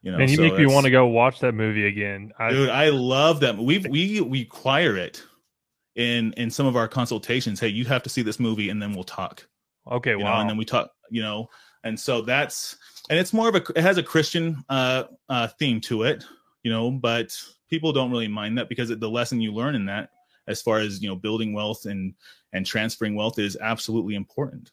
You 0.02 0.12
know, 0.12 0.18
and 0.18 0.28
you 0.28 0.36
so 0.36 0.42
make 0.42 0.58
me 0.58 0.66
want 0.66 0.84
to 0.84 0.90
go 0.90 1.06
watch 1.06 1.40
that 1.40 1.52
movie 1.52 1.86
again. 1.86 2.32
I, 2.38 2.50
dude, 2.50 2.68
I 2.68 2.90
love 2.90 3.40
that. 3.40 3.56
We 3.56 3.78
we 3.78 4.20
require 4.20 4.98
it 4.98 5.22
in 5.94 6.34
in 6.34 6.50
some 6.50 6.66
of 6.66 6.76
our 6.76 6.88
consultations. 6.88 7.58
Hey, 7.58 7.68
you 7.68 7.86
have 7.86 8.02
to 8.02 8.10
see 8.10 8.20
this 8.20 8.38
movie, 8.38 8.68
and 8.68 8.82
then 8.82 8.92
we'll 8.92 9.04
talk. 9.04 9.48
Okay, 9.90 10.10
you 10.10 10.18
wow. 10.18 10.34
Know, 10.34 10.40
and 10.42 10.50
then 10.50 10.56
we 10.58 10.66
talk. 10.66 10.90
You 11.10 11.22
know, 11.22 11.48
and 11.84 11.98
so 11.98 12.20
that's 12.20 12.76
and 13.08 13.18
it's 13.18 13.32
more 13.32 13.48
of 13.48 13.54
a 13.54 13.62
it 13.74 13.80
has 13.80 13.96
a 13.96 14.02
Christian 14.02 14.62
uh, 14.68 15.04
uh 15.30 15.48
theme 15.58 15.80
to 15.82 16.02
it. 16.02 16.22
You 16.62 16.70
know, 16.70 16.90
but 16.90 17.34
people 17.74 17.92
don't 17.92 18.12
really 18.12 18.28
mind 18.28 18.56
that 18.56 18.68
because 18.68 18.88
the 18.88 19.10
lesson 19.10 19.40
you 19.40 19.52
learn 19.52 19.74
in 19.74 19.86
that, 19.86 20.10
as 20.46 20.62
far 20.62 20.78
as 20.78 21.02
you 21.02 21.08
know, 21.08 21.16
building 21.16 21.52
wealth 21.52 21.86
and 21.86 22.14
and 22.52 22.64
transferring 22.64 23.16
wealth 23.16 23.38
is 23.38 23.58
absolutely 23.60 24.14
important. 24.14 24.70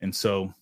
And 0.00 0.14
so 0.14 0.54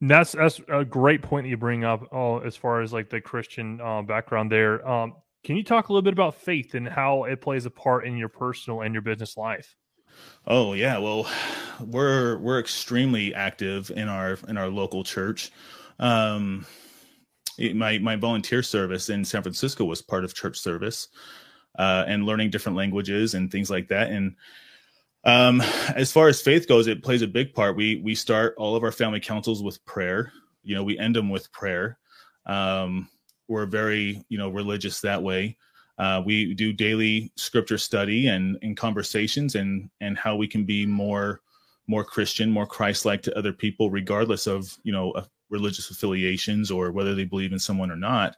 that's 0.00 0.32
that's 0.32 0.60
a 0.68 0.84
great 0.84 1.20
point 1.22 1.44
that 1.44 1.50
you 1.50 1.56
bring 1.56 1.82
up. 1.82 2.06
Oh, 2.12 2.38
as 2.38 2.54
far 2.54 2.80
as 2.80 2.92
like 2.92 3.10
the 3.10 3.20
Christian 3.20 3.80
uh, 3.80 4.02
background 4.02 4.52
there, 4.52 4.88
um, 4.88 5.14
can 5.42 5.56
you 5.56 5.64
talk 5.64 5.88
a 5.88 5.92
little 5.92 6.02
bit 6.02 6.12
about 6.12 6.36
faith 6.36 6.74
and 6.74 6.88
how 6.88 7.24
it 7.24 7.40
plays 7.40 7.66
a 7.66 7.70
part 7.70 8.06
in 8.06 8.16
your 8.16 8.28
personal 8.28 8.82
and 8.82 8.94
your 8.94 9.02
business 9.02 9.36
life? 9.36 9.74
Oh 10.46 10.74
yeah, 10.74 10.98
well, 10.98 11.28
we're 11.80 12.38
we're 12.38 12.60
extremely 12.60 13.34
active 13.34 13.90
in 13.90 14.08
our 14.08 14.38
in 14.46 14.56
our 14.56 14.68
local 14.68 15.02
church. 15.02 15.50
Um, 15.98 16.66
my 17.74 17.98
my 17.98 18.16
volunteer 18.16 18.62
service 18.62 19.10
in 19.10 19.24
San 19.24 19.42
Francisco 19.42 19.84
was 19.84 20.02
part 20.02 20.24
of 20.24 20.34
church 20.34 20.58
service, 20.58 21.08
uh, 21.78 22.04
and 22.06 22.24
learning 22.24 22.50
different 22.50 22.76
languages 22.76 23.34
and 23.34 23.50
things 23.50 23.70
like 23.70 23.88
that. 23.88 24.10
And 24.10 24.36
um, 25.24 25.60
as 25.94 26.12
far 26.12 26.28
as 26.28 26.40
faith 26.40 26.68
goes, 26.68 26.86
it 26.86 27.02
plays 27.02 27.22
a 27.22 27.26
big 27.26 27.54
part. 27.54 27.76
We 27.76 27.96
we 27.96 28.14
start 28.14 28.54
all 28.56 28.76
of 28.76 28.82
our 28.82 28.92
family 28.92 29.20
councils 29.20 29.62
with 29.62 29.84
prayer. 29.84 30.32
You 30.62 30.74
know, 30.74 30.84
we 30.84 30.98
end 30.98 31.16
them 31.16 31.30
with 31.30 31.50
prayer. 31.52 31.98
Um, 32.46 33.08
we're 33.48 33.66
very 33.66 34.24
you 34.28 34.38
know 34.38 34.48
religious 34.48 35.00
that 35.00 35.22
way. 35.22 35.56
Uh, 35.98 36.22
we 36.24 36.54
do 36.54 36.72
daily 36.72 37.32
scripture 37.36 37.78
study 37.78 38.28
and 38.28 38.56
and 38.62 38.76
conversations 38.76 39.54
and 39.54 39.90
and 40.00 40.16
how 40.16 40.36
we 40.36 40.46
can 40.46 40.64
be 40.64 40.86
more 40.86 41.40
more 41.88 42.04
Christian, 42.04 42.50
more 42.50 42.66
Christ-like 42.66 43.22
to 43.22 43.36
other 43.36 43.52
people, 43.52 43.90
regardless 43.90 44.46
of 44.46 44.76
you 44.82 44.92
know 44.92 45.12
uh, 45.12 45.24
religious 45.50 45.90
affiliations 45.90 46.70
or 46.70 46.92
whether 46.92 47.14
they 47.14 47.24
believe 47.24 47.52
in 47.52 47.58
someone 47.58 47.90
or 47.90 47.96
not. 47.96 48.36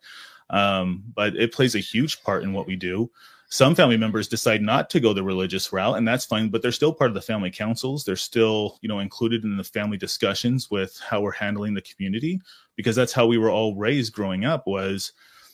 Um, 0.51 1.05
but 1.15 1.37
it 1.37 1.53
plays 1.53 1.75
a 1.75 1.81
huge 1.81 2.23
part 2.23 2.43
in 2.43 2.53
what 2.53 2.67
we 2.67 2.77
do. 2.77 3.11
Some 3.53 3.75
family 3.75 3.97
members 3.97 4.29
decide 4.29 4.63
not 4.63 4.91
to 4.91 5.01
go 5.01 5.13
the 5.13 5.25
religious 5.25 5.73
route, 5.73 5.97
and 5.97 6.07
that's 6.07 6.25
fine, 6.25 6.51
but 6.51 6.63
they're 6.63 6.71
still 6.71 6.93
part 6.93 7.11
of 7.11 7.15
the 7.15 7.21
family 7.21 7.51
councils. 7.51 8.05
They're 8.05 8.15
still, 8.15 8.79
you 8.81 8.89
know, 8.89 9.01
included 9.01 9.43
in 9.43 9.57
the 9.57 9.65
family 9.65 9.97
discussions 9.97 10.71
with 10.71 10.97
how 11.01 11.21
we're 11.21 11.33
handling 11.33 11.75
the 11.75 11.83
community, 11.83 12.41
because 12.77 12.95
that's 12.95 13.13
how 13.13 13.27
we 13.27 13.39
were 13.39 13.51
all 13.51 13.75
raised 13.75 14.13
growing 14.13 14.45
up 14.45 14.69
was, 14.69 15.13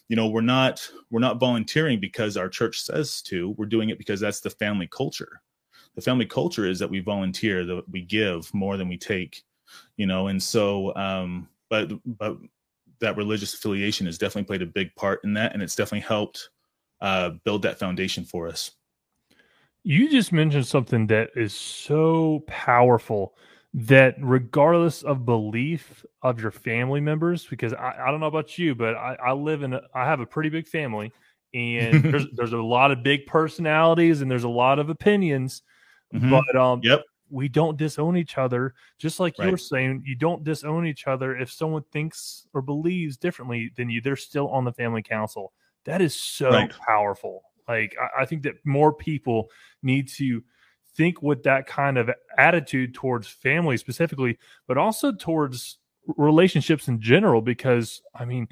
you 0.09 0.17
know, 0.17 0.29
we're 0.29 0.43
not 0.43 0.87
we're 1.11 1.21
not 1.21 1.41
volunteering 1.41 1.99
because 1.99 2.37
our 2.37 2.51
church 2.51 2.83
says 2.83 3.23
to. 3.23 3.51
We're 3.53 3.65
doing 3.65 3.89
it 3.89 3.99
because 3.99 4.21
that's 4.21 4.41
the 4.41 4.51
family 4.51 4.89
culture. 4.89 5.41
The 5.95 6.03
family 6.03 6.27
culture 6.27 6.67
is 6.67 6.79
that 6.81 6.91
we 6.91 7.01
volunteer, 7.01 7.65
that 7.65 7.89
we 7.89 8.03
give 8.03 8.53
more 8.53 8.77
than 8.77 8.89
we 8.89 8.99
take, 8.99 9.43
you 9.97 10.07
know, 10.07 10.29
and 10.29 10.43
so 10.43 10.95
um, 10.97 11.49
but 11.71 11.93
but 12.05 12.37
that 13.01 13.17
religious 13.17 13.55
affiliation 13.55 14.07
has 14.07 14.19
definitely 14.19 14.45
played 14.45 14.63
a 14.63 14.67
big 14.67 14.95
part 14.95 15.23
in 15.25 15.35
that, 15.35 15.53
and 15.53 15.63
it's 15.63 15.77
definitely 15.77 16.07
helped 16.07 16.51
uh, 17.01 17.31
build 17.45 17.63
that 17.63 17.79
foundation 17.79 18.25
for 18.25 18.49
us. 18.49 18.73
You 19.83 20.11
just 20.11 20.33
mentioned 20.33 20.67
something 20.67 21.07
that 21.09 21.31
is 21.37 21.55
so 21.55 22.43
powerful 22.47 23.37
that 23.75 24.17
regardless 24.21 25.03
of 25.03 25.27
belief 25.27 26.05
of 26.23 26.41
your 26.41 26.51
family 26.51 27.01
members, 27.01 27.45
because 27.45 27.75
I, 27.75 27.95
I 28.07 28.11
don't 28.11 28.21
know 28.21 28.27
about 28.27 28.59
you, 28.59 28.75
but 28.75 28.95
I, 28.95 29.17
I 29.23 29.33
live 29.33 29.63
in, 29.63 29.75
a, 29.75 29.83
I 29.95 30.07
have 30.07 30.21
a 30.21 30.27
pretty 30.27 30.49
big 30.49 30.67
family 30.67 31.13
and 31.53 32.03
there's, 32.13 32.27
there's 32.33 32.53
a 32.55 32.59
lot 32.59 32.91
of 32.91 33.03
big 33.03 33.27
personalities 33.27 34.23
and 34.23 34.31
there's 34.31 34.45
a 34.45 34.49
lot 34.49 34.79
of 34.79 34.89
opinions, 34.89 35.63
mm-hmm. 36.13 36.31
but, 36.31 36.57
um, 36.57 36.81
yep. 36.83 37.05
We 37.31 37.49
don't 37.49 37.77
disown 37.77 38.17
each 38.17 38.39
other. 38.39 38.75
Just 38.99 39.21
like 39.21 39.39
right. 39.39 39.47
you 39.47 39.51
were 39.53 39.59
saying, 39.59 40.03
you 40.05 40.15
don't 40.15 40.45
disown 40.45 40.87
each 40.87 41.07
other. 41.07 41.37
If 41.37 41.51
someone 41.51 41.85
thinks 41.93 42.47
or 42.55 42.63
believes 42.63 43.17
differently 43.17 43.73
than 43.77 43.91
you, 43.91 44.01
they're 44.01 44.17
still 44.17 44.49
on 44.49 44.65
the 44.65 44.73
family 44.73 45.03
council. 45.03 45.53
That 45.85 46.01
is 46.01 46.15
so 46.15 46.51
right. 46.51 46.73
powerful. 46.87 47.43
Like 47.69 47.97
I, 48.01 48.23
I 48.23 48.25
think 48.27 48.43
that 48.45 48.55
more 48.65 48.93
people 48.93 49.49
need 49.83 50.09
to 50.15 50.43
think 50.97 51.23
with 51.23 51.43
that 51.43 51.67
kind 51.67 51.99
of 51.99 52.11
attitude 52.39 52.95
towards 52.95 53.29
family 53.29 53.77
specifically, 53.77 54.39
but 54.67 54.79
also 54.79 55.13
towards 55.13 55.79
relationships 56.17 56.89
in 56.89 57.01
general. 57.01 57.43
Because 57.43 58.03
I 58.15 58.25
mean, 58.25 58.49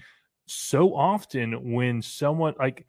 so 0.46 0.94
often 0.94 1.72
when 1.72 2.02
someone 2.02 2.54
like 2.58 2.86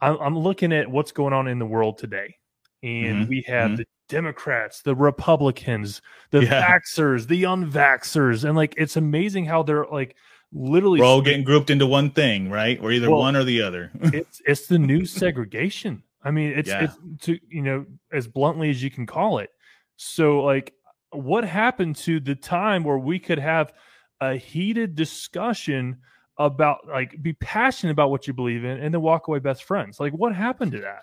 I'm, 0.00 0.18
I'm 0.20 0.38
looking 0.38 0.72
at 0.72 0.90
what's 0.90 1.12
going 1.12 1.32
on 1.32 1.48
in 1.48 1.58
the 1.58 1.66
world 1.66 1.98
today, 1.98 2.36
and 2.82 3.22
mm-hmm. 3.22 3.28
we 3.28 3.44
have 3.46 3.72
mm-hmm. 3.72 3.76
the 3.76 3.86
Democrats, 4.14 4.82
the 4.82 4.94
Republicans, 4.94 6.00
the 6.30 6.44
Yeah. 6.44 6.62
vaxxers, 6.78 7.26
the 7.28 7.42
unvaxxers, 7.44 8.44
and 8.44 8.56
like 8.56 8.74
it's 8.76 8.96
amazing 8.96 9.46
how 9.46 9.62
they're 9.62 9.86
like 9.86 10.14
literally 10.52 11.00
We're 11.00 11.06
all 11.06 11.20
getting 11.22 11.42
grouped 11.44 11.68
into 11.70 11.86
one 11.86 12.10
thing, 12.10 12.48
right? 12.50 12.80
We're 12.80 12.92
either 12.92 13.10
Well- 13.10 13.20
one 13.20 13.36
or 13.36 13.44
the 13.44 13.62
other. 13.62 13.90
it's 14.00 14.40
it's 14.46 14.66
the 14.66 14.78
new 14.78 15.04
segregation. 15.04 16.02
I 16.22 16.30
mean, 16.30 16.52
it's 16.56 16.68
Yeah. 16.68 16.84
it's 16.84 16.96
to 17.26 17.38
you 17.48 17.62
know 17.62 17.86
as 18.12 18.26
bluntly 18.28 18.70
as 18.70 18.82
you 18.82 18.90
can 18.90 19.04
call 19.06 19.38
it. 19.38 19.50
So 19.96 20.40
like, 20.42 20.72
what 21.10 21.44
happened 21.44 21.96
to 21.96 22.20
the 22.20 22.34
time 22.34 22.82
where 22.84 22.98
we 22.98 23.18
could 23.18 23.38
have 23.38 23.72
a 24.20 24.36
heated 24.36 24.94
discussion 24.94 25.98
about 26.38 26.78
like 26.88 27.20
be 27.22 27.32
passionate 27.34 27.92
about 27.92 28.10
what 28.10 28.26
you 28.26 28.32
believe 28.32 28.64
in 28.64 28.78
and 28.80 28.92
then 28.94 29.00
walk 29.02 29.28
away 29.28 29.38
best 29.40 29.64
friends? 29.64 29.98
Like, 30.00 30.12
what 30.12 30.34
happened 30.34 30.72
to 30.72 30.80
that? 30.80 31.02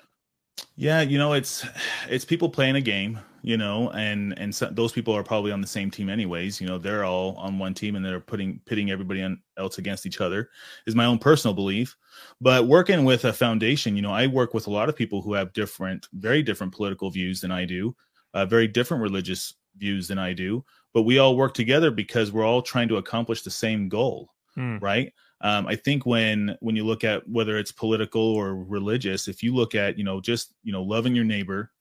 Yeah, 0.75 1.01
you 1.01 1.17
know, 1.17 1.33
it's 1.33 1.65
it's 2.09 2.25
people 2.25 2.49
playing 2.49 2.75
a 2.75 2.81
game, 2.81 3.19
you 3.41 3.57
know, 3.57 3.89
and 3.91 4.37
and 4.39 4.53
so, 4.53 4.67
those 4.67 4.91
people 4.91 5.13
are 5.13 5.23
probably 5.23 5.51
on 5.51 5.61
the 5.61 5.67
same 5.67 5.91
team 5.91 6.09
anyways. 6.09 6.59
You 6.59 6.67
know, 6.67 6.77
they're 6.77 7.03
all 7.03 7.35
on 7.35 7.59
one 7.59 7.73
team 7.73 7.95
and 7.95 8.03
they're 8.05 8.19
putting 8.19 8.59
pitting 8.65 8.91
everybody 8.91 9.21
on, 9.21 9.41
else 9.57 9.77
against 9.77 10.05
each 10.05 10.21
other. 10.21 10.49
Is 10.87 10.95
my 10.95 11.05
own 11.05 11.19
personal 11.19 11.53
belief. 11.53 11.95
But 12.39 12.67
working 12.67 13.05
with 13.05 13.25
a 13.25 13.33
foundation, 13.33 13.95
you 13.95 14.01
know, 14.01 14.11
I 14.11 14.27
work 14.27 14.53
with 14.53 14.67
a 14.67 14.71
lot 14.71 14.89
of 14.89 14.95
people 14.95 15.21
who 15.21 15.33
have 15.33 15.53
different, 15.53 16.07
very 16.13 16.41
different 16.43 16.73
political 16.73 17.09
views 17.09 17.41
than 17.41 17.51
I 17.51 17.65
do, 17.65 17.95
uh, 18.33 18.45
very 18.45 18.67
different 18.67 19.03
religious 19.03 19.53
views 19.77 20.07
than 20.07 20.19
I 20.19 20.33
do. 20.33 20.63
But 20.93 21.03
we 21.03 21.19
all 21.19 21.37
work 21.37 21.53
together 21.53 21.91
because 21.91 22.31
we're 22.31 22.45
all 22.45 22.61
trying 22.61 22.87
to 22.89 22.97
accomplish 22.97 23.43
the 23.43 23.51
same 23.51 23.87
goal 23.89 24.29
Hmm. 24.55 24.77
right 24.79 25.13
um, 25.41 25.67
i 25.67 25.75
think 25.75 26.05
when 26.05 26.55
when 26.61 26.75
you 26.75 26.85
look 26.85 27.03
at 27.03 27.27
whether 27.27 27.57
it's 27.57 27.71
political 27.71 28.21
or 28.21 28.55
religious 28.55 29.27
if 29.27 29.43
you 29.43 29.53
look 29.53 29.75
at 29.75 29.97
you 29.97 30.03
know 30.03 30.21
just 30.21 30.53
you 30.63 30.71
know 30.71 30.83
loving 30.83 31.15
your 31.15 31.25
neighbor 31.25 31.71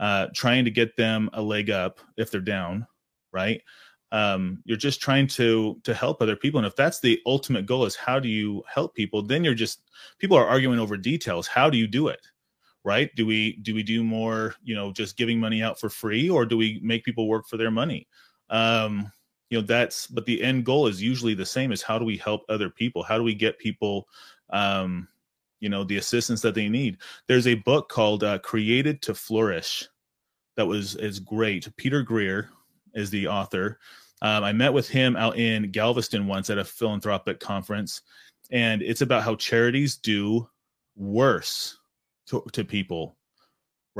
uh, 0.00 0.28
trying 0.34 0.64
to 0.64 0.70
get 0.70 0.96
them 0.96 1.28
a 1.34 1.42
leg 1.42 1.68
up 1.68 2.00
if 2.16 2.30
they're 2.30 2.40
down 2.40 2.86
right? 3.32 3.62
Um, 4.12 4.62
you're 4.64 4.76
just 4.76 5.00
trying 5.00 5.28
to 5.28 5.80
to 5.84 5.94
help 5.94 6.20
other 6.20 6.36
people. 6.36 6.58
And 6.58 6.66
if 6.66 6.74
that's 6.74 7.00
the 7.00 7.20
ultimate 7.26 7.66
goal 7.66 7.84
is 7.84 7.94
how 7.94 8.18
do 8.18 8.28
you 8.28 8.62
help 8.72 8.94
people 8.94 9.22
then 9.22 9.44
you're 9.44 9.54
just 9.54 9.82
people 10.18 10.36
are 10.36 10.46
arguing 10.46 10.80
over 10.80 10.96
details. 10.96 11.46
How 11.46 11.70
do 11.70 11.78
you 11.78 11.86
do 11.86 12.08
it 12.08 12.26
right? 12.82 13.10
Do 13.14 13.26
we 13.26 13.56
do 13.58 13.74
we 13.74 13.82
do 13.82 14.02
more 14.02 14.54
you 14.62 14.74
know 14.74 14.92
just 14.92 15.16
giving 15.16 15.38
money 15.38 15.62
out 15.62 15.78
for 15.78 15.88
free 15.88 16.28
or 16.28 16.44
do 16.44 16.56
we 16.56 16.80
make 16.82 17.04
people 17.04 17.28
work 17.28 17.46
for 17.46 17.56
their 17.56 17.70
money? 17.70 18.08
Um 18.48 19.12
you 19.50 19.58
know 19.58 19.66
that's 19.66 20.06
but 20.06 20.24
the 20.24 20.42
end 20.42 20.64
goal 20.64 20.86
is 20.86 21.02
usually 21.02 21.34
the 21.34 21.44
same 21.44 21.72
is 21.72 21.82
how 21.82 21.98
do 21.98 22.04
we 22.04 22.16
help 22.16 22.42
other 22.48 22.70
people? 22.70 23.02
How 23.02 23.18
do 23.18 23.24
we 23.24 23.34
get 23.34 23.58
people 23.58 24.08
um 24.50 25.08
you 25.60 25.68
know 25.68 25.84
the 25.84 25.98
assistance 25.98 26.40
that 26.42 26.54
they 26.54 26.68
need? 26.68 26.98
There's 27.26 27.46
a 27.46 27.56
book 27.56 27.88
called 27.88 28.24
uh, 28.24 28.38
created 28.38 29.02
to 29.02 29.14
flourish 29.14 29.86
that 30.56 30.66
was 30.66 30.96
is 30.96 31.20
great. 31.20 31.68
Peter 31.76 32.02
greer 32.02 32.50
is 32.94 33.10
the 33.10 33.28
author. 33.28 33.78
Um, 34.22 34.44
i 34.44 34.52
met 34.52 34.74
with 34.74 34.86
him 34.86 35.16
out 35.16 35.38
in 35.38 35.70
galveston 35.70 36.26
once 36.26 36.50
at 36.50 36.58
a 36.58 36.64
philanthropic 36.64 37.40
conference 37.40 38.02
and 38.50 38.82
it's 38.82 39.00
about 39.00 39.22
how 39.22 39.34
charities 39.34 39.96
do 39.96 40.46
worse 40.94 41.78
to, 42.26 42.44
to 42.52 42.62
people 42.62 43.16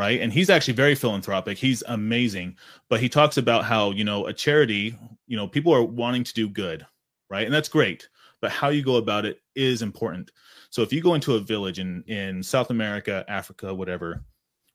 right? 0.01 0.23
And 0.23 0.33
he's 0.33 0.49
actually 0.49 0.73
very 0.73 0.95
philanthropic. 0.95 1.59
He's 1.59 1.83
amazing. 1.87 2.57
But 2.89 3.01
he 3.01 3.09
talks 3.11 3.37
about 3.37 3.67
how 3.67 3.91
you 3.91 4.03
know 4.03 4.27
a 4.27 4.33
charity 4.33 4.97
you 5.27 5.37
know 5.37 5.47
people 5.47 5.75
are 5.75 5.85
wanting 5.85 6.25
to 6.25 6.33
do 6.33 6.49
good 6.49 6.87
right? 7.29 7.45
And 7.45 7.55
that's 7.55 7.69
great. 7.69 8.09
But 8.41 8.51
how 8.51 8.71
you 8.71 8.83
go 8.83 8.97
about 8.97 9.27
it 9.27 9.41
is 9.55 9.83
important. 9.83 10.33
So 10.71 10.81
if 10.81 10.91
you 10.91 11.03
go 11.03 11.15
into 11.15 11.35
a 11.35 11.41
village 11.41 11.79
in 11.79 12.03
in 12.07 12.43
south 12.43 12.71
america 12.71 13.27
africa 13.29 13.75
whatever 13.75 14.25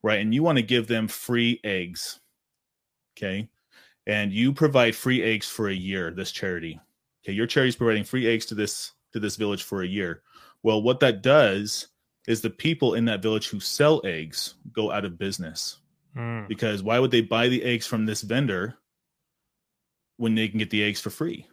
right 0.04 0.20
and 0.20 0.32
you 0.32 0.44
want 0.44 0.58
to 0.60 0.62
give 0.62 0.86
them 0.86 1.08
free 1.08 1.60
eggs 1.64 2.20
okay? 3.18 3.50
And 4.06 4.32
you 4.32 4.54
provide 4.54 4.96
free 4.96 5.24
eggs 5.24 5.50
for 5.50 5.70
a 5.70 5.74
year 5.74 6.12
this 6.12 6.32
charity 6.32 6.80
okay? 7.24 7.34
Your 7.34 7.48
charity 7.48 7.70
is 7.70 7.76
providing 7.76 8.04
free 8.04 8.28
eggs 8.28 8.46
to 8.48 8.56
this 8.56 8.92
to 9.14 9.20
this 9.20 9.38
village 9.38 9.64
for 9.64 9.82
a 9.82 9.88
year. 9.88 10.22
Well 10.62 10.84
what 10.84 11.00
that 11.00 11.24
does 11.24 11.88
is 12.28 12.42
the 12.42 12.50
people 12.50 12.96
in 12.96 13.06
that 13.06 13.22
village 13.22 13.50
who 13.50 13.60
sell 13.60 14.02
eggs 14.04 14.56
go 14.72 14.92
out 14.92 15.06
of 15.06 15.18
business. 15.18 15.78
Hmm. 16.16 16.46
because 16.48 16.82
why 16.82 16.98
would 16.98 17.12
they 17.12 17.20
buy 17.20 17.50
the 17.50 17.62
eggs 17.62 17.86
from 17.86 18.06
this 18.06 18.22
vendor 18.22 18.78
when 20.16 20.34
they 20.34 20.48
can 20.48 20.60
get 20.60 20.70
the 20.70 20.82
eggs 20.82 21.02
for 21.02 21.10
free 21.10 21.46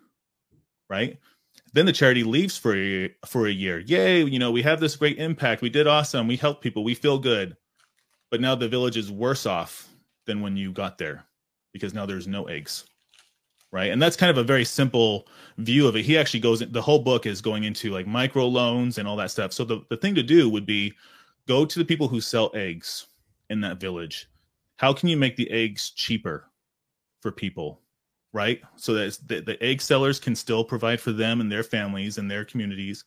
right? 0.88 1.18
Then 1.72 1.86
the 1.86 1.92
charity 1.92 2.22
leaves 2.22 2.58
for 2.58 2.76
a, 2.76 3.12
for 3.26 3.46
a 3.46 3.50
year. 3.50 3.80
Yay 3.80 4.22
you 4.24 4.38
know 4.38 4.52
we 4.52 4.62
have 4.62 4.78
this 4.78 4.94
great 4.94 5.18
impact. 5.18 5.62
We 5.62 5.70
did 5.70 5.86
awesome. 5.86 6.28
We 6.28 6.36
helped 6.36 6.62
people. 6.62 6.84
We 6.84 6.94
feel 6.94 7.18
good. 7.18 7.56
But 8.30 8.40
now 8.40 8.54
the 8.54 8.68
village 8.68 8.96
is 8.96 9.10
worse 9.10 9.46
off 9.46 9.88
than 10.26 10.42
when 10.42 10.56
you 10.56 10.70
got 10.70 10.96
there 10.98 11.24
because 11.72 11.92
now 11.92 12.06
there's 12.06 12.28
no 12.28 12.44
eggs 12.44 12.84
right? 13.72 13.90
And 13.90 14.00
that's 14.00 14.16
kind 14.16 14.30
of 14.30 14.38
a 14.38 14.44
very 14.44 14.64
simple 14.64 15.26
view 15.58 15.88
of 15.88 15.96
it. 15.96 16.04
He 16.04 16.16
actually 16.16 16.40
goes 16.40 16.60
the 16.60 16.82
whole 16.82 17.00
book 17.00 17.26
is 17.26 17.40
going 17.40 17.64
into 17.64 17.90
like 17.90 18.06
micro 18.06 18.46
loans 18.46 18.98
and 18.98 19.08
all 19.08 19.16
that 19.16 19.30
stuff. 19.30 19.52
So 19.52 19.64
the, 19.64 19.80
the 19.88 19.96
thing 19.96 20.14
to 20.14 20.22
do 20.22 20.48
would 20.48 20.66
be 20.66 20.92
go 21.48 21.64
to 21.64 21.78
the 21.78 21.84
people 21.84 22.06
who 22.06 22.20
sell 22.20 22.50
eggs 22.54 23.06
in 23.50 23.60
that 23.62 23.80
village. 23.80 24.28
How 24.76 24.92
can 24.92 25.08
you 25.08 25.16
make 25.16 25.36
the 25.36 25.50
eggs 25.50 25.90
cheaper 25.90 26.50
for 27.20 27.32
people 27.32 27.82
right? 28.32 28.60
So 28.76 28.94
that 28.94 29.18
the, 29.26 29.40
the 29.40 29.62
egg 29.62 29.80
sellers 29.80 30.18
can 30.18 30.34
still 30.34 30.64
provide 30.64 31.00
for 31.00 31.12
them 31.12 31.40
and 31.40 31.52
their 31.52 31.62
families 31.62 32.18
and 32.18 32.30
their 32.30 32.44
communities. 32.44 33.04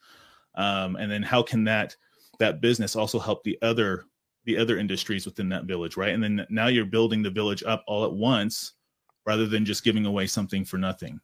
Um, 0.56 0.96
and 0.96 1.12
then 1.12 1.24
how 1.24 1.44
can 1.44 1.64
that 1.66 1.96
that 2.40 2.62
business 2.62 2.96
also 2.96 3.20
help 3.20 3.44
the 3.44 3.58
other 3.62 4.06
the 4.46 4.58
other 4.58 4.78
industries 4.78 5.26
within 5.26 5.50
that 5.50 5.66
village 5.66 5.98
right? 5.98 6.14
And 6.14 6.24
then 6.24 6.46
now 6.50 6.68
you're 6.68 6.86
building 6.86 7.24
the 7.24 7.30
village 7.30 7.64
up 7.64 7.84
all 7.88 8.06
at 8.06 8.14
once 8.14 8.74
rather 9.26 9.48
than 9.48 9.66
just 9.66 9.84
giving 9.84 10.06
away 10.06 10.28
something 10.28 10.66
for 10.66 10.78
nothing. 10.78 11.20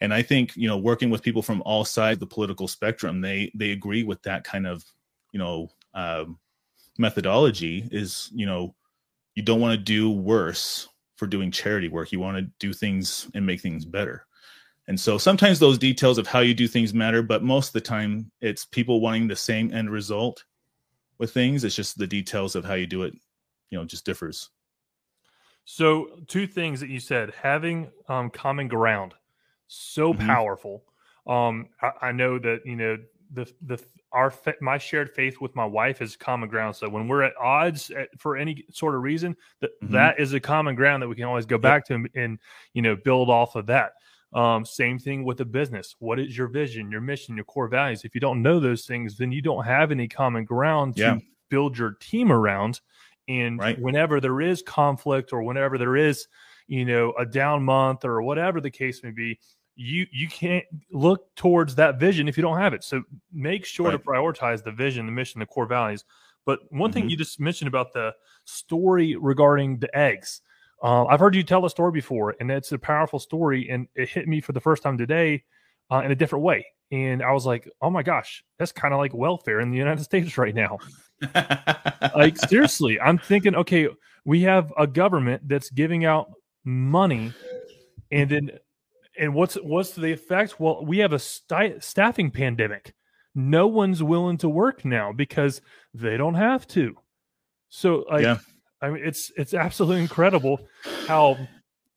And 0.00 0.12
i 0.12 0.22
think 0.22 0.56
you 0.56 0.68
know 0.68 0.76
working 0.76 1.10
with 1.10 1.22
people 1.22 1.42
from 1.42 1.62
all 1.64 1.84
sides 1.84 2.16
of 2.16 2.20
the 2.20 2.34
political 2.34 2.68
spectrum 2.68 3.20
they 3.20 3.50
they 3.54 3.72
agree 3.72 4.04
with 4.04 4.22
that 4.22 4.44
kind 4.44 4.66
of 4.66 4.84
you 5.32 5.38
know 5.38 5.70
um, 5.94 6.38
methodology 6.98 7.88
is 7.90 8.30
you 8.34 8.46
know 8.46 8.74
you 9.34 9.42
don't 9.42 9.60
want 9.60 9.72
to 9.72 9.82
do 9.82 10.10
worse 10.10 10.88
for 11.16 11.26
doing 11.26 11.50
charity 11.50 11.88
work. 11.88 12.12
You 12.12 12.20
want 12.20 12.36
to 12.36 12.50
do 12.58 12.72
things 12.72 13.28
and 13.34 13.46
make 13.46 13.60
things 13.60 13.84
better. 13.84 14.26
And 14.88 14.98
so 14.98 15.16
sometimes 15.16 15.58
those 15.58 15.78
details 15.78 16.18
of 16.18 16.26
how 16.26 16.40
you 16.40 16.52
do 16.52 16.66
things 16.66 16.92
matter 16.92 17.22
but 17.22 17.42
most 17.42 17.68
of 17.68 17.72
the 17.74 17.80
time 17.80 18.30
it's 18.40 18.64
people 18.64 19.00
wanting 19.00 19.28
the 19.28 19.36
same 19.36 19.72
end 19.72 19.90
result 19.90 20.44
with 21.18 21.32
things. 21.32 21.64
It's 21.64 21.76
just 21.76 21.96
the 21.96 22.06
details 22.06 22.56
of 22.56 22.64
how 22.64 22.74
you 22.74 22.86
do 22.86 23.04
it 23.04 23.14
you 23.72 23.78
know 23.78 23.84
just 23.84 24.04
differs 24.04 24.50
So, 25.64 26.20
two 26.26 26.46
things 26.46 26.80
that 26.80 26.88
you 26.88 26.98
said 27.00 27.32
having 27.34 27.90
um, 28.08 28.30
common 28.30 28.68
ground, 28.68 29.14
so 29.68 30.12
Mhm. 30.12 30.36
powerful. 30.36 30.84
Um, 31.26 31.68
I, 31.80 31.92
I 32.08 32.12
know 32.12 32.38
that 32.40 32.62
you 32.66 32.76
know 32.76 32.98
the 33.30 33.50
the 33.62 33.82
our 34.10 34.32
my 34.60 34.76
shared 34.76 35.10
faith 35.14 35.40
with 35.40 35.54
my 35.54 35.64
wife 35.64 36.02
is 36.02 36.16
common 36.16 36.48
ground. 36.48 36.74
So 36.76 36.88
when 36.88 37.06
we're 37.06 37.22
at 37.22 37.36
odds 37.36 37.90
at, 37.92 38.08
for 38.20 38.36
any 38.36 38.64
sort 38.70 38.94
of 38.96 39.02
reason, 39.02 39.36
that 39.60 39.70
Mhm. 39.80 39.92
that 39.92 40.18
is 40.18 40.32
a 40.32 40.40
common 40.40 40.74
ground 40.74 41.02
that 41.02 41.08
we 41.08 41.14
can 41.14 41.24
always 41.24 41.46
go 41.46 41.58
back 41.58 41.86
to 41.86 41.94
and, 41.94 42.10
and 42.14 42.38
you 42.74 42.82
know 42.82 42.96
build 42.96 43.30
off 43.30 43.54
of 43.54 43.66
that. 43.66 43.92
Um, 44.32 44.64
same 44.64 44.98
thing 44.98 45.24
with 45.24 45.40
a 45.42 45.44
business. 45.44 45.94
What 45.98 46.18
is 46.18 46.36
your 46.36 46.48
vision, 46.48 46.90
your 46.90 47.02
mission, 47.02 47.36
your 47.36 47.44
core 47.44 47.68
values? 47.68 48.04
If 48.04 48.14
you 48.14 48.20
don't 48.20 48.42
know 48.42 48.58
those 48.60 48.86
things, 48.86 49.16
then 49.18 49.30
you 49.30 49.42
don't 49.42 49.64
have 49.64 49.90
any 49.92 50.08
common 50.08 50.44
ground 50.44 50.96
to 50.98 51.20
build 51.50 51.76
your 51.76 51.92
team 52.00 52.32
around. 52.32 52.80
And 53.32 53.58
Right. 53.60 53.78
whenever 53.78 54.20
there 54.20 54.40
is 54.40 54.62
conflict 54.62 55.32
or 55.32 55.42
whenever 55.42 55.78
there 55.78 55.96
is, 55.96 56.26
you 56.66 56.84
know, 56.84 57.12
a 57.18 57.24
down 57.26 57.62
month 57.64 58.04
or 58.04 58.22
whatever 58.22 58.60
the 58.60 58.70
case 58.70 59.02
may 59.02 59.10
be, 59.10 59.38
you 59.74 60.06
you 60.12 60.28
can't 60.28 60.64
look 60.92 61.34
towards 61.34 61.74
that 61.76 61.98
vision 61.98 62.28
if 62.28 62.36
you 62.36 62.42
don't 62.42 62.58
have 62.58 62.74
it. 62.74 62.84
So 62.84 63.02
make 63.32 63.64
sure 63.64 63.90
to 63.90 63.98
prioritize 63.98 64.62
the 64.62 64.72
vision, 64.72 65.06
the 65.06 65.12
mission, 65.12 65.40
the 65.40 65.46
core 65.46 65.66
values. 65.66 66.04
But 66.44 66.58
one 66.70 66.92
thing 66.92 67.04
Mhm. 67.04 67.10
you 67.10 67.16
just 67.16 67.40
mentioned 67.40 67.68
about 67.68 67.92
the 67.92 68.12
story 68.44 69.16
regarding 69.16 69.78
the 69.78 69.96
eggs, 69.96 70.42
uh, 70.82 71.04
I've 71.06 71.20
heard 71.20 71.34
you 71.34 71.42
tell 71.44 71.64
a 71.64 71.70
story 71.70 71.92
before, 71.92 72.34
and 72.40 72.50
it's 72.50 72.72
a 72.72 72.78
powerful 72.78 73.18
story, 73.18 73.68
and 73.70 73.86
it 73.94 74.08
hit 74.08 74.26
me 74.28 74.40
for 74.40 74.52
the 74.52 74.60
first 74.60 74.82
time 74.82 74.98
today 74.98 75.44
uh, 75.90 76.02
in 76.04 76.10
a 76.10 76.16
different 76.16 76.44
way. 76.44 76.66
And 76.90 77.22
I 77.22 77.32
was 77.32 77.46
like, 77.46 77.68
"Oh 77.80 77.90
my 77.90 78.02
gosh, 78.02 78.44
that's 78.58 78.72
kind 78.72 78.92
of 78.92 78.98
like 78.98 79.14
welfare 79.14 79.60
in 79.60 79.70
the 79.70 79.78
United 79.78 80.02
States 80.10 80.36
right 80.36 80.54
now." 80.54 80.80
Like 82.16 82.36
seriously 82.36 83.00
i'm 83.00 83.18
thinking 83.18 83.54
okay 83.54 83.88
we 84.24 84.42
have 84.42 84.72
a 84.78 84.86
government 84.86 85.46
that's 85.48 85.70
giving 85.70 86.04
out 86.04 86.30
money 86.64 87.32
and 88.10 88.30
then 88.30 88.50
and 89.18 89.34
what's 89.34 89.54
what's 89.56 89.92
the 89.92 90.12
effect 90.12 90.58
well 90.60 90.84
we 90.84 90.98
have 90.98 91.12
a 91.12 91.18
sti- 91.18 91.78
staffing 91.80 92.30
pandemic 92.30 92.94
no 93.34 93.66
one's 93.66 94.02
willing 94.02 94.36
to 94.36 94.48
work 94.48 94.84
now 94.84 95.12
because 95.12 95.60
they 95.94 96.16
don't 96.16 96.34
have 96.34 96.66
to 96.66 96.94
so 97.68 98.04
like 98.10 98.22
Yeah. 98.22 98.38
i 98.80 98.90
mean 98.90 99.02
it's 99.04 99.30
it's 99.36 99.54
absolutely 99.54 100.02
incredible 100.02 100.60
how 101.06 101.36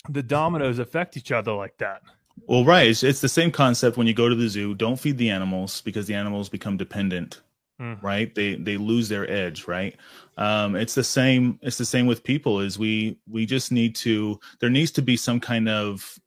the 0.10 0.24
dominoes 0.24 0.80
affect 0.80 1.18
each 1.18 1.32
other 1.32 1.52
like 1.54 1.78
that 1.80 2.02
Well, 2.48 2.66
right. 2.66 2.88
It's, 2.88 3.02
it's 3.02 3.22
the 3.22 3.30
same 3.30 3.50
concept 3.50 3.96
when 3.98 4.08
you 4.08 4.14
go 4.14 4.28
to 4.28 4.36
the 4.36 4.50
zoo. 4.50 4.76
Don't 4.76 5.00
feed 5.00 5.18
the 5.18 5.30
animals 5.30 5.80
because 5.82 6.06
the 6.06 6.14
animals 6.16 6.50
become 6.50 6.76
dependent 6.76 7.40
mm. 7.80 8.02
right? 8.02 8.34
They 8.34 8.56
they 8.56 8.78
lose 8.78 9.10
their 9.10 9.30
edge, 9.30 9.68
right? 9.68 9.96
Um, 10.38 10.76
it's 10.76 10.96
the 10.96 11.04
same. 11.04 11.60
It's 11.62 11.78
the 11.78 11.86
same 11.86 12.08
with 12.08 12.24
people. 12.24 12.60
Is 12.60 12.80
we 12.80 13.18
we 13.28 13.46
just 13.46 13.72
need 13.72 13.96
to. 13.98 14.40
There 14.60 14.70
needs 14.70 14.92
to 14.92 15.02
be 15.02 15.18
some 15.18 15.40
kind 15.40 15.70
of 15.70 16.18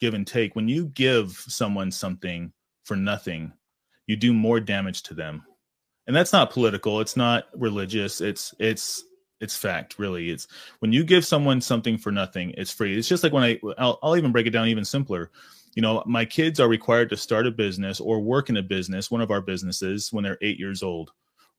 give 0.00 0.14
and 0.14 0.26
take. 0.26 0.54
When 0.54 0.68
you 0.68 0.86
give 0.86 1.32
someone 1.32 1.90
something 1.90 2.52
for 2.84 2.96
nothing, 2.96 3.52
you 4.06 4.16
do 4.16 4.32
more 4.32 4.60
damage 4.60 5.02
to 5.04 5.14
them. 5.14 5.44
And 6.06 6.16
that's 6.16 6.32
not 6.32 6.50
political. 6.50 7.00
It's 7.00 7.16
not 7.16 7.44
religious. 7.54 8.20
It's 8.20 8.54
it's 8.58 9.04
it's 9.40 9.56
fact. 9.56 9.98
Really, 9.98 10.30
it's 10.30 10.48
when 10.78 10.92
you 10.92 11.04
give 11.04 11.24
someone 11.24 11.60
something 11.60 11.98
for 11.98 12.10
nothing, 12.10 12.54
it's 12.56 12.72
free. 12.72 12.96
It's 12.96 13.08
just 13.08 13.22
like 13.22 13.32
when 13.32 13.44
I 13.44 13.60
I'll, 13.76 13.98
I'll 14.02 14.16
even 14.16 14.32
break 14.32 14.46
it 14.46 14.50
down 14.50 14.68
even 14.68 14.84
simpler 14.84 15.30
you 15.78 15.82
know 15.82 16.02
my 16.06 16.24
kids 16.24 16.58
are 16.58 16.66
required 16.66 17.08
to 17.08 17.16
start 17.16 17.46
a 17.46 17.52
business 17.52 18.00
or 18.00 18.18
work 18.18 18.50
in 18.50 18.56
a 18.56 18.62
business 18.64 19.12
one 19.12 19.20
of 19.20 19.30
our 19.30 19.40
businesses 19.40 20.12
when 20.12 20.24
they're 20.24 20.36
eight 20.42 20.58
years 20.58 20.82
old 20.82 21.12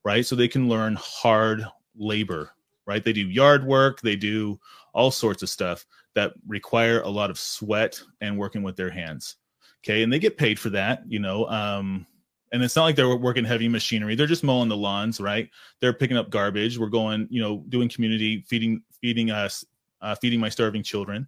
right? 0.04 0.26
So 0.26 0.36
they 0.36 0.46
can 0.46 0.68
learn 0.68 0.98
hard 1.00 1.64
labor 1.96 2.50
right? 2.84 3.02
They 3.02 3.14
do 3.14 3.26
yard 3.26 3.64
work 3.64 4.02
they 4.02 4.16
do 4.16 4.60
all 4.92 5.10
sorts 5.10 5.42
of 5.42 5.48
stuff 5.48 5.86
that 6.12 6.34
require 6.46 7.00
a 7.00 7.08
lot 7.08 7.30
of 7.30 7.38
sweat 7.38 7.98
and 8.20 8.36
working 8.36 8.62
with 8.62 8.76
their 8.76 8.90
hands 8.90 9.36
okay? 9.82 10.02
And 10.02 10.12
they 10.12 10.18
get 10.18 10.36
paid 10.36 10.58
for 10.58 10.68
that 10.68 11.02
you 11.08 11.18
know 11.18 11.48
um 11.48 12.06
and 12.52 12.62
it's 12.62 12.76
not 12.76 12.84
like 12.84 12.96
they're 12.96 13.16
working 13.16 13.44
heavy 13.46 13.68
machinery. 13.68 14.16
They're 14.16 14.26
just 14.26 14.44
mowing 14.44 14.68
the 14.68 14.76
lawns 14.76 15.18
right? 15.18 15.48
They're 15.80 15.94
picking 15.94 16.18
up 16.18 16.28
garbage. 16.28 16.78
We're 16.78 16.88
going 16.88 17.26
you 17.30 17.40
know 17.40 17.64
doing 17.70 17.88
community 17.88 18.44
feeding 18.46 18.82
feeding 19.00 19.30
us 19.30 19.64
uh, 20.02 20.14
feeding 20.14 20.40
my 20.40 20.50
starving 20.50 20.82
children 20.82 21.26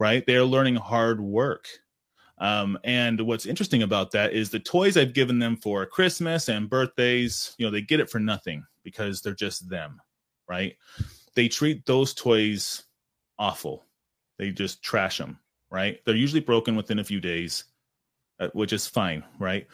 right? 0.00 0.24
They're 0.26 0.44
learning 0.44 0.76
hard 0.76 1.20
work 1.20 1.68
um, 2.38 2.78
and 2.84 3.20
what's 3.20 3.46
interesting 3.46 3.82
about 3.82 4.10
that 4.12 4.32
is 4.32 4.50
the 4.50 4.58
toys 4.58 4.96
I've 4.96 5.12
given 5.12 5.38
them 5.38 5.56
for 5.56 5.86
Christmas 5.86 6.48
and 6.48 6.68
birthdays, 6.68 7.54
you 7.58 7.66
know, 7.66 7.70
they 7.70 7.80
get 7.80 8.00
it 8.00 8.10
for 8.10 8.18
nothing 8.18 8.64
because 8.82 9.20
they're 9.20 9.34
just 9.34 9.68
them, 9.68 10.00
right? 10.48 10.76
They 11.34 11.48
treat 11.48 11.86
those 11.86 12.12
toys 12.12 12.84
awful. 13.38 13.84
They 14.38 14.50
just 14.50 14.82
trash 14.82 15.18
them, 15.18 15.38
right? 15.70 16.00
They're 16.04 16.16
usually 16.16 16.40
broken 16.40 16.74
within 16.74 16.98
a 16.98 17.04
few 17.04 17.20
days, 17.20 17.64
uh, 18.40 18.48
which 18.52 18.72
is 18.72 18.86
fine, 18.86 19.22
right? 19.38 19.66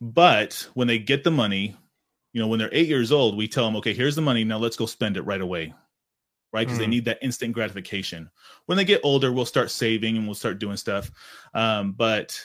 But 0.00 0.68
when 0.74 0.88
they 0.88 0.98
get 0.98 1.24
the 1.24 1.30
money, 1.30 1.76
you 2.34 2.40
know, 2.40 2.48
when 2.48 2.58
they're 2.58 2.70
eight 2.72 2.88
years 2.88 3.10
old, 3.10 3.36
we 3.36 3.48
tell 3.48 3.64
them, 3.64 3.76
okay, 3.76 3.94
here's 3.94 4.16
the 4.16 4.22
money. 4.22 4.44
Now 4.44 4.58
let's 4.58 4.76
go 4.76 4.86
spend 4.86 5.16
it 5.16 5.22
right 5.22 5.40
away 5.40 5.74
right? 6.52 6.66
Because 6.66 6.78
mm. 6.78 6.82
they 6.82 6.86
need 6.86 7.04
that 7.06 7.22
instant 7.22 7.52
gratification. 7.52 8.30
When 8.66 8.76
they 8.76 8.84
get 8.84 9.00
older, 9.02 9.32
we'll 9.32 9.46
start 9.46 9.70
saving 9.70 10.16
and 10.16 10.26
we'll 10.26 10.34
start 10.34 10.58
doing 10.58 10.76
stuff. 10.76 11.10
Um, 11.54 11.92
but 11.92 12.38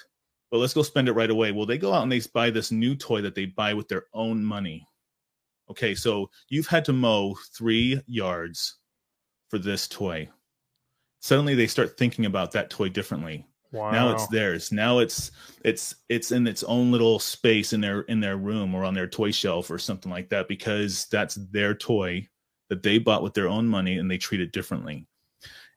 but 0.50 0.58
let's 0.60 0.74
go 0.74 0.82
spend 0.82 1.10
it 1.10 1.14
right 1.14 1.30
away. 1.30 1.52
Well, 1.52 1.66
they 1.66 1.78
go 1.78 1.94
out 1.94 2.04
and 2.04 2.12
they 2.12 2.22
buy 2.34 2.50
this 2.50 2.72
new 2.72 2.96
toy 2.96 3.22
that 3.22 3.36
they 3.36 3.46
buy 3.46 3.74
with 3.74 3.88
their 3.90 4.06
own 4.14 4.44
money. 4.44 4.88
Okay, 5.70 5.94
so 5.94 6.30
you've 6.48 6.68
had 6.68 6.86
to 6.86 6.94
mow 6.94 7.36
three 7.54 8.02
yards 8.08 8.76
for 9.50 9.58
this 9.58 9.88
toy. 9.88 10.30
Suddenly 11.20 11.56
they 11.56 11.68
start 11.68 11.98
thinking 11.98 12.26
about 12.26 12.52
that 12.52 12.70
toy 12.70 12.88
differently. 12.88 13.46
Wow. 13.74 13.92
Now 13.92 14.14
it's 14.14 14.28
theirs. 14.28 14.72
Now 14.72 15.00
it's 15.00 15.32
it's 15.66 15.96
it's 16.08 16.32
in 16.32 16.48
its 16.48 16.64
own 16.64 16.92
little 16.92 17.20
space 17.20 17.74
in 17.74 17.82
their 17.82 18.02
in 18.02 18.22
their 18.22 18.38
room 18.38 18.74
or 18.74 18.86
on 18.86 18.94
their 18.94 19.08
toy 19.08 19.32
shelf 19.32 19.70
or 19.70 19.78
something 19.78 20.10
like 20.10 20.30
that 20.30 20.48
because 20.48 21.08
that's 21.12 21.36
their 21.36 21.76
toy 21.76 22.28
that 22.70 22.84
they 22.84 22.98
bought 22.98 23.24
with 23.24 23.34
their 23.34 23.48
own 23.48 23.68
money 23.68 23.98
and 23.98 24.10
they 24.10 24.18
treat 24.18 24.42
it 24.42 24.52
differently. 24.52 25.06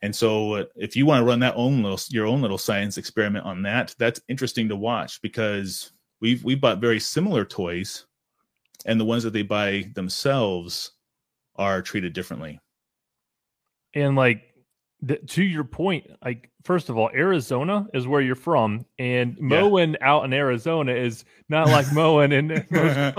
And 0.03 0.15
so 0.15 0.55
uh, 0.55 0.65
if 0.77 0.97
you 0.97 1.05
want 1.07 1.21
to 1.21 1.27
run 1.27 1.41
that 1.41 1.57
own 1.57 1.83
little 1.83 2.01
your 2.09 2.27
own 2.27 2.41
little 2.41 2.59
science 2.59 2.97
experiment 2.99 3.45
on 3.45 3.63
that, 3.63 3.95
that's 3.99 4.21
interesting 4.29 4.69
to 4.69 4.77
watch 4.77 5.21
because 5.21 5.93
we've 6.21 6.43
we 6.43 6.55
bought 6.55 6.81
very 6.81 7.01
similar 7.01 7.45
toys 7.45 8.07
and 8.87 8.99
the 8.99 9.05
ones 9.05 9.23
that 9.23 9.33
they 9.33 9.43
buy 9.43 9.91
themselves 9.95 10.93
are 11.57 11.83
treated 11.83 12.13
differently. 12.15 12.59
And 13.95 14.17
like 14.17 14.50
the, 15.03 15.17
to 15.17 15.43
your 15.43 15.65
point, 15.65 16.11
like 16.25 16.51
first 16.63 16.91
of 16.91 16.99
all, 16.99 17.11
Arizona 17.15 17.87
is 17.95 18.07
where 18.07 18.21
you're 18.21 18.35
from, 18.35 18.85
and 18.99 19.39
mowing 19.41 19.93
yeah. 19.93 20.09
out 20.09 20.25
in 20.25 20.33
Arizona 20.33 20.93
is 20.93 21.25
not 21.49 21.69
like 21.69 21.87
mowing 21.93 22.33
in. 22.33 22.49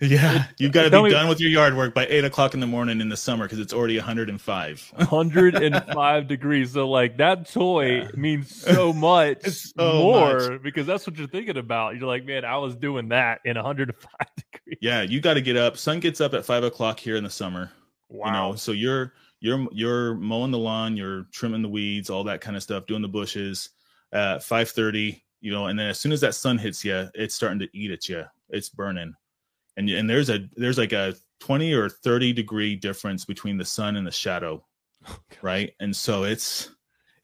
yeah, 0.00 0.46
you've 0.58 0.72
got 0.72 0.84
to 0.84 0.90
be 0.90 1.02
me, 1.02 1.10
done 1.10 1.28
with 1.28 1.40
your 1.40 1.50
yard 1.50 1.76
work 1.76 1.94
by 1.94 2.06
eight 2.06 2.24
o'clock 2.24 2.54
in 2.54 2.60
the 2.60 2.66
morning 2.66 3.00
in 3.00 3.08
the 3.08 3.16
summer 3.16 3.44
because 3.44 3.58
it's 3.58 3.72
already 3.72 3.98
105. 3.98 4.92
105 4.96 6.28
degrees. 6.28 6.72
So 6.72 6.88
like 6.88 7.18
that 7.18 7.50
toy 7.50 8.02
yeah. 8.02 8.08
means 8.14 8.54
so 8.62 8.92
much 8.92 9.44
so 9.44 9.92
more 9.92 10.50
much. 10.50 10.62
because 10.62 10.86
that's 10.86 11.06
what 11.06 11.16
you're 11.16 11.28
thinking 11.28 11.58
about. 11.58 11.96
You're 11.96 12.08
like, 12.08 12.24
man, 12.24 12.44
I 12.44 12.56
was 12.56 12.74
doing 12.74 13.08
that 13.08 13.40
in 13.44 13.56
105 13.56 14.10
degrees. 14.36 14.78
Yeah, 14.80 15.02
you 15.02 15.20
got 15.20 15.34
to 15.34 15.42
get 15.42 15.56
up. 15.56 15.76
Sun 15.76 16.00
gets 16.00 16.20
up 16.20 16.32
at 16.32 16.46
five 16.46 16.64
o'clock 16.64 16.98
here 16.98 17.16
in 17.16 17.24
the 17.24 17.30
summer. 17.30 17.70
Wow. 18.08 18.26
You 18.26 18.32
know, 18.32 18.56
so 18.56 18.72
you're 18.72 19.12
you're 19.42 19.66
you're 19.72 20.14
mowing 20.14 20.52
the 20.52 20.58
lawn, 20.58 20.96
you're 20.96 21.24
trimming 21.32 21.62
the 21.62 21.68
weeds, 21.68 22.08
all 22.08 22.22
that 22.24 22.40
kind 22.40 22.56
of 22.56 22.62
stuff, 22.62 22.86
doing 22.86 23.02
the 23.02 23.08
bushes 23.08 23.70
at 24.12 24.38
5:30, 24.38 25.20
you 25.40 25.50
know, 25.50 25.66
and 25.66 25.76
then 25.76 25.88
as 25.88 25.98
soon 25.98 26.12
as 26.12 26.20
that 26.20 26.36
sun 26.36 26.58
hits 26.58 26.84
you, 26.84 27.08
it's 27.14 27.34
starting 27.34 27.58
to 27.58 27.68
eat 27.76 27.90
at 27.90 28.08
you. 28.08 28.24
It's 28.50 28.68
burning. 28.68 29.14
And 29.76 29.90
and 29.90 30.08
there's 30.08 30.30
a 30.30 30.48
there's 30.56 30.78
like 30.78 30.92
a 30.92 31.16
20 31.40 31.72
or 31.72 31.88
30 31.88 32.32
degree 32.32 32.76
difference 32.76 33.24
between 33.24 33.58
the 33.58 33.64
sun 33.64 33.96
and 33.96 34.06
the 34.06 34.12
shadow. 34.12 34.64
Oh, 35.08 35.18
right? 35.42 35.72
And 35.80 35.96
so 35.96 36.22
it's 36.22 36.70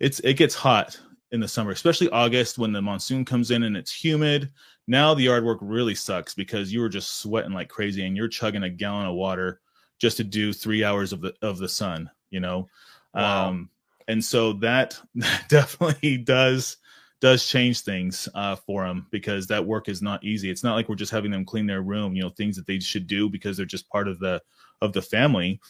it's 0.01 0.19
it 0.21 0.35
gets 0.35 0.57
hot 0.57 0.99
in 1.31 1.39
the 1.39 1.47
summer, 1.47 1.71
especially 1.71 2.11
August 2.11 2.59
when 2.59 2.73
the 2.73 2.83
monsoon 2.83 3.25
comes 3.25 3.53
in 3.53 3.63
and 3.63 3.77
it's 3.77 3.95
humid. 3.95 4.51
Now 4.89 5.15
the 5.15 5.23
yard 5.23 5.45
work 5.45 5.61
really 5.63 5.95
sucks 5.95 6.35
because 6.35 6.73
you 6.73 6.81
were 6.81 6.89
just 6.89 7.21
sweating 7.21 7.53
like 7.53 7.69
crazy 7.69 8.05
and 8.05 8.17
you're 8.17 8.27
chugging 8.27 8.65
a 8.65 8.69
gallon 8.69 9.07
of 9.07 9.15
water 9.15 9.61
just 9.99 10.17
to 10.17 10.25
do 10.25 10.53
three 10.53 10.85
hours 10.85 11.13
of 11.13 11.21
the 11.21 11.35
of 11.43 11.59
the 11.59 11.69
sun 11.69 12.11
you 12.31 12.41
know 12.41 12.69
wow. 13.15 13.49
um 13.49 13.71
and 14.09 14.25
so 14.25 14.55
that, 14.55 14.99
that 15.15 15.45
definitely 15.49 16.17
does 16.17 16.79
does 17.21 17.45
change 17.47 17.81
things 17.81 18.29
uh, 18.35 18.55
for 18.55 18.87
them 18.87 19.07
because 19.11 19.49
that 19.49 19.67
work 19.67 19.89
is 19.89 20.01
not 20.01 20.23
easy. 20.23 20.51
It's 20.51 20.63
not 20.63 20.77
like 20.77 20.89
we're 20.89 20.95
just 20.95 21.11
having 21.11 21.33
them 21.33 21.45
clean 21.45 21.67
their 21.67 21.83
room, 21.83 22.15
you 22.15 22.23
know, 22.23 22.29
things 22.29 22.55
that 22.55 22.67
they 22.67 22.79
should 22.79 23.09
do 23.09 23.29
because 23.29 23.57
they're 23.57 23.67
just 23.67 23.89
part 23.89 24.07
of 24.07 24.21
the 24.21 24.41
of 24.81 24.93
the 24.93 25.03
family. 25.03 25.61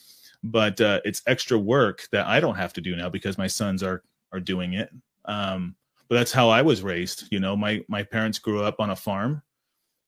But 0.45 0.81
uh, 0.81 1.01
it's 1.07 1.23
extra 1.27 1.59
work 1.59 2.07
that 2.13 2.27
I 2.27 2.39
don't 2.39 2.57
have 2.57 2.75
to 2.75 2.83
do 2.83 2.95
now 2.97 3.09
because 3.09 3.39
my 3.39 3.47
sons 3.47 3.83
are 3.83 4.03
are 4.33 4.41
doing 4.41 4.75
it. 4.75 4.91
Um, 5.25 5.75
but 6.09 6.17
that's 6.17 6.33
how 6.33 6.51
I 6.51 6.63
was 6.63 6.83
raised. 6.83 7.25
You 7.31 7.41
know, 7.41 7.57
my 7.57 7.83
my 7.89 8.03
parents 8.03 8.39
grew 8.39 8.63
up 8.63 8.79
on 8.79 8.91
a 8.91 8.97
farm, 8.97 9.43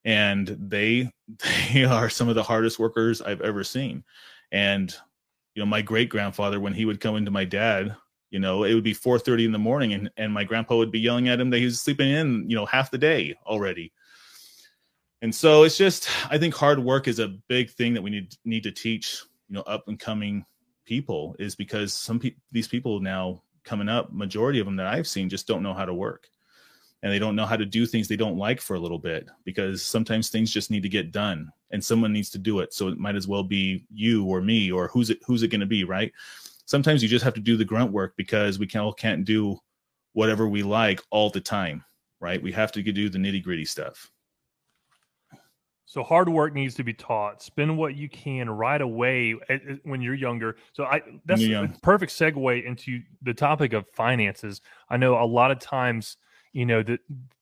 and 0.05 0.49
they 0.49 1.11
they 1.73 1.85
are 1.85 2.11
some 2.11 2.29
of 2.29 2.35
the 2.35 2.43
hardest 2.43 2.79
workers 2.79 3.21
I've 3.23 3.41
ever 3.41 3.65
seen. 3.65 4.05
And 4.53 4.95
you 5.55 5.63
know, 5.63 5.67
my 5.67 5.83
great 5.83 6.09
grandfather 6.09 6.61
when 6.61 6.75
he 6.75 6.85
would 6.85 7.01
come 7.01 7.17
into 7.17 7.31
my 7.31 7.45
dad, 7.45 7.97
you 8.31 8.39
know, 8.39 8.65
it 8.65 8.75
would 8.75 8.85
be 8.85 8.95
4:30 8.95 9.47
in 9.47 9.53
the 9.53 9.59
morning, 9.59 9.93
and 9.93 10.11
and 10.17 10.33
my 10.33 10.45
grandpa 10.45 10.77
would 10.77 10.93
be 10.93 11.01
yelling 11.01 11.29
at 11.29 11.41
him 11.41 11.51
that 11.51 11.59
he 11.59 11.65
was 11.65 11.81
sleeping 11.81 12.11
in, 12.11 12.49
you 12.49 12.57
know, 12.57 12.67
half 12.67 12.91
the 12.91 12.99
day 12.99 13.37
already. 13.47 13.93
And 15.23 15.35
so 15.35 15.65
it's 15.65 15.77
just, 15.77 16.09
I 16.31 16.39
think 16.39 16.55
hard 16.55 16.79
work 16.79 17.07
is 17.07 17.19
a 17.19 17.37
big 17.49 17.71
thing 17.71 17.93
that 17.95 18.03
we 18.03 18.11
need 18.11 18.35
need 18.45 18.63
to 18.63 18.73
teach, 18.73 19.23
you 19.49 19.55
know, 19.55 19.63
up 19.63 19.87
and 19.89 19.99
coming 19.99 20.45
people 20.87 21.37
is 21.39 21.55
because 21.55 21.93
some 21.93 22.19
people, 22.19 22.41
these 22.53 22.69
people 22.69 23.01
now 23.01 23.43
coming 23.63 23.89
up, 23.89 24.13
majority 24.13 24.61
of 24.61 24.67
them 24.67 24.77
that 24.77 24.87
I've 24.87 25.07
seen 25.07 25.29
just 25.29 25.47
don't 25.47 25.63
know 25.63 25.75
how 25.75 25.85
to 25.85 25.93
work 25.93 26.31
and 27.03 27.13
they 27.13 27.19
don't 27.19 27.37
know 27.37 27.47
how 27.47 27.57
to 27.57 27.65
do 27.65 27.87
things 27.87 28.09
they 28.09 28.17
don't 28.17 28.37
like 28.37 28.61
for 28.61 28.75
a 28.75 28.81
little 28.81 28.99
bit 28.99 29.29
because 29.45 29.83
sometimes 29.83 30.29
things 30.29 30.51
just 30.51 30.71
need 30.71 30.83
to 30.83 30.89
get 30.89 31.13
done 31.13 31.51
and 31.71 31.83
someone 31.83 32.13
needs 32.13 32.31
to 32.31 32.39
do 32.39 32.61
it 32.61 32.75
so 32.75 32.89
it 32.89 32.99
might 32.99 33.17
as 33.17 33.27
well 33.27 33.43
be 33.43 33.85
you 33.93 34.25
or 34.25 34.41
me 34.41 34.71
or 34.71 34.89
who's 34.89 35.11
it 35.11 35.19
who's 35.27 35.43
it 35.43 35.49
going 35.49 35.61
to 35.61 35.67
be 35.67 35.85
right 35.85 36.13
sometimes 36.67 37.03
you 37.03 37.09
just 37.09 37.25
have 37.25 37.35
to 37.35 37.41
do 37.41 37.57
the 37.57 37.65
grunt 37.65 37.93
work 37.93 38.15
because 38.17 38.59
we 38.59 38.67
can, 38.67 38.81
all 38.81 38.93
can't 38.93 39.25
do 39.25 39.59
whatever 40.13 40.49
we 40.49 40.63
like 40.63 41.01
all 41.11 41.31
the 41.31 41.41
time 41.41 41.85
right 42.21 42.43
we 42.43 42.53
have 42.53 42.73
to 42.73 42.83
do 42.83 43.09
the 43.09 43.19
nitty 43.19 43.43
gritty 43.43 43.65
stuff 43.65 44.11
so 45.87 46.05
hard 46.05 46.29
work 46.29 46.55
needs 46.55 46.77
to 46.77 46.85
be 46.85 46.95
taught. 46.95 47.43
Spend 47.43 47.77
what 47.77 47.97
you 47.97 48.09
can 48.09 48.49
right 48.49 48.81
away 48.81 49.35
eh, 49.49 49.59
eh, 49.71 49.75
when 49.83 50.01
you're 50.01 50.15
younger. 50.15 50.55
So 50.73 50.85
I 50.85 51.03
that's 51.25 51.43
a 51.43 51.69
perfect 51.83 52.13
segue 52.13 52.65
into 52.65 53.01
the 53.23 53.35
topic 53.35 53.73
of 53.73 53.89
finances. 53.89 54.61
I 54.89 54.99
know 54.99 55.21
a 55.21 55.27
lot 55.27 55.51
of 55.51 55.59
times 55.59 56.17
you 56.53 56.67
know, 56.67 56.83
that 56.83 57.01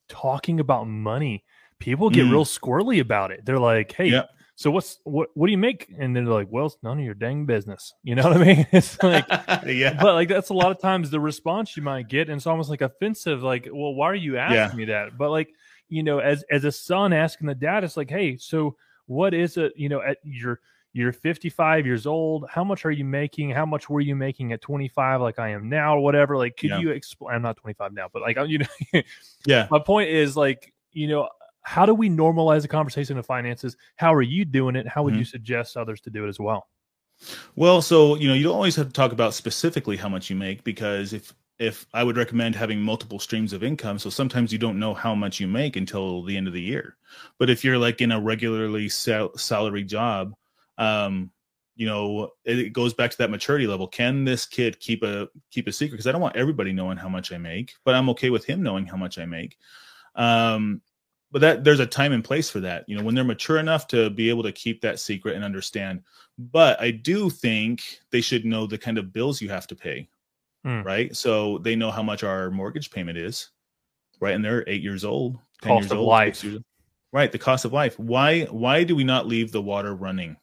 talking 0.08 0.60
about 0.60 0.86
money, 0.86 1.44
people 1.78 2.10
get 2.10 2.26
mm. 2.26 2.32
real 2.32 2.44
squirrely 2.44 3.00
about 3.00 3.30
it. 3.30 3.44
They're 3.44 3.58
like, 3.58 3.92
"Hey, 3.92 4.08
yep. 4.10 4.30
so 4.56 4.70
what's 4.70 4.98
what? 5.04 5.28
What 5.34 5.46
do 5.46 5.52
you 5.52 5.58
make?" 5.58 5.88
And 5.98 6.14
they're 6.14 6.24
like, 6.24 6.48
"Well, 6.50 6.66
it's 6.66 6.76
none 6.82 6.98
of 6.98 7.04
your 7.04 7.14
dang 7.14 7.46
business." 7.46 7.94
You 8.02 8.14
know 8.14 8.24
what 8.24 8.36
I 8.36 8.44
mean? 8.44 8.66
It's 8.72 9.02
like, 9.02 9.26
yeah, 9.66 9.96
but 10.00 10.14
like 10.14 10.28
that's 10.28 10.50
a 10.50 10.54
lot 10.54 10.70
of 10.70 10.80
times 10.80 11.10
the 11.10 11.20
response 11.20 11.76
you 11.76 11.82
might 11.82 12.08
get, 12.08 12.28
and 12.28 12.36
it's 12.36 12.46
almost 12.46 12.70
like 12.70 12.82
offensive. 12.82 13.42
Like, 13.42 13.68
well, 13.70 13.94
why 13.94 14.06
are 14.06 14.14
you 14.14 14.38
asking 14.38 14.56
yeah. 14.56 14.74
me 14.74 14.84
that? 14.86 15.16
But 15.16 15.30
like, 15.30 15.48
you 15.88 16.02
know, 16.02 16.18
as 16.18 16.44
as 16.50 16.64
a 16.64 16.72
son 16.72 17.12
asking 17.12 17.46
the 17.46 17.54
dad, 17.54 17.84
it's 17.84 17.96
like, 17.96 18.10
"Hey, 18.10 18.36
so 18.36 18.76
what 19.06 19.34
is 19.34 19.56
it? 19.56 19.72
You 19.76 19.88
know, 19.88 20.00
at 20.00 20.18
your 20.22 20.60
you're 20.92 21.12
55 21.12 21.86
years 21.86 22.06
old 22.06 22.46
how 22.48 22.64
much 22.64 22.84
are 22.84 22.90
you 22.90 23.04
making 23.04 23.50
how 23.50 23.66
much 23.66 23.90
were 23.90 24.00
you 24.00 24.16
making 24.16 24.52
at 24.52 24.60
25 24.62 25.20
like 25.20 25.38
i 25.38 25.50
am 25.50 25.68
now 25.68 25.96
or 25.96 26.00
whatever 26.00 26.36
like 26.36 26.56
could 26.56 26.70
yeah. 26.70 26.78
you 26.78 26.90
explain 26.90 27.34
i'm 27.34 27.42
not 27.42 27.56
25 27.56 27.92
now 27.92 28.08
but 28.12 28.22
like 28.22 28.38
you 28.46 28.58
know 28.58 28.66
yeah 29.46 29.68
my 29.70 29.78
point 29.78 30.08
is 30.08 30.36
like 30.36 30.72
you 30.92 31.06
know 31.06 31.28
how 31.68 31.84
do 31.84 31.92
we 31.92 32.08
normalize 32.08 32.62
the 32.62 32.68
conversation 32.68 33.18
of 33.18 33.26
finances? 33.26 33.76
How 33.96 34.14
are 34.14 34.22
you 34.22 34.46
doing 34.46 34.74
it? 34.74 34.88
How 34.88 35.02
would 35.02 35.12
Mhm. 35.12 35.18
you 35.18 35.24
suggest 35.26 35.76
others 35.76 36.00
to 36.00 36.10
do 36.10 36.24
it 36.24 36.28
as 36.30 36.40
well? 36.40 36.66
Well, 37.56 37.82
so 37.82 38.14
you 38.14 38.26
know, 38.26 38.32
you 38.32 38.44
don't 38.44 38.54
always 38.54 38.76
have 38.76 38.86
to 38.86 38.92
talk 38.92 39.12
about 39.12 39.34
specifically 39.34 39.98
how 39.98 40.08
much 40.08 40.30
you 40.30 40.36
make 40.36 40.64
because 40.64 41.12
if 41.12 41.34
if 41.58 41.86
I 41.92 42.04
would 42.04 42.16
recommend 42.16 42.54
having 42.54 42.80
multiple 42.80 43.18
streams 43.18 43.52
of 43.52 43.62
income, 43.62 43.98
so 43.98 44.08
sometimes 44.08 44.50
you 44.50 44.58
don't 44.58 44.78
know 44.78 44.94
how 44.94 45.14
much 45.14 45.40
you 45.40 45.46
make 45.48 45.76
until 45.76 46.22
the 46.22 46.38
end 46.38 46.46
of 46.46 46.54
the 46.54 46.62
year. 46.62 46.96
But 47.38 47.50
if 47.50 47.64
you're 47.64 47.76
like 47.78 48.00
in 48.00 48.12
a 48.12 48.20
regularly 48.20 48.88
sal- 48.88 49.36
salary 49.36 49.82
job, 49.84 50.34
um, 50.78 51.30
you 51.76 51.86
know, 51.86 52.32
it, 52.44 52.58
it 52.58 52.72
goes 52.72 52.92
back 52.94 53.10
to 53.12 53.18
that 53.18 53.30
maturity 53.30 53.66
level. 53.66 53.86
Can 53.86 54.24
this 54.24 54.46
kid 54.46 54.80
keep 54.80 55.02
a 55.02 55.28
keep 55.50 55.68
a 55.68 55.72
secret? 55.72 55.92
Because 55.92 56.06
I 56.06 56.12
don't 56.12 56.20
want 56.22 56.36
everybody 56.36 56.72
knowing 56.72 56.96
how 56.96 57.08
much 57.08 57.30
I 57.32 57.38
make, 57.38 57.74
but 57.84 57.94
I'm 57.94 58.08
okay 58.10 58.30
with 58.30 58.44
him 58.44 58.62
knowing 58.62 58.86
how 58.86 58.96
much 58.96 59.18
I 59.18 59.26
make. 59.26 59.58
Um, 60.16 60.80
but 61.30 61.40
that 61.42 61.62
there's 61.62 61.80
a 61.80 61.86
time 61.86 62.12
and 62.12 62.24
place 62.24 62.48
for 62.48 62.60
that. 62.60 62.84
You 62.88 62.96
know, 62.96 63.04
when 63.04 63.14
they're 63.14 63.22
mature 63.22 63.58
enough 63.58 63.86
to 63.88 64.08
be 64.10 64.30
able 64.30 64.42
to 64.44 64.52
keep 64.52 64.80
that 64.80 64.98
secret 64.98 65.36
and 65.36 65.44
understand 65.44 66.02
but 66.38 66.80
I 66.80 66.92
do 66.92 67.28
think 67.30 67.82
they 68.12 68.20
should 68.20 68.44
know 68.44 68.64
the 68.66 68.78
kind 68.78 68.96
of 68.96 69.12
bills 69.12 69.42
you 69.42 69.48
have 69.48 69.66
to 69.66 69.74
pay, 69.74 70.08
Mm. 70.64 70.84
right? 70.84 71.14
So 71.16 71.58
they 71.58 71.74
know 71.74 71.90
how 71.90 72.02
much 72.04 72.22
our 72.22 72.48
mortgage 72.50 72.90
payment 72.92 73.18
is, 73.18 73.50
right? 74.20 74.34
And 74.36 74.44
they're 74.44 74.62
eight 74.68 74.80
years 74.82 75.04
old, 75.04 75.36
10 75.62 75.70
Cost 75.72 75.82
years 75.82 75.92
of 75.92 75.98
old, 75.98 76.08
years- 76.44 76.62
right? 77.12 77.32
The 77.32 77.38
cost 77.38 77.64
of 77.64 77.72
life. 77.72 77.98
Why? 77.98 78.44
Why 78.44 78.84
do 78.84 78.94
we 78.94 79.02
not 79.02 79.26
leave 79.26 79.50
the 79.50 79.60
water 79.62 79.94
running? 79.96 80.36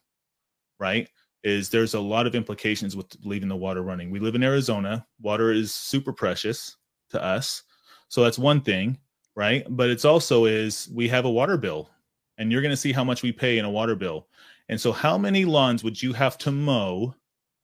Right? 0.78 1.08
Is 1.42 1.68
there's 1.68 1.94
a 1.94 2.00
lot 2.00 2.26
of 2.26 2.34
implications 2.34 2.96
with 2.96 3.06
leaving 3.24 3.48
the 3.48 3.56
water 3.56 3.82
running. 3.82 4.10
We 4.10 4.18
live 4.18 4.34
in 4.34 4.42
Arizona. 4.42 5.06
Water 5.20 5.52
is 5.52 5.72
super 5.72 6.12
precious 6.12 6.76
to 7.10 7.22
us, 7.22 7.62
so 8.08 8.22
that's 8.24 8.38
one 8.38 8.60
thing, 8.60 8.98
right? 9.36 9.64
But 9.68 9.90
it's 9.90 10.04
also 10.04 10.46
is 10.46 10.88
we 10.92 11.08
have 11.08 11.24
a 11.24 11.30
water 11.30 11.56
bill, 11.56 11.90
and 12.38 12.50
you're 12.50 12.62
going 12.62 12.72
to 12.72 12.76
see 12.76 12.92
how 12.92 13.04
much 13.04 13.22
we 13.22 13.32
pay 13.32 13.58
in 13.58 13.64
a 13.64 13.70
water 13.70 13.94
bill. 13.94 14.28
And 14.68 14.80
so, 14.80 14.90
how 14.92 15.16
many 15.16 15.44
lawns 15.44 15.84
would 15.84 16.02
you 16.02 16.12
have 16.12 16.36
to 16.38 16.50
mow 16.50 17.14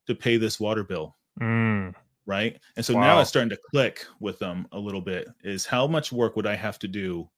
to 0.06 0.14
pay 0.14 0.36
this 0.36 0.60
water 0.60 0.84
bill? 0.84 1.16
Mm, 1.40 1.94
Right. 2.24 2.60
And 2.76 2.84
so 2.86 2.92
now 2.94 3.16
Wow. 3.16 3.20
it's 3.20 3.30
starting 3.30 3.50
to 3.50 3.58
click 3.70 4.06
with 4.20 4.38
them 4.38 4.68
a 4.70 4.78
little 4.78 5.00
bit 5.00 5.28
is 5.42 5.66
how 5.66 5.88
much 5.88 6.12
work 6.12 6.36
would 6.36 6.46
I 6.46 6.54
have 6.54 6.78
to 6.80 6.88
do 6.88 7.28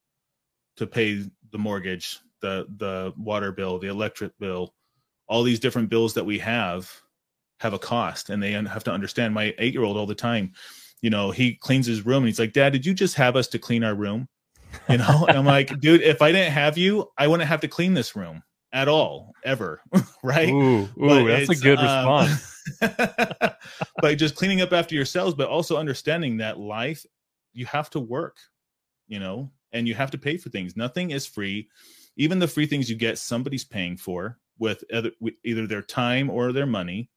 to 0.76 0.86
pay 0.86 1.24
the 1.50 1.58
mortgage, 1.58 2.18
the 2.40 2.66
the 2.76 3.14
water 3.16 3.50
bill, 3.52 3.78
the 3.78 3.88
electric 3.88 4.36
bill, 4.38 4.73
all 5.26 5.42
these 5.42 5.60
different 5.60 5.88
bills 5.88 6.14
that 6.14 6.24
we 6.24 6.38
have 6.38 6.90
have 7.60 7.72
a 7.72 7.78
cost 7.78 8.30
and 8.30 8.42
they 8.42 8.52
have 8.52 8.84
to 8.84 8.92
understand 8.92 9.32
my 9.32 9.54
8-year-old 9.58 9.96
all 9.96 10.06
the 10.06 10.14
time 10.14 10.52
you 11.00 11.10
know 11.10 11.30
he 11.30 11.54
cleans 11.54 11.86
his 11.86 12.04
room 12.04 12.18
and 12.18 12.26
he's 12.26 12.38
like 12.38 12.52
dad 12.52 12.72
did 12.72 12.84
you 12.84 12.92
just 12.94 13.14
have 13.14 13.36
us 13.36 13.48
to 13.48 13.58
clean 13.58 13.84
our 13.84 13.94
room 13.94 14.28
you 14.88 14.98
know 14.98 15.24
and 15.28 15.38
i'm 15.38 15.46
like 15.46 15.78
dude 15.80 16.02
if 16.02 16.20
i 16.20 16.32
didn't 16.32 16.52
have 16.52 16.76
you 16.76 17.08
i 17.16 17.26
wouldn't 17.26 17.48
have 17.48 17.60
to 17.60 17.68
clean 17.68 17.94
this 17.94 18.16
room 18.16 18.42
at 18.72 18.88
all 18.88 19.32
ever 19.44 19.80
right 20.22 20.50
Ooh, 20.50 20.88
ooh, 21.00 21.28
that's 21.28 21.48
a 21.48 21.62
good 21.62 21.78
um, 21.78 21.84
response. 21.84 22.54
by 24.02 24.14
just 24.14 24.34
cleaning 24.34 24.60
up 24.60 24.72
after 24.72 24.94
yourselves, 24.94 25.34
but 25.34 25.48
also 25.48 25.76
understanding 25.76 26.38
that 26.38 26.58
life, 26.58 27.04
you 27.52 27.66
have 27.66 27.90
to 27.90 28.00
work, 28.00 28.38
you 29.06 29.18
know, 29.18 29.50
and 29.72 29.86
you 29.86 29.94
have 29.94 30.10
to 30.10 30.18
pay 30.18 30.36
for 30.36 30.50
things. 30.50 30.76
Nothing 30.76 31.10
is 31.10 31.26
free. 31.26 31.68
Even 32.16 32.38
the 32.38 32.48
free 32.48 32.66
things 32.66 32.88
you 32.88 32.96
get, 32.96 33.18
somebody's 33.18 33.64
paying 33.64 33.96
for 33.96 34.38
with 34.58 34.84
either, 34.92 35.10
with 35.20 35.34
either 35.44 35.66
their 35.66 35.82
time 35.82 36.30
or 36.30 36.52
their 36.52 36.66
money. 36.66 37.10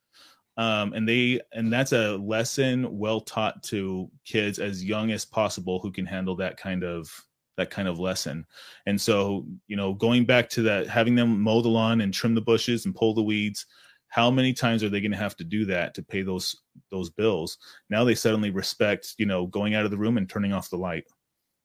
Um, 0.56 0.92
and 0.92 1.08
they 1.08 1.40
and 1.52 1.72
that's 1.72 1.92
a 1.92 2.16
lesson 2.16 2.98
well 2.98 3.20
taught 3.20 3.62
to 3.64 4.10
kids 4.24 4.58
as 4.58 4.84
young 4.84 5.12
as 5.12 5.24
possible 5.24 5.78
who 5.78 5.92
can 5.92 6.04
handle 6.04 6.34
that 6.36 6.56
kind 6.56 6.82
of 6.82 7.08
that 7.56 7.70
kind 7.70 7.86
of 7.86 7.98
lesson. 7.98 8.46
And 8.86 9.00
so, 9.00 9.46
you 9.66 9.76
know, 9.76 9.92
going 9.92 10.24
back 10.24 10.48
to 10.50 10.62
that, 10.62 10.88
having 10.88 11.14
them 11.14 11.40
mow 11.40 11.60
the 11.60 11.68
lawn 11.68 12.00
and 12.00 12.14
trim 12.14 12.34
the 12.34 12.40
bushes 12.40 12.86
and 12.86 12.94
pull 12.94 13.14
the 13.14 13.22
weeds, 13.22 13.66
how 14.08 14.30
many 14.30 14.52
times 14.52 14.82
are 14.82 14.88
they 14.88 15.00
going 15.00 15.12
to 15.12 15.18
have 15.18 15.36
to 15.36 15.44
do 15.44 15.64
that 15.66 15.94
to 15.94 16.02
pay 16.02 16.22
those 16.22 16.56
those 16.90 17.10
bills? 17.10 17.58
Now 17.90 18.04
they 18.04 18.14
suddenly 18.14 18.50
respect, 18.50 19.14
you 19.18 19.26
know, 19.26 19.46
going 19.46 19.74
out 19.74 19.84
of 19.84 19.90
the 19.90 19.98
room 19.98 20.16
and 20.16 20.28
turning 20.28 20.52
off 20.52 20.70
the 20.70 20.76
light, 20.76 21.04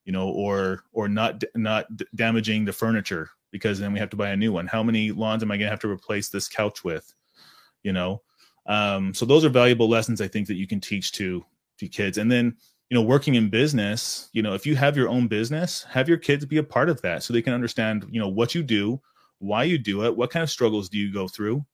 you 0.05 0.11
know, 0.11 0.29
or 0.29 0.83
or 0.91 1.07
not 1.07 1.43
not 1.55 1.87
damaging 2.15 2.65
the 2.65 2.73
furniture 2.73 3.29
because 3.53 3.79
then 3.79 3.93
we 3.93 3.99
have 3.99 4.09
to 4.09 4.17
buy 4.17 4.31
a 4.31 4.35
new 4.35 4.51
one. 4.51 4.67
How 4.67 4.83
many 4.83 5.11
lawns 5.11 5.43
am 5.43 5.51
I 5.51 5.55
going 5.55 5.67
to 5.67 5.71
have 5.71 5.79
to 5.81 5.89
replace 5.89 6.27
this 6.27 6.49
couch 6.49 6.83
with? 6.83 7.13
You 7.83 7.93
know, 7.93 8.21
um, 8.65 9.13
so 9.13 9.25
those 9.25 9.45
are 9.45 9.49
valuable 9.49 9.87
lessons 9.87 10.19
I 10.19 10.27
think 10.27 10.47
that 10.47 10.55
you 10.55 10.67
can 10.67 10.81
teach 10.81 11.13
to 11.13 11.45
to 11.77 11.87
kids. 11.87 12.17
And 12.17 12.29
then 12.29 12.57
you 12.89 12.95
know, 12.95 13.01
working 13.01 13.35
in 13.35 13.49
business, 13.49 14.29
you 14.33 14.41
know, 14.41 14.53
if 14.53 14.65
you 14.65 14.75
have 14.75 14.97
your 14.97 15.09
own 15.09 15.27
business, 15.27 15.83
have 15.89 16.07
your 16.07 16.17
kids 16.17 16.45
be 16.45 16.57
a 16.57 16.63
part 16.63 16.89
of 16.89 17.01
that 17.01 17.23
so 17.23 17.33
they 17.33 17.41
can 17.41 17.53
understand, 17.53 18.05
you 18.09 18.19
know, 18.19 18.27
what 18.27 18.53
you 18.53 18.61
do, 18.61 19.01
why 19.39 19.63
you 19.63 19.77
do 19.77 20.05
it, 20.05 20.15
what 20.15 20.29
kind 20.29 20.43
of 20.43 20.49
struggles 20.49 20.89
do 20.89 20.97
you 20.97 21.11
go 21.11 21.27
through, 21.27 21.65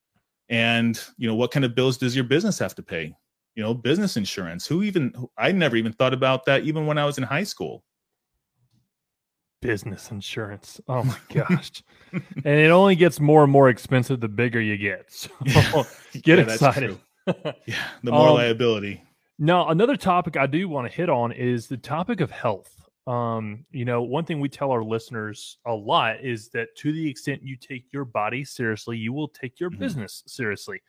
and 0.50 1.02
you 1.18 1.28
know, 1.28 1.36
what 1.36 1.52
kind 1.52 1.66
of 1.66 1.76
bills 1.76 1.98
does 1.98 2.16
your 2.16 2.26
business 2.26 2.60
have 2.60 2.76
to 2.76 2.84
pay? 2.84 3.14
You 3.56 3.64
know, 3.64 3.74
business 3.74 4.18
insurance. 4.18 4.66
Who 4.66 4.84
even 4.84 5.14
I 5.38 5.52
never 5.52 5.76
even 5.76 5.94
thought 5.94 6.14
about 6.14 6.46
that 6.46 6.64
even 6.64 6.86
when 6.86 6.98
I 6.98 7.06
was 7.06 7.18
in 7.18 7.24
high 7.24 7.44
school. 7.44 7.84
Business 9.62 10.12
insurance. 10.12 10.80
Oh 10.88 11.04
my 11.04 11.18
gosh. 11.34 11.84
and 12.14 12.24
it 12.46 12.72
only 12.72 12.96
gets 12.96 13.20
more 13.20 13.44
and 13.44 13.52
more 13.52 13.70
expensive 13.70 14.20
the 14.22 14.28
bigger 14.30 14.62
you 14.62 14.78
get. 14.78 15.10
So 15.12 15.30
get 16.22 16.40
Yeah, 16.40 16.54
excited. 16.54 16.98
Yeah, 17.28 17.84
the 18.04 18.12
more 18.12 18.30
Um, 18.30 18.36
liability. 18.36 19.04
Now, 19.38 19.70
another 19.70 19.96
topic 19.98 20.38
I 20.38 20.48
do 20.48 20.68
want 20.70 20.90
to 20.90 20.96
hit 20.96 21.10
on 21.10 21.32
is 21.32 21.68
the 21.68 21.78
topic 21.78 22.22
of 22.22 22.32
health. 22.32 22.74
Um, 23.08 23.66
you 23.72 23.86
know, 23.86 24.02
one 24.04 24.24
thing 24.26 24.40
we 24.40 24.50
tell 24.50 24.72
our 24.72 24.84
listeners 24.84 25.58
a 25.66 25.74
lot 25.74 26.22
is 26.24 26.50
that 26.50 26.70
to 26.78 26.92
the 26.94 27.10
extent 27.10 27.42
you 27.44 27.56
take 27.58 27.86
your 27.92 28.06
body 28.06 28.44
seriously, 28.44 28.98
you 28.98 29.12
will 29.14 29.28
take 29.30 29.60
your 29.60 29.72
Mhm. 29.72 29.80
business 29.80 30.24
seriously. 30.28 30.82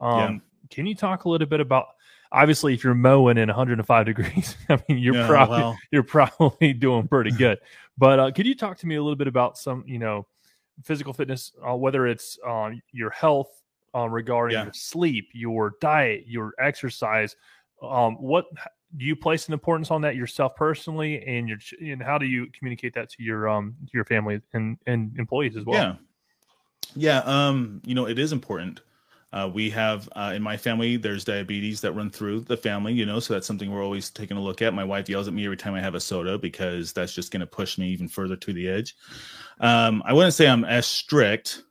Yeah. 0.00 0.24
Um, 0.26 0.42
Can 0.70 0.86
you 0.86 0.94
talk 0.94 1.24
a 1.24 1.28
little 1.30 1.46
bit 1.46 1.60
about? 1.60 1.86
Obviously, 2.30 2.74
if 2.74 2.84
you're 2.84 2.94
mowing 2.94 3.38
in 3.38 3.48
105 3.48 4.06
degrees, 4.06 4.56
I 4.68 4.82
mean, 4.88 4.98
you're 4.98 5.14
Yeah, 5.14 5.26
probably 5.26 5.78
you're 5.90 6.02
probably 6.02 6.72
doing 6.72 7.08
pretty 7.08 7.30
good. 7.30 7.58
But 7.96 8.18
uh, 8.20 8.30
could 8.30 8.46
you 8.46 8.54
talk 8.54 8.78
to 8.78 8.86
me 8.86 8.96
a 8.96 9.02
little 9.02 9.16
bit 9.16 9.28
about 9.28 9.58
some, 9.58 9.84
you 9.86 9.98
know, 9.98 10.26
physical 10.84 11.12
fitness, 11.12 11.52
uh, 11.66 11.74
whether 11.74 12.06
it's 12.06 12.38
uh, 12.46 12.70
your 12.92 13.10
health 13.10 13.62
uh, 13.94 14.08
regarding 14.08 14.58
Yeah. 14.58 14.64
your 14.64 14.72
sleep, 14.74 15.30
your 15.32 15.72
diet, 15.80 16.24
your 16.26 16.52
exercise? 16.60 17.34
Um, 17.82 18.14
what 18.16 18.44
do 18.96 19.04
you 19.04 19.16
place 19.16 19.48
an 19.48 19.54
importance 19.54 19.90
on 19.90 20.00
that 20.02 20.16
yourself 20.16 20.54
personally, 20.56 21.22
and 21.26 21.48
your 21.48 21.58
and 21.80 22.02
how 22.02 22.18
do 22.18 22.26
you 22.26 22.46
communicate 22.58 22.94
that 22.94 23.08
to 23.10 23.22
your 23.22 23.48
um 23.48 23.74
to 23.86 23.90
your 23.92 24.04
family 24.04 24.40
and 24.52 24.78
and 24.86 25.18
employees 25.18 25.56
as 25.56 25.64
well? 25.64 25.76
Yeah. 25.76 25.94
Yeah. 26.94 27.18
Um, 27.20 27.82
you 27.84 27.94
know, 27.94 28.06
it 28.06 28.18
is 28.18 28.32
important. 28.32 28.80
Uh, 29.32 29.50
we 29.52 29.68
have 29.68 30.08
uh, 30.16 30.32
in 30.34 30.42
my 30.42 30.56
family, 30.56 30.96
there's 30.96 31.24
diabetes 31.24 31.82
that 31.82 31.92
run 31.92 32.08
through 32.08 32.40
the 32.40 32.56
family, 32.56 32.94
you 32.94 33.04
know, 33.04 33.20
so 33.20 33.34
that's 33.34 33.46
something 33.46 33.70
we're 33.70 33.84
always 33.84 34.08
taking 34.08 34.38
a 34.38 34.40
look 34.40 34.62
at. 34.62 34.72
My 34.72 34.84
wife 34.84 35.08
yells 35.08 35.28
at 35.28 35.34
me 35.34 35.44
every 35.44 35.56
time 35.56 35.74
I 35.74 35.82
have 35.82 35.94
a 35.94 36.00
soda 36.00 36.38
because 36.38 36.94
that's 36.94 37.12
just 37.12 37.30
going 37.30 37.40
to 37.40 37.46
push 37.46 37.76
me 37.76 37.88
even 37.90 38.08
further 38.08 38.36
to 38.36 38.52
the 38.54 38.68
edge. 38.68 38.96
Um, 39.60 40.02
I 40.06 40.14
wouldn't 40.14 40.34
say 40.34 40.48
I'm 40.48 40.64
as 40.64 40.86
strict 40.86 41.62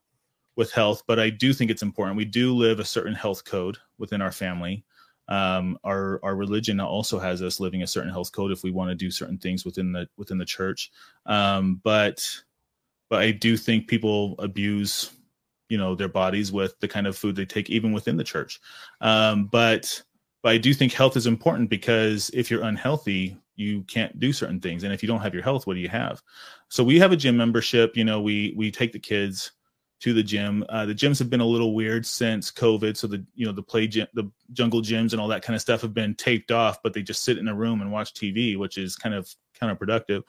with 0.56 0.72
health, 0.72 1.04
but 1.08 1.20
I 1.20 1.30
do 1.30 1.52
think 1.52 1.72
it's 1.72 1.82
important. 1.82 2.18
We 2.18 2.26
do 2.26 2.54
live 2.54 2.80
a 2.80 2.86
certain 2.86 3.14
health 3.14 3.44
code 3.44 3.78
within 3.98 4.22
our 4.22 4.32
family. 4.32 4.84
Um, 5.30 5.78
our 5.84 6.22
our 6.24 6.36
religion 6.36 6.80
also 6.80 7.20
has 7.20 7.42
us 7.42 7.60
living 7.60 7.84
a 7.84 7.88
certain 7.88 8.12
health 8.12 8.32
code 8.32 8.52
if 8.52 8.64
we 8.64 8.72
want 8.72 8.90
to 8.90 8.96
do 8.96 9.12
certain 9.12 9.38
things 9.38 9.66
within 9.66 9.92
the 9.92 10.08
within 10.18 10.38
the 10.38 10.46
church. 10.46 10.92
Um, 11.26 11.82
but 11.84 12.26
but 13.10 13.22
I 13.22 13.32
do 13.32 13.58
think 13.58 13.88
people 13.88 14.36
abuse, 14.40 15.12
you 15.70 15.78
know, 15.78 15.96
their 15.96 16.08
bodies 16.08 16.52
with 16.52 16.80
the 16.80 16.88
kind 16.88 17.08
of 17.08 17.18
food 17.18 17.36
they 17.36 17.46
take, 17.46 17.70
even 17.70 17.92
within 17.92 18.18
the 18.18 18.24
church. 18.24 18.60
Um, 19.02 19.46
but 19.46 20.02
but 20.44 20.52
I 20.54 20.58
do 20.58 20.74
think 20.74 20.94
health 20.94 21.18
is 21.18 21.28
important 21.28 21.70
because 21.70 22.30
if 22.34 22.50
you're 22.50 22.64
unhealthy, 22.64 23.38
you 23.56 23.82
can't 23.84 24.20
do 24.20 24.32
certain 24.32 24.60
things, 24.60 24.84
and 24.84 24.94
if 24.94 25.02
you 25.02 25.08
don't 25.08 25.22
have 25.22 25.34
your 25.34 25.44
health, 25.44 25.68
what 25.68 25.74
do 25.74 25.80
you 25.80 25.90
have? 25.90 26.22
So 26.70 26.84
we 26.84 27.00
have 27.00 27.12
a 27.12 27.18
gym 27.18 27.38
membership. 27.38 27.98
You 27.98 28.06
know, 28.06 28.22
we 28.22 28.54
we 28.56 28.72
take 28.72 28.92
the 28.92 29.00
kids 29.00 29.52
to 30.00 30.14
the 30.14 30.24
gym. 30.24 30.64
Uh, 30.70 30.86
the 30.86 30.94
gyms 30.94 31.18
have 31.18 31.30
been 31.30 31.42
a 31.42 31.46
little 31.46 31.74
weird 31.74 32.06
since 32.06 32.52
COVID. 32.52 32.96
So 32.96 33.08
the 33.08 33.26
you 33.36 33.46
know 33.46 33.52
the 33.52 33.64
play 33.64 33.88
gym, 33.88 34.08
the 34.14 34.30
jungle 34.54 34.82
gyms 34.82 35.12
and 35.12 35.20
all 35.20 35.28
that 35.30 35.42
kind 35.42 35.56
of 35.56 35.62
stuff 35.62 35.82
have 35.82 35.94
been 35.94 36.16
taped 36.16 36.52
off, 36.52 36.82
but 36.84 36.94
they 36.94 37.02
just 37.02 37.24
sit 37.24 37.38
in 37.38 37.48
a 37.48 37.56
room 37.56 37.82
and 37.82 37.92
watch 37.92 38.14
TV, 38.14 38.58
which 38.58 38.78
is 38.78 38.96
kind 38.96 39.16
of 39.16 39.30
counterproductive. 39.60 40.24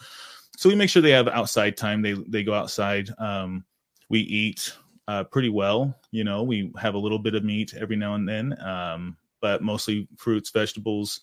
So 0.56 0.68
we 0.68 0.74
make 0.74 0.90
sure 0.90 1.02
they 1.02 1.10
have 1.10 1.28
outside 1.28 1.76
time. 1.76 2.02
They 2.02 2.14
they 2.14 2.44
go 2.44 2.54
outside. 2.54 3.10
Um, 3.18 3.64
we 4.08 4.20
eat 4.20 4.74
uh, 5.08 5.24
pretty 5.24 5.48
well. 5.48 5.92
You 6.12 6.22
know, 6.22 6.44
we 6.44 6.70
have 6.80 6.94
a 6.94 6.98
little 6.98 7.18
bit 7.18 7.34
of 7.34 7.42
meat 7.42 7.74
every 7.74 7.96
now 7.96 8.14
and 8.14 8.28
then, 8.28 8.56
um, 8.62 9.16
but 9.40 9.62
mostly 9.62 10.06
fruits, 10.16 10.50
vegetables. 10.50 11.22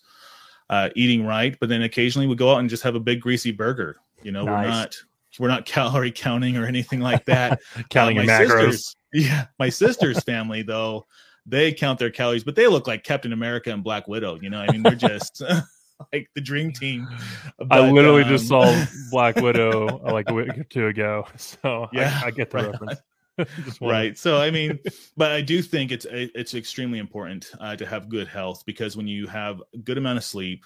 Uh, 0.68 0.88
eating 0.96 1.24
right, 1.24 1.56
but 1.60 1.68
then 1.68 1.82
occasionally 1.82 2.26
we 2.26 2.34
go 2.34 2.52
out 2.52 2.58
and 2.58 2.68
just 2.68 2.82
have 2.82 2.96
a 2.96 3.00
big 3.00 3.20
greasy 3.20 3.52
burger. 3.52 3.96
You 4.24 4.32
know, 4.32 4.44
Nice. 4.44 4.64
we're 4.64 4.70
not 4.70 4.96
we're 5.38 5.48
not 5.48 5.64
calorie 5.74 6.10
counting 6.10 6.56
or 6.56 6.66
anything 6.66 7.00
like 7.00 7.24
that. 7.26 7.60
Counting 7.90 8.18
Uh, 8.18 8.22
my 8.24 8.26
macros. 8.26 8.72
sisters- 8.72 8.96
yeah, 9.12 9.46
my 9.60 9.68
sister's 9.68 10.20
family 10.24 10.62
though, 10.62 11.06
they 11.46 11.72
count 11.72 12.00
their 12.00 12.10
calories, 12.10 12.42
but 12.42 12.56
they 12.56 12.66
look 12.66 12.88
like 12.88 13.04
Captain 13.04 13.32
America 13.32 13.70
and 13.70 13.84
Black 13.84 14.08
Widow. 14.08 14.40
You 14.42 14.50
know, 14.50 14.58
I 14.58 14.72
mean, 14.72 14.82
they're 14.82 14.96
just 14.96 15.40
like 16.12 16.28
the 16.34 16.40
dream 16.40 16.72
team. 16.72 17.06
I 17.70 17.88
literally 17.88 18.22
um, 18.24 18.28
just 18.28 18.48
saw 18.48 18.84
Black 19.12 19.36
Widow 19.36 20.00
like 20.12 20.28
a 20.30 20.34
week 20.34 20.58
or 20.58 20.64
two 20.64 20.88
ago, 20.88 21.28
so 21.36 21.86
Yeah, 21.92 22.20
I, 22.24 22.26
I 22.26 22.30
get 22.32 22.50
the 22.50 22.56
reference. 22.70 22.98
Right. 23.80 24.16
So 24.16 24.38
i 24.38 24.50
mean 24.50 24.78
but 25.16 25.32
i 25.32 25.40
do 25.40 25.60
think 25.62 25.92
it's 25.92 26.06
it's 26.10 26.54
extremely 26.54 26.98
important 26.98 27.50
uh, 27.60 27.76
to 27.76 27.86
have 27.86 28.08
good 28.08 28.28
health 28.28 28.64
because 28.66 28.96
when 28.96 29.06
you 29.06 29.26
have 29.26 29.62
a 29.74 29.78
good 29.78 29.98
amount 29.98 30.18
of 30.18 30.24
sleep 30.24 30.64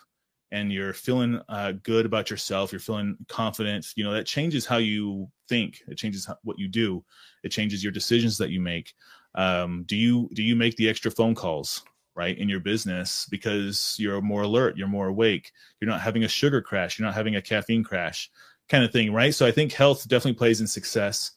and 0.52 0.72
you're 0.72 0.92
feeling 0.92 1.40
uh, 1.48 1.72
good 1.82 2.06
about 2.06 2.30
yourself 2.30 2.72
you're 2.72 2.80
feeling 2.80 3.16
confident 3.28 3.86
you 3.96 4.04
know 4.04 4.12
that 4.12 4.26
changes 4.26 4.66
how 4.66 4.76
you 4.78 5.28
think. 5.50 5.82
It 5.88 5.98
changes 5.98 6.24
how, 6.24 6.38
what 6.44 6.58
you 6.58 6.68
do. 6.68 7.04
It 7.42 7.50
changes 7.50 7.82
your 7.84 7.92
decisions 7.92 8.38
that 8.38 8.48
you 8.50 8.60
make. 8.60 8.94
Um, 9.34 9.84
do 9.86 9.96
you 9.96 10.30
do 10.32 10.42
you 10.42 10.56
make 10.56 10.76
the 10.76 10.88
extra 10.88 11.10
phone 11.10 11.34
calls 11.34 11.82
right 12.16 12.38
in 12.38 12.48
your 12.48 12.60
business 12.60 13.26
because 13.30 13.94
you're 13.96 14.20
more 14.20 14.42
alert 14.42 14.76
you're 14.76 14.88
more 14.88 15.06
awake 15.06 15.52
you're 15.80 15.88
not 15.88 16.00
having 16.00 16.24
a 16.24 16.28
sugar 16.28 16.60
crash 16.60 16.98
you're 16.98 17.06
not 17.06 17.14
having 17.14 17.36
a 17.36 17.42
caffeine 17.42 17.84
crash 17.84 18.28
kind 18.68 18.82
of 18.82 18.90
thing 18.90 19.12
right? 19.12 19.32
So 19.32 19.46
i 19.46 19.52
think 19.52 19.72
health 19.72 20.08
definitely 20.08 20.36
plays 20.36 20.60
in 20.60 20.66
success 20.66 21.30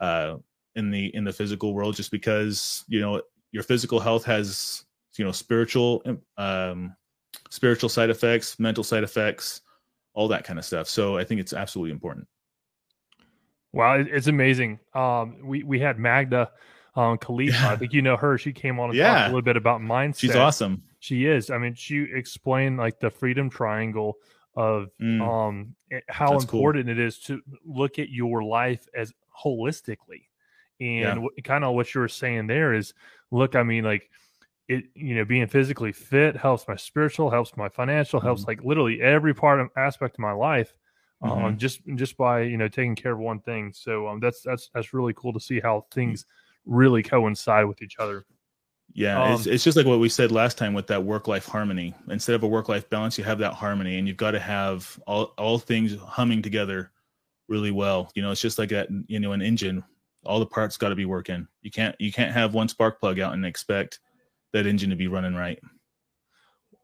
uh, 0.00 0.36
in 0.76 0.90
the 0.90 1.14
in 1.14 1.24
the 1.24 1.32
physical 1.32 1.74
world 1.74 1.94
just 1.94 2.10
because 2.10 2.84
you 2.88 3.00
know 3.00 3.20
your 3.52 3.62
physical 3.62 4.00
health 4.00 4.24
has 4.24 4.84
you 5.16 5.24
know 5.24 5.32
spiritual 5.32 6.02
um 6.36 6.94
spiritual 7.50 7.88
side 7.88 8.10
effects 8.10 8.58
mental 8.58 8.84
side 8.84 9.04
effects 9.04 9.60
all 10.14 10.28
that 10.28 10.44
kind 10.44 10.58
of 10.58 10.64
stuff 10.64 10.88
so 10.88 11.16
i 11.16 11.24
think 11.24 11.40
it's 11.40 11.52
absolutely 11.52 11.92
important 11.92 12.26
Wow, 13.72 13.94
it's 13.98 14.28
amazing. 14.28 14.78
Um, 14.94 15.38
we 15.42 15.64
we 15.64 15.80
had 15.80 15.98
Magda 15.98 16.52
um, 16.94 17.18
Khalifa. 17.18 17.66
I 17.66 17.76
think 17.76 17.92
you 17.92 18.02
know 18.02 18.16
her. 18.16 18.38
She 18.38 18.52
came 18.52 18.78
on 18.78 18.90
and 18.90 18.96
Yeah. 18.96 19.14
talked 19.14 19.26
a 19.26 19.30
little 19.30 19.42
bit 19.42 19.56
about 19.56 19.80
mindset. 19.80 20.20
she's 20.20 20.36
awesome 20.36 20.82
She 21.00 21.26
is. 21.26 21.50
I 21.50 21.58
mean, 21.58 21.74
she 21.74 22.06
explained 22.14 22.78
like 22.78 23.00
the 23.00 23.10
freedom 23.10 23.50
triangle 23.50 24.18
of 24.56 24.90
Mm, 25.00 25.20
um 25.20 25.74
how 26.08 26.30
That's 26.34 26.44
cool. 26.44 26.60
important 26.60 26.88
it 26.88 27.00
is 27.00 27.18
to 27.20 27.42
look 27.64 27.98
at 27.98 28.10
your 28.10 28.44
life 28.44 28.86
as 28.94 29.12
holistically 29.44 30.26
and 30.80 31.20
Yeah. 31.24 31.42
kind 31.44 31.64
of 31.64 31.74
what 31.74 31.94
you 31.94 32.00
were 32.00 32.08
saying 32.08 32.46
there 32.46 32.74
is 32.74 32.94
look 33.30 33.54
i 33.56 33.62
mean 33.62 33.84
like 33.84 34.10
it 34.68 34.84
you 34.94 35.14
know 35.14 35.24
being 35.24 35.46
physically 35.46 35.92
fit 35.92 36.36
helps 36.36 36.66
my 36.68 36.76
spiritual 36.76 37.30
helps 37.30 37.56
my 37.56 37.68
financial 37.68 38.20
helps 38.20 38.42
Mm-hmm. 38.42 38.48
like 38.48 38.64
literally 38.64 39.00
every 39.02 39.34
part 39.34 39.60
of 39.60 39.68
aspect 39.76 40.16
of 40.16 40.20
my 40.20 40.32
life 40.32 40.74
um 41.22 41.56
Mhm. 41.56 41.58
just 41.58 41.80
just 41.96 42.16
by 42.16 42.40
you 42.42 42.56
know 42.56 42.68
taking 42.68 42.94
care 42.94 43.12
of 43.12 43.18
one 43.18 43.40
thing 43.40 43.72
so 43.72 44.08
um 44.08 44.20
that's 44.20 44.42
that's 44.42 44.70
that's 44.74 44.92
really 44.94 45.14
cool 45.14 45.32
to 45.32 45.40
see 45.40 45.60
how 45.60 45.86
things 45.92 46.26
really 46.66 47.02
coincide 47.02 47.66
with 47.66 47.82
each 47.82 47.96
other 47.98 48.26
yeah 48.92 49.20
it's, 49.20 49.46
um, 49.46 49.46
it's 49.46 49.64
just 49.64 49.76
like 49.76 49.86
what 49.86 49.98
we 49.98 50.08
said 50.08 50.30
last 50.30 50.56
time 50.58 50.74
with 50.74 50.86
that 50.86 51.02
work 51.02 51.26
life 51.26 51.46
harmony 51.46 51.94
instead 52.10 52.34
of 52.34 52.42
a 52.42 52.46
work 52.46 52.68
life 52.68 52.88
balance 52.90 53.18
you 53.18 53.24
have 53.24 53.38
that 53.38 53.52
harmony 53.54 53.98
and 53.98 54.06
you've 54.06 54.16
got 54.16 54.32
to 54.32 54.40
have 54.40 54.98
all 55.06 55.34
all 55.38 55.58
things 55.58 55.96
humming 56.00 56.42
together 56.42 56.92
really 57.48 57.70
well 57.70 58.10
you 58.14 58.22
know 58.22 58.30
it's 58.30 58.40
just 58.40 58.58
like 58.58 58.70
that 58.70 58.88
you 59.08 59.20
know 59.20 59.32
an 59.32 59.42
engine 59.42 59.82
all 60.24 60.40
the 60.40 60.46
parts 60.46 60.76
got 60.76 60.88
to 60.90 60.94
be 60.94 61.04
working 61.04 61.46
you 61.62 61.70
can't 61.70 61.94
you 61.98 62.12
can't 62.12 62.32
have 62.32 62.54
one 62.54 62.68
spark 62.68 63.00
plug 63.00 63.20
out 63.20 63.34
and 63.34 63.44
expect 63.44 64.00
that 64.52 64.66
engine 64.66 64.90
to 64.90 64.96
be 64.96 65.08
running 65.08 65.34
right 65.34 65.58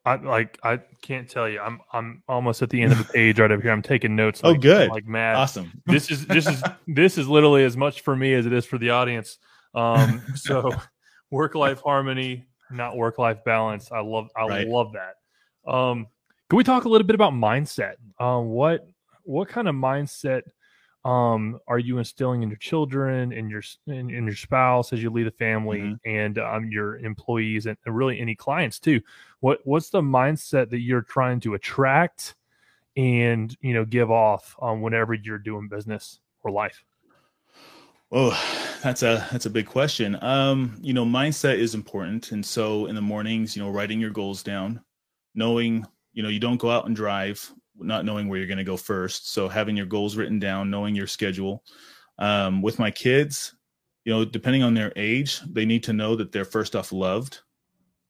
I 0.04 0.16
like 0.16 0.58
I 0.62 0.78
can't 1.02 1.28
tell 1.28 1.48
you. 1.48 1.60
I'm 1.60 1.80
I'm 1.92 2.22
almost 2.28 2.62
at 2.62 2.70
the 2.70 2.80
end 2.80 2.92
of 2.92 2.98
the 2.98 3.04
page 3.12 3.38
right 3.38 3.50
up 3.50 3.60
here. 3.60 3.70
I'm 3.70 3.82
taking 3.82 4.16
notes. 4.16 4.40
Oh, 4.42 4.54
good. 4.54 4.88
Like 4.88 5.06
mad. 5.06 5.36
awesome 5.36 5.70
This 5.86 6.10
is 6.10 6.26
this 6.26 6.48
is 6.48 6.62
this 6.86 7.18
is 7.18 7.28
literally 7.28 7.64
as 7.64 7.76
much 7.76 8.00
for 8.00 8.16
me 8.16 8.32
as 8.34 8.46
it 8.46 8.52
is 8.52 8.64
for 8.64 8.78
the 8.78 8.90
audience. 8.90 9.38
Um, 9.74 10.24
so 10.34 10.76
work 11.30 11.54
life 11.54 11.80
harmony, 11.80 12.46
not 12.70 12.96
work 12.96 13.18
life 13.18 13.44
balance. 13.44 13.92
I 13.92 14.00
love 14.00 14.28
I 14.36 14.46
Right. 14.46 14.66
love 14.66 14.92
that. 14.94 15.70
Um, 15.70 16.06
can 16.48 16.56
we 16.56 16.64
talk 16.64 16.84
a 16.84 16.88
little 16.88 17.06
bit 17.06 17.14
about 17.14 17.32
mindset? 17.34 17.94
Um, 18.18 18.48
what 18.48 18.88
what 19.24 19.48
kind 19.48 19.68
of 19.68 19.74
mindset 19.74 20.42
um 21.04 21.58
are 21.66 21.78
you 21.78 21.96
instilling 21.96 22.42
in 22.42 22.50
your 22.50 22.58
children 22.58 23.32
and 23.32 23.50
your 23.50 23.62
in, 23.86 24.10
your 24.10 24.34
spouse 24.34 24.92
as 24.92 25.02
you 25.02 25.08
lead 25.10 25.26
a 25.26 25.30
family 25.30 25.80
Mhm. 25.80 26.00
and 26.04 26.38
um 26.38 26.70
your 26.70 26.98
employees 26.98 27.64
and, 27.66 27.78
and 27.86 27.96
really 27.96 28.20
any 28.20 28.34
clients 28.34 28.78
too 28.78 29.00
what 29.40 29.60
what's 29.64 29.88
the 29.90 30.02
mindset 30.02 30.68
that 30.68 30.80
you're 30.80 31.00
trying 31.02 31.40
to 31.40 31.54
attract 31.54 32.34
and 32.96 33.56
you 33.60 33.72
know 33.72 33.84
give 33.84 34.10
off 34.10 34.56
um, 34.60 34.82
whenever 34.82 35.14
you're 35.14 35.38
doing 35.38 35.68
business 35.68 36.20
or 36.42 36.50
life 36.50 36.84
Oh, 38.12 38.30
that's 38.82 39.02
a 39.02 39.26
that's 39.30 39.46
a 39.46 39.50
big 39.50 39.66
question. 39.66 40.22
Um, 40.22 40.76
you 40.80 40.92
know, 40.92 41.04
mindset 41.04 41.58
is 41.58 41.74
important, 41.74 42.32
and 42.32 42.44
so 42.44 42.86
in 42.86 42.94
the 42.94 43.02
mornings, 43.02 43.56
you 43.56 43.62
know, 43.62 43.70
writing 43.70 44.00
your 44.00 44.10
goals 44.10 44.42
down, 44.42 44.82
knowing, 45.34 45.86
you 46.12 46.22
know, 46.22 46.28
you 46.28 46.40
don't 46.40 46.56
go 46.58 46.70
out 46.70 46.86
and 46.86 46.96
drive 46.96 47.52
not 47.78 48.04
knowing 48.04 48.28
where 48.28 48.38
you're 48.38 48.46
going 48.46 48.58
to 48.58 48.64
go 48.64 48.76
first. 48.76 49.32
So 49.32 49.48
having 49.48 49.76
your 49.76 49.86
goals 49.86 50.16
written 50.16 50.38
down, 50.38 50.70
knowing 50.70 50.94
your 50.94 51.06
schedule. 51.06 51.64
Um, 52.18 52.60
with 52.60 52.78
my 52.78 52.90
kids, 52.90 53.54
you 54.04 54.12
know, 54.12 54.24
depending 54.24 54.62
on 54.62 54.74
their 54.74 54.92
age, 54.96 55.40
they 55.50 55.64
need 55.64 55.82
to 55.84 55.92
know 55.92 56.16
that 56.16 56.32
they're 56.32 56.44
first 56.44 56.76
off 56.76 56.92
loved 56.92 57.40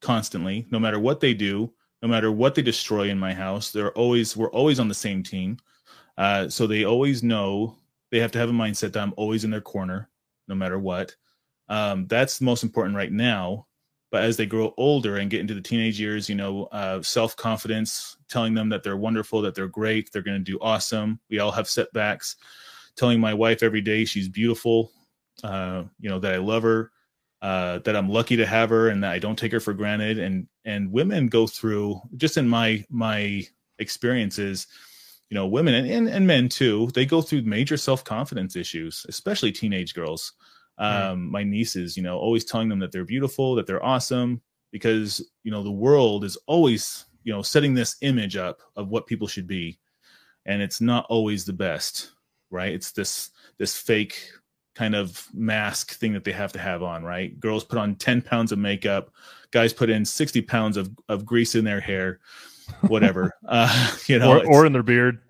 constantly, 0.01 0.67
no 0.71 0.79
matter 0.79 0.99
what 0.99 1.21
they 1.21 1.35
do, 1.35 1.73
no 2.03 2.09
matter 2.09 2.33
what 2.33 2.55
they 2.55 2.63
destroy 2.63 3.09
in 3.11 3.19
my 3.19 3.33
house. 3.33 3.71
They're 3.71 3.93
always 3.93 4.37
we're 4.37 4.51
always 4.51 4.81
on 4.81 4.89
the 4.89 4.95
same 4.95 5.23
team. 5.23 5.59
Uh, 6.19 6.49
so 6.49 6.67
they 6.67 6.85
always 6.85 7.23
know 7.23 7.77
they 8.11 8.19
have 8.19 8.33
to 8.33 8.39
have 8.39 8.51
a 8.51 8.53
mindset 8.53 8.93
that 8.93 9.03
I'm 9.03 9.15
always 9.17 9.45
in 9.45 9.51
their 9.51 9.61
corner, 9.61 10.09
no 10.49 10.55
matter 10.55 10.79
what. 10.79 11.15
Um, 11.69 12.07
that's 12.09 12.39
the 12.39 12.45
most 12.45 12.63
important 12.63 12.97
right 12.97 13.13
now. 13.13 13.67
But 14.11 14.25
as 14.25 14.37
they 14.37 14.47
grow 14.47 14.75
older 14.77 15.19
and 15.19 15.31
get 15.31 15.41
into 15.41 15.55
the 15.55 15.61
teenage 15.61 16.01
years, 16.01 16.29
you 16.29 16.35
know, 16.35 16.65
uh, 16.67 17.01
self 17.03 17.37
confidence, 17.37 18.17
telling 18.29 18.55
them 18.55 18.69
that 18.71 18.83
they're 18.83 18.97
wonderful, 18.97 19.41
that 19.43 19.55
they're 19.55 19.69
great, 19.69 20.11
they're 20.13 20.23
going 20.23 20.39
to 20.39 20.53
do 20.53 20.59
awesome. 20.61 21.21
We 21.31 21.39
all 21.39 21.53
have 21.53 21.69
setbacks. 21.69 22.37
Telling 22.97 23.21
my 23.21 23.33
wife 23.33 23.63
every 23.63 23.81
day 23.81 24.05
she's 24.05 24.29
beautiful, 24.29 24.91
uh, 25.45 25.85
you 26.01 26.11
know, 26.11 26.19
that 26.19 26.35
I 26.35 26.39
love 26.39 26.65
her, 26.65 26.91
uh, 27.41 27.79
that 27.81 27.97
I'm 27.97 28.09
lucky 28.09 28.37
to 28.37 28.47
have 28.47 28.69
her, 28.71 28.89
and 28.89 29.03
that 29.05 29.13
I 29.13 29.19
don't 29.19 29.39
take 29.39 29.53
her 29.53 29.61
for 29.61 29.73
granted. 29.73 30.19
And 30.19 30.49
and 30.65 30.91
women 30.91 31.29
go 31.29 31.47
through 31.47 32.01
just 32.17 32.37
in 32.37 32.49
my 32.49 32.85
my 32.91 33.45
experiences, 33.79 34.67
you 35.31 35.35
know, 35.37 35.47
women 35.47 35.75
and, 35.75 35.91
and, 35.91 36.09
and 36.09 36.27
men 36.27 36.49
too, 36.49 36.91
they 36.95 37.07
go 37.07 37.23
through 37.23 37.43
major 37.43 37.77
self 37.77 38.05
confidence 38.05 38.57
issues, 38.57 39.07
especially 39.09 39.53
teenage 39.53 39.95
girls. 39.95 40.33
Um, 40.79 41.31
My 41.31 41.43
nieces, 41.43 41.97
you 41.97 42.03
know, 42.03 42.18
always 42.18 42.45
telling 42.45 42.68
them 42.68 42.79
that 42.79 42.93
they're 42.93 43.05
beautiful, 43.05 43.55
that 43.57 43.66
they're 43.66 43.85
awesome, 43.85 44.41
because, 44.71 45.31
you 45.43 45.51
know, 45.51 45.62
the 45.62 45.71
world 45.71 46.25
is 46.25 46.37
always, 46.47 47.05
you 47.25 47.33
know, 47.33 47.43
setting 47.43 47.75
this 47.75 47.97
image 48.01 48.37
up 48.37 48.61
of 48.77 48.89
what 48.89 49.07
people 49.07 49.29
should 49.29 49.47
be. 49.47 49.79
And 50.47 50.62
it's 50.62 50.81
not 50.81 51.07
always 51.11 51.45
the 51.45 51.53
best, 51.53 52.12
right? 52.51 52.73
It's 52.73 52.93
this, 52.93 53.31
this 53.59 53.77
fake 53.77 54.33
kind 54.75 54.95
of 54.95 55.27
mask 55.35 55.99
thing 55.99 56.14
that 56.14 56.25
they 56.25 56.33
have 56.33 56.53
to 56.53 56.59
have 56.59 56.83
on, 56.83 57.05
right? 57.05 57.39
Girls 57.39 57.64
put 57.64 57.79
on 57.79 57.97
10 57.97 58.23
pounds 58.23 58.53
of 58.53 58.59
makeup, 58.59 59.11
guys 59.51 59.73
put 59.73 59.91
in 59.91 60.05
60 60.05 60.41
pounds 60.43 60.77
of, 60.79 60.91
of 61.09 61.27
grease 61.27 61.55
in 61.55 61.64
their 61.64 61.81
hair, 61.81 62.21
whatever. 62.83 63.35
uh, 63.49 63.97
you 64.07 64.18
know, 64.18 64.39
or, 64.39 64.47
or 64.47 64.66
in 64.66 64.73
their 64.73 64.83
beard 64.83 65.21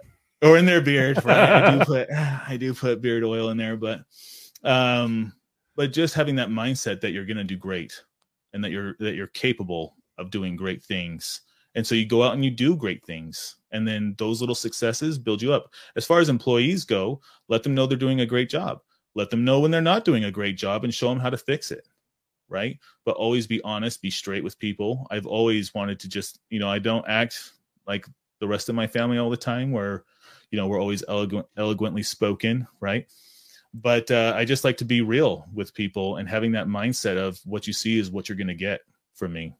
or 0.43 0.57
in 0.57 0.64
their 0.64 0.80
beard. 0.80 1.22
Right? 1.24 1.38
I 1.38 1.78
do 1.78 1.84
put 1.84 2.11
I 2.12 2.57
do 2.59 2.74
put 2.74 3.01
beard 3.01 3.24
oil 3.24 3.51
in 3.51 3.57
there, 3.57 3.76
but 3.76 4.03
um, 4.64 5.32
but 5.76 5.92
just 5.92 6.14
having 6.14 6.36
that 6.36 6.48
mindset 6.48 7.00
that 7.00 7.12
you're 7.12 7.26
going 7.26 7.36
to 7.36 7.44
do 7.44 7.56
great 7.56 8.02
and 8.52 8.62
that 8.62 8.70
you're 8.70 8.96
that 8.98 9.14
you're 9.14 9.28
capable 9.28 9.96
of 10.18 10.30
doing 10.30 10.56
great 10.56 10.82
things, 10.82 11.42
and 11.74 11.86
so 11.86 11.94
you 11.94 12.06
go 12.06 12.22
out 12.22 12.34
and 12.34 12.44
you 12.44 12.50
do 12.50 12.76
great 12.76 13.04
things, 13.04 13.56
and 13.72 13.86
then 13.86 14.14
those 14.18 14.40
little 14.40 14.54
successes 14.54 15.18
build 15.18 15.40
you 15.40 15.52
up. 15.52 15.72
As 15.96 16.04
far 16.04 16.20
as 16.20 16.28
employees 16.28 16.84
go, 16.84 17.20
let 17.48 17.62
them 17.62 17.74
know 17.74 17.86
they're 17.86 17.96
doing 17.96 18.20
a 18.20 18.26
great 18.26 18.50
job. 18.50 18.80
Let 19.14 19.30
them 19.30 19.44
know 19.44 19.61
when 19.61 19.70
they're 19.70 19.80
not 19.80 20.04
doing 20.04 20.24
a 20.24 20.30
great 20.30 20.56
job, 20.56 20.84
and 20.84 20.94
show 20.94 21.08
them 21.08 21.20
how 21.20 21.30
to 21.30 21.38
fix 21.38 21.70
it. 21.70 21.88
Right, 22.48 22.78
but 23.04 23.16
always 23.16 23.46
be 23.46 23.62
honest, 23.62 24.02
be 24.02 24.11
straight 24.11 24.42
with 24.42 24.58
people. 24.58 25.06
I've 25.11 25.26
always 25.26 25.72
wanted 25.72 26.00
to 26.00 26.08
just, 26.08 26.40
you 26.50 26.58
know, 26.58 26.68
I 26.68 26.80
don't 26.80 27.08
act 27.08 27.52
like 27.86 28.04
the 28.40 28.48
rest 28.48 28.68
of 28.68 28.74
my 28.74 28.88
family 28.88 29.18
all 29.18 29.30
the 29.30 29.36
time, 29.36 29.70
where 29.70 30.04
you 30.50 30.58
know 30.58 30.66
we're 30.66 30.80
always 30.80 31.04
eloquent, 31.06 31.46
eloquently 31.56 32.02
spoken 32.02 32.66
right 32.80 33.06
but 33.74 34.10
uh, 34.10 34.32
i 34.36 34.44
just 34.44 34.64
like 34.64 34.76
to 34.76 34.84
be 34.84 35.00
real 35.00 35.46
with 35.54 35.74
people 35.74 36.16
and 36.16 36.28
having 36.28 36.52
that 36.52 36.66
mindset 36.66 37.16
of 37.16 37.38
what 37.44 37.66
you 37.66 37.72
see 37.72 37.98
is 37.98 38.10
what 38.10 38.28
you're 38.28 38.38
going 38.38 38.46
to 38.46 38.54
get 38.54 38.80
from 39.14 39.32
me 39.32 39.54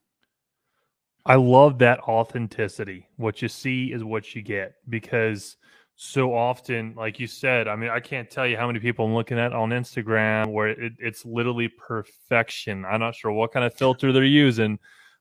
I 1.27 1.35
love 1.35 1.79
that 1.79 2.01
authenticity. 2.01 3.07
What 3.17 3.43
you 3.43 3.49
see 3.49 3.93
is 3.93 4.03
what 4.03 4.35
you 4.35 4.43
get 4.43 4.75
because 4.89 5.57
so 5.97 6.35
often, 6.35 6.95
like 6.97 7.21
you 7.21 7.27
said, 7.27 7.69
I 7.69 7.77
mean, 7.77 7.91
I 7.91 8.01
can't 8.01 8.31
tell 8.31 8.47
you 8.47 8.57
how 8.57 8.67
many 8.67 8.81
people 8.81 9.05
I'm 9.05 9.15
looking 9.15 9.39
at 9.39 9.53
on 9.53 9.69
Instagram 9.69 10.51
where 10.51 10.69
it, 10.69 10.95
it's 10.99 11.27
literally 11.27 11.69
perfection. 11.69 12.87
I'm 12.87 13.01
not 13.01 13.15
sure 13.15 13.33
what 13.33 13.53
kind 13.53 13.67
of 13.67 13.75
filter 13.75 14.13
they're 14.13 14.25
using, 14.25 14.79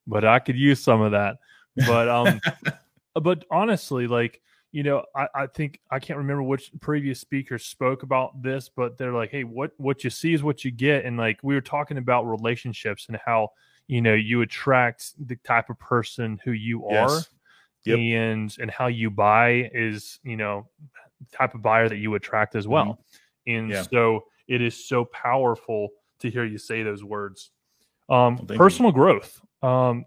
but 0.07 0.23
I 0.23 0.39
could 0.39 0.55
use 0.55 0.81
some 0.81 1.01
of 1.01 1.11
that. 1.11 1.35
But 1.75 2.07
um, 2.07 2.39
but 3.21 3.43
honestly, 3.51 4.07
like 4.07 4.41
you 4.71 4.83
know, 4.83 5.03
I, 5.15 5.27
I 5.33 5.47
think 5.47 5.79
I 5.89 5.99
can't 5.99 6.17
remember 6.17 6.43
which 6.43 6.71
previous 6.79 7.19
speakers 7.19 7.65
spoke 7.65 8.03
about 8.03 8.41
this, 8.41 8.69
but 8.69 8.97
they're 8.97 9.13
like, 9.13 9.31
hey, 9.31 9.43
what 9.43 9.71
what 9.77 10.03
you 10.03 10.09
see 10.09 10.33
is 10.33 10.43
what 10.43 10.63
you 10.63 10.71
get, 10.71 11.05
and 11.05 11.17
like 11.17 11.39
we 11.41 11.55
were 11.55 11.61
talking 11.61 11.97
about 11.97 12.23
relationships 12.27 13.07
and 13.07 13.17
how 13.25 13.49
you 13.87 14.01
know 14.01 14.13
you 14.13 14.41
attract 14.41 15.13
the 15.27 15.35
type 15.37 15.69
of 15.69 15.79
person 15.79 16.39
who 16.45 16.51
you 16.51 16.85
are 16.87 17.15
Yes. 17.15 17.29
Yep. 17.85 17.97
and 17.97 18.55
and 18.59 18.69
how 18.71 18.87
you 18.87 19.09
buy 19.09 19.69
is 19.73 20.19
you 20.23 20.37
know 20.37 20.67
type 21.31 21.55
of 21.55 21.61
buyer 21.63 21.89
that 21.89 21.97
you 21.97 22.13
attract 22.15 22.55
as 22.55 22.67
well 22.67 22.99
and 23.47 23.63
Mm-hmm. 23.63 23.71
Yeah. 23.71 23.83
so 23.83 24.25
it 24.47 24.61
is 24.61 24.87
so 24.87 25.05
powerful 25.05 25.89
to 26.19 26.29
hear 26.29 26.45
you 26.45 26.57
say 26.59 26.83
those 26.83 27.03
words 27.03 27.49
um 28.09 28.37
you. 28.47 28.57
personal 28.57 28.91
growth 28.91 29.41
um 29.63 30.05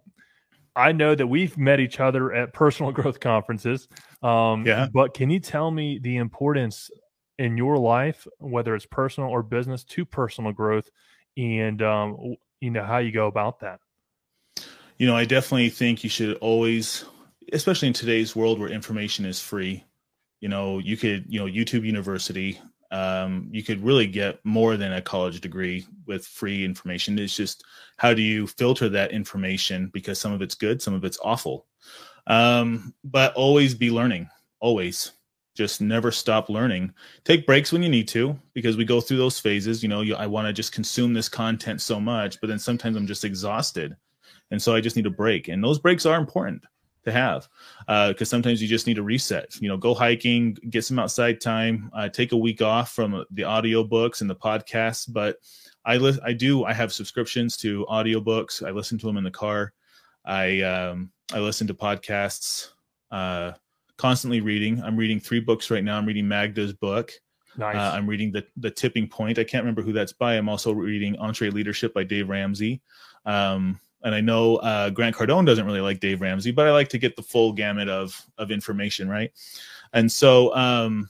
i 0.76 0.92
know 0.92 1.14
that 1.14 1.26
we've 1.26 1.56
met 1.58 1.80
each 1.80 2.00
other 2.00 2.32
at 2.32 2.52
personal 2.52 2.92
growth 2.98 3.20
conferences 3.20 3.88
um 4.22 4.66
Yeah. 4.66 4.88
but 4.92 5.14
can 5.14 5.30
you 5.30 5.40
tell 5.40 5.70
me 5.70 5.98
the 5.98 6.16
importance 6.16 6.90
in 7.38 7.56
your 7.56 7.78
life 7.78 8.26
whether 8.38 8.74
it's 8.74 8.86
personal 8.86 9.30
or 9.30 9.42
business 9.42 9.84
to 9.84 10.04
personal 10.04 10.52
growth 10.52 10.88
and 11.36 11.82
um 11.82 12.36
you 12.60 12.70
know 12.70 12.84
how 12.84 12.98
you 12.98 13.12
go 13.12 13.26
about 13.26 13.60
that 13.60 13.80
you 14.98 15.08
know, 15.08 15.16
I 15.16 15.24
definitely 15.24 15.70
think 15.70 16.04
you 16.04 16.10
should 16.10 16.36
always, 16.36 17.04
especially 17.52 17.88
in 17.88 17.94
today's 17.94 18.36
world 18.36 18.60
where 18.60 18.68
information 18.68 19.24
is 19.24 19.40
free, 19.40 19.84
you 20.40 20.48
know, 20.48 20.78
you 20.78 20.96
could, 20.96 21.24
you 21.28 21.40
know, 21.40 21.46
YouTube 21.46 21.84
University, 21.84 22.60
um, 22.92 23.48
you 23.50 23.62
could 23.62 23.82
really 23.82 24.06
get 24.06 24.38
more 24.44 24.76
than 24.76 24.92
a 24.92 25.02
college 25.02 25.40
degree 25.40 25.86
with 26.06 26.26
free 26.26 26.64
information. 26.64 27.18
It's 27.18 27.36
just 27.36 27.64
how 27.96 28.14
do 28.14 28.22
you 28.22 28.46
filter 28.46 28.88
that 28.90 29.12
information 29.12 29.90
because 29.92 30.20
some 30.20 30.32
of 30.32 30.42
it's 30.42 30.54
good, 30.54 30.82
some 30.82 30.94
of 30.94 31.04
it's 31.04 31.18
awful. 31.24 31.66
Um, 32.26 32.94
but 33.02 33.34
always 33.34 33.74
be 33.74 33.90
learning, 33.90 34.28
always. 34.60 35.12
Just 35.54 35.80
never 35.80 36.10
stop 36.10 36.48
learning. 36.48 36.94
Take 37.24 37.46
breaks 37.46 37.72
when 37.72 37.82
you 37.82 37.90
need 37.90 38.08
to 38.08 38.38
because 38.54 38.76
we 38.76 38.86
go 38.86 39.00
through 39.00 39.18
those 39.18 39.38
phases. 39.38 39.82
You 39.82 39.88
know, 39.88 40.00
you, 40.00 40.14
I 40.14 40.26
want 40.26 40.46
to 40.46 40.52
just 40.52 40.72
consume 40.72 41.12
this 41.12 41.28
content 41.28 41.82
so 41.82 42.00
much, 42.00 42.40
but 42.40 42.46
then 42.46 42.58
sometimes 42.58 42.96
I'm 42.96 43.06
just 43.06 43.24
exhausted 43.24 43.96
and 44.52 44.62
so 44.62 44.74
i 44.74 44.80
just 44.80 44.94
need 44.94 45.06
a 45.06 45.10
break 45.10 45.48
and 45.48 45.64
those 45.64 45.80
breaks 45.80 46.06
are 46.06 46.20
important 46.20 46.62
to 47.04 47.12
have 47.12 47.48
because 48.08 48.28
sometimes 48.28 48.62
you 48.62 48.68
just 48.68 48.86
need 48.86 48.94
to 48.94 49.02
reset. 49.02 49.60
You 49.60 49.68
know 49.68 49.76
go 49.76 49.94
hiking 49.94 50.54
get 50.70 50.84
some 50.84 50.98
outside 50.98 51.40
time 51.40 51.90
uh, 51.94 52.08
take 52.08 52.32
a 52.32 52.36
week 52.36 52.62
off 52.62 52.92
from 52.92 53.24
the 53.30 53.44
audio 53.44 53.84
books 53.84 54.20
and 54.20 54.30
the 54.30 54.36
podcasts 54.36 55.10
but 55.12 55.38
i 55.84 55.96
li- 55.96 56.18
i 56.24 56.32
do 56.32 56.64
i 56.64 56.72
have 56.72 56.92
subscriptions 56.92 57.56
to 57.58 57.86
audiobooks. 57.90 58.66
I 58.66 58.70
listen 58.70 58.98
to 58.98 59.06
them 59.06 59.16
in 59.16 59.24
the 59.24 59.30
car. 59.30 59.72
I 60.24 60.60
um 60.60 61.10
i 61.32 61.38
listen 61.38 61.66
to 61.66 61.74
podcasts 61.74 62.68
uh 63.10 63.52
constantly 64.02 64.40
reading. 64.40 64.82
I'm 64.82 64.96
reading 64.96 65.20
three 65.20 65.40
books 65.40 65.70
right 65.70 65.84
now. 65.84 65.96
I'm 65.96 66.06
reading 66.06 66.26
magda's 66.26 66.72
book. 66.72 67.12
Nice. 67.56 67.76
Uh, 67.76 67.92
I'm 67.94 68.08
reading 68.08 68.32
the 68.32 68.44
the 68.56 68.70
Tipping 68.70 69.08
Point. 69.08 69.38
I 69.38 69.44
can't 69.44 69.62
remember 69.62 69.82
who 69.82 69.92
that's 69.92 70.12
by. 70.12 70.34
I'm 70.34 70.48
also 70.48 70.72
reading 70.72 71.16
EntreLeadership 71.16 71.92
by 71.92 72.04
Dave 72.04 72.28
Ramsey. 72.28 72.80
Um, 73.26 73.78
and 74.04 74.14
I 74.14 74.20
know 74.20 74.56
uh, 74.56 74.90
Grant 74.90 75.16
Cardone 75.16 75.46
doesn't 75.46 75.66
really 75.66 75.80
like 75.80 76.00
Dave 76.00 76.20
Ramsey, 76.20 76.50
but 76.50 76.66
I 76.66 76.72
like 76.72 76.88
to 76.90 76.98
get 76.98 77.16
the 77.16 77.22
full 77.22 77.52
gamut 77.52 77.88
of 77.88 78.20
of 78.38 78.50
information, 78.50 79.08
right? 79.08 79.30
And 79.92 80.10
so 80.10 80.54
um, 80.54 81.08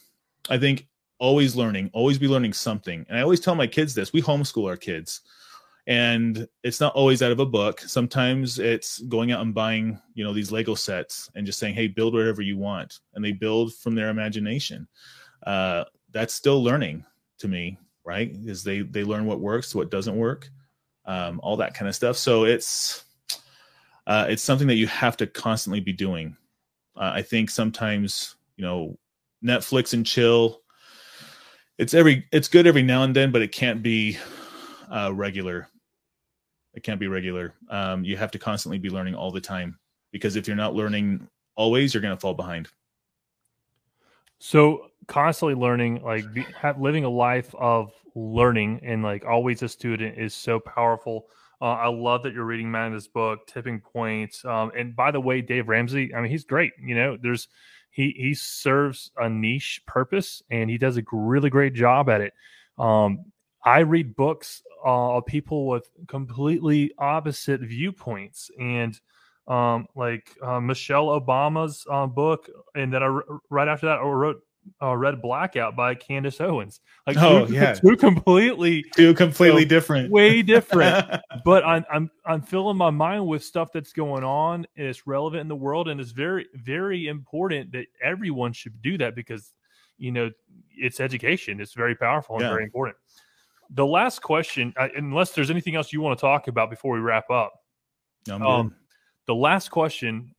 I 0.51 0.59
think 0.59 0.87
always 1.19 1.55
learning, 1.57 1.91
always 1.93 2.19
be 2.19 2.29
learning 2.29 2.53
something. 2.53 3.07
And 3.09 3.19
I 3.19 3.23
always 3.23 3.41
tell 3.41 3.55
my 3.55 3.67
kids 3.67 3.95
this: 3.95 4.13
we 4.13 4.23
homeschool 4.23 4.69
our 4.69 4.77
kids, 4.77 5.23
and 5.87 6.47
it's 6.63 6.81
not 6.81 6.95
always 6.95 7.23
out 7.23 7.33
of 7.33 7.41
a 7.41 7.47
book. 7.47 7.81
Sometimes 7.81 8.59
it's 8.59 9.01
going 9.03 9.33
out 9.33 9.43
and 9.43 9.55
buying, 9.55 10.01
you 10.15 10.25
know, 10.25 10.33
these 10.33 10.53
Lego 10.53 10.75
sets 10.75 11.31
and 11.35 11.47
just 11.47 11.59
saying, 11.59 11.75
"Hey, 11.75 11.89
build 11.89 12.15
whatever 12.15 12.43
you 12.43 12.59
want," 12.59 13.01
and 13.15 13.25
they 13.25 13.33
build 13.33 13.75
from 13.75 13.95
their 13.95 14.11
imagination. 14.11 14.87
Uh, 15.47 15.85
that's 16.13 16.35
still 16.35 16.63
learning 16.63 17.05
to 17.39 17.49
me 17.49 17.77
right 18.05 18.37
is 18.45 18.63
they 18.63 18.81
they 18.81 19.05
learn 19.05 19.27
what 19.27 19.41
works 19.41 19.75
what 19.75 19.91
doesn't 19.91 20.17
work 20.17 20.51
um, 21.05 21.41
all 21.43 21.57
that 21.57 21.75
kind 21.75 21.89
of 21.89 21.95
stuff. 21.95 22.17
So 22.17 22.45
it's 22.45 23.05
uh, 24.07 24.27
it's 24.29 24.43
something 24.43 24.67
that 24.69 24.77
you 24.77 24.87
have 24.87 25.17
to 25.19 25.27
constantly 25.27 25.81
be 25.81 25.93
doing. 25.93 26.37
Uh, 26.95 27.11
i 27.15 27.23
think 27.23 27.49
sometimes 27.49 28.35
you 28.57 28.63
know 28.63 28.99
netflix 29.43 29.95
and 29.95 30.05
chill 30.05 30.61
it's 31.79 31.95
every 31.95 32.27
it's 32.33 32.49
good 32.49 32.67
every 32.67 32.83
now 32.83 33.03
and 33.03 33.17
then 33.17 33.33
but 33.33 33.41
it 33.41 33.51
can't 33.51 33.83
be 33.83 34.19
uh, 34.93 35.13
regular. 35.13 35.69
It 36.75 36.83
can't 36.83 37.01
be 37.01 37.09
regular. 37.09 37.55
Um, 37.69 38.05
you 38.05 38.17
have 38.17 38.31
to 38.33 38.39
constantly 38.39 38.79
be 38.79 38.91
learning 38.91 39.15
all 39.15 39.33
the 39.33 39.41
time 39.41 39.79
because 40.13 40.37
if 40.37 40.47
you're 40.47 40.57
not 40.57 40.75
learning 40.75 41.27
always 41.55 41.93
you're 41.93 42.03
going 42.03 42.15
to 42.15 42.21
fall 42.21 42.35
behind. 42.35 42.69
So 44.39 44.91
constantly 45.07 45.55
learning, 45.55 46.03
like 46.03 46.33
be, 46.33 46.47
have, 46.61 46.81
living 46.81 47.05
a 47.05 47.11
life 47.11 47.55
of 47.59 47.93
learning 48.15 48.81
and 48.83 49.03
like 49.03 49.25
always 49.25 49.63
a 49.63 49.69
student 49.69 50.19
is 50.19 50.35
so 50.35 50.61
powerful. 50.61 51.27
Uh, 51.61 51.75
I 51.75 51.89
love 51.89 52.25
that 52.25 52.33
you're 52.33 52.45
reading 52.45 52.71
Magnus' 52.71 53.07
book, 53.07 53.47
Tipping 53.47 53.81
Points. 53.81 54.45
Um, 54.45 54.73
and 54.77 54.97
by 54.97 55.11
the 55.11 55.21
way, 55.21 55.41
Dave 55.41 55.69
Ramsey, 55.69 56.15
I 56.15 56.21
mean, 56.21 56.31
he's 56.31 56.45
great. 56.45 56.73
You 56.83 56.95
know, 56.95 57.17
there's 57.21 57.49
he 57.91 58.15
he 58.17 58.35
serves 58.35 59.11
a 59.17 59.29
niche 59.29 59.83
purpose 59.87 60.43
and 60.51 60.69
he 60.69 60.79
does 60.79 60.97
a 60.97 61.03
really 61.13 61.51
great 61.51 61.75
job 61.75 62.09
at 62.09 62.21
it. 62.21 62.33
Um, 62.79 63.27
I 63.65 63.81
read 63.81 64.17
books 64.17 64.63
uh, 64.85 65.19
of 65.19 65.27
people 65.27 65.69
with 65.69 65.89
completely 66.09 66.93
opposite 66.99 67.61
viewpoints 67.61 68.51
and 68.59 68.99
um, 69.47 69.87
like 69.95 70.37
uh, 70.43 70.61
Michelle 70.61 71.09
Obama's 71.21 71.85
uh, 71.91 72.07
book, 72.07 72.49
and 72.75 72.93
then 72.93 73.03
I 73.03 73.21
right 73.51 73.69
after 73.69 73.87
that 73.87 73.99
I 73.99 74.03
wrote 74.03 74.43
uh, 74.81 74.97
Red 74.97 75.21
Blackout 75.21 75.77
by 75.77 75.95
Candace 75.95 76.41
Owens. 76.41 76.81
Like 77.07 77.17
Oh, 77.19 77.47
two, 77.47 77.55
yeah. 77.55 77.75
two 77.75 77.97
completely 77.97 78.85
two 78.95 79.15
completely 79.15 79.63
So, 79.63 79.69
different 79.69 80.11
way 80.11 80.43
different. 80.43 81.21
but 81.45 81.65
I'm 81.65 81.85
I'm 81.93 82.11
I'm 82.25 82.43
filling 82.43 82.77
my 82.77 82.91
mind 82.91 83.27
with 83.27 83.45
stuff 83.45 83.73
that's 83.73 83.93
going 83.93 84.25
on 84.25 84.67
and 84.77 84.87
it's 84.87 85.07
relevant 85.07 85.41
in 85.41 85.49
the 85.49 85.57
world 85.57 85.89
and 85.89 86.01
it's 86.01 86.11
very 86.13 86.47
very 86.55 87.09
important 87.09 87.73
that 87.73 87.87
everyone 88.03 88.53
should 88.53 88.81
do 88.83 88.99
that 88.99 89.15
because 89.15 89.53
you 89.99 90.13
know 90.13 90.31
it's 90.71 91.01
education. 91.01 91.61
It's 91.61 91.75
very 91.75 91.95
powerful 91.95 92.37
and 92.37 92.43
Yeah. 92.43 92.51
very 92.51 92.65
important. 92.65 92.97
The 93.71 93.87
last 93.87 94.21
question, 94.21 94.75
unless 94.97 95.33
there's 95.33 95.51
anything 95.51 95.77
else 95.77 95.93
you 95.93 96.03
want 96.03 96.19
to 96.19 96.21
talk 96.21 96.49
about 96.49 96.69
before 96.69 96.95
we 96.95 97.01
wrap 97.01 97.31
up, 97.31 97.53
um, 98.31 98.75
the 99.27 99.35
last 99.35 99.71
question 99.71 100.35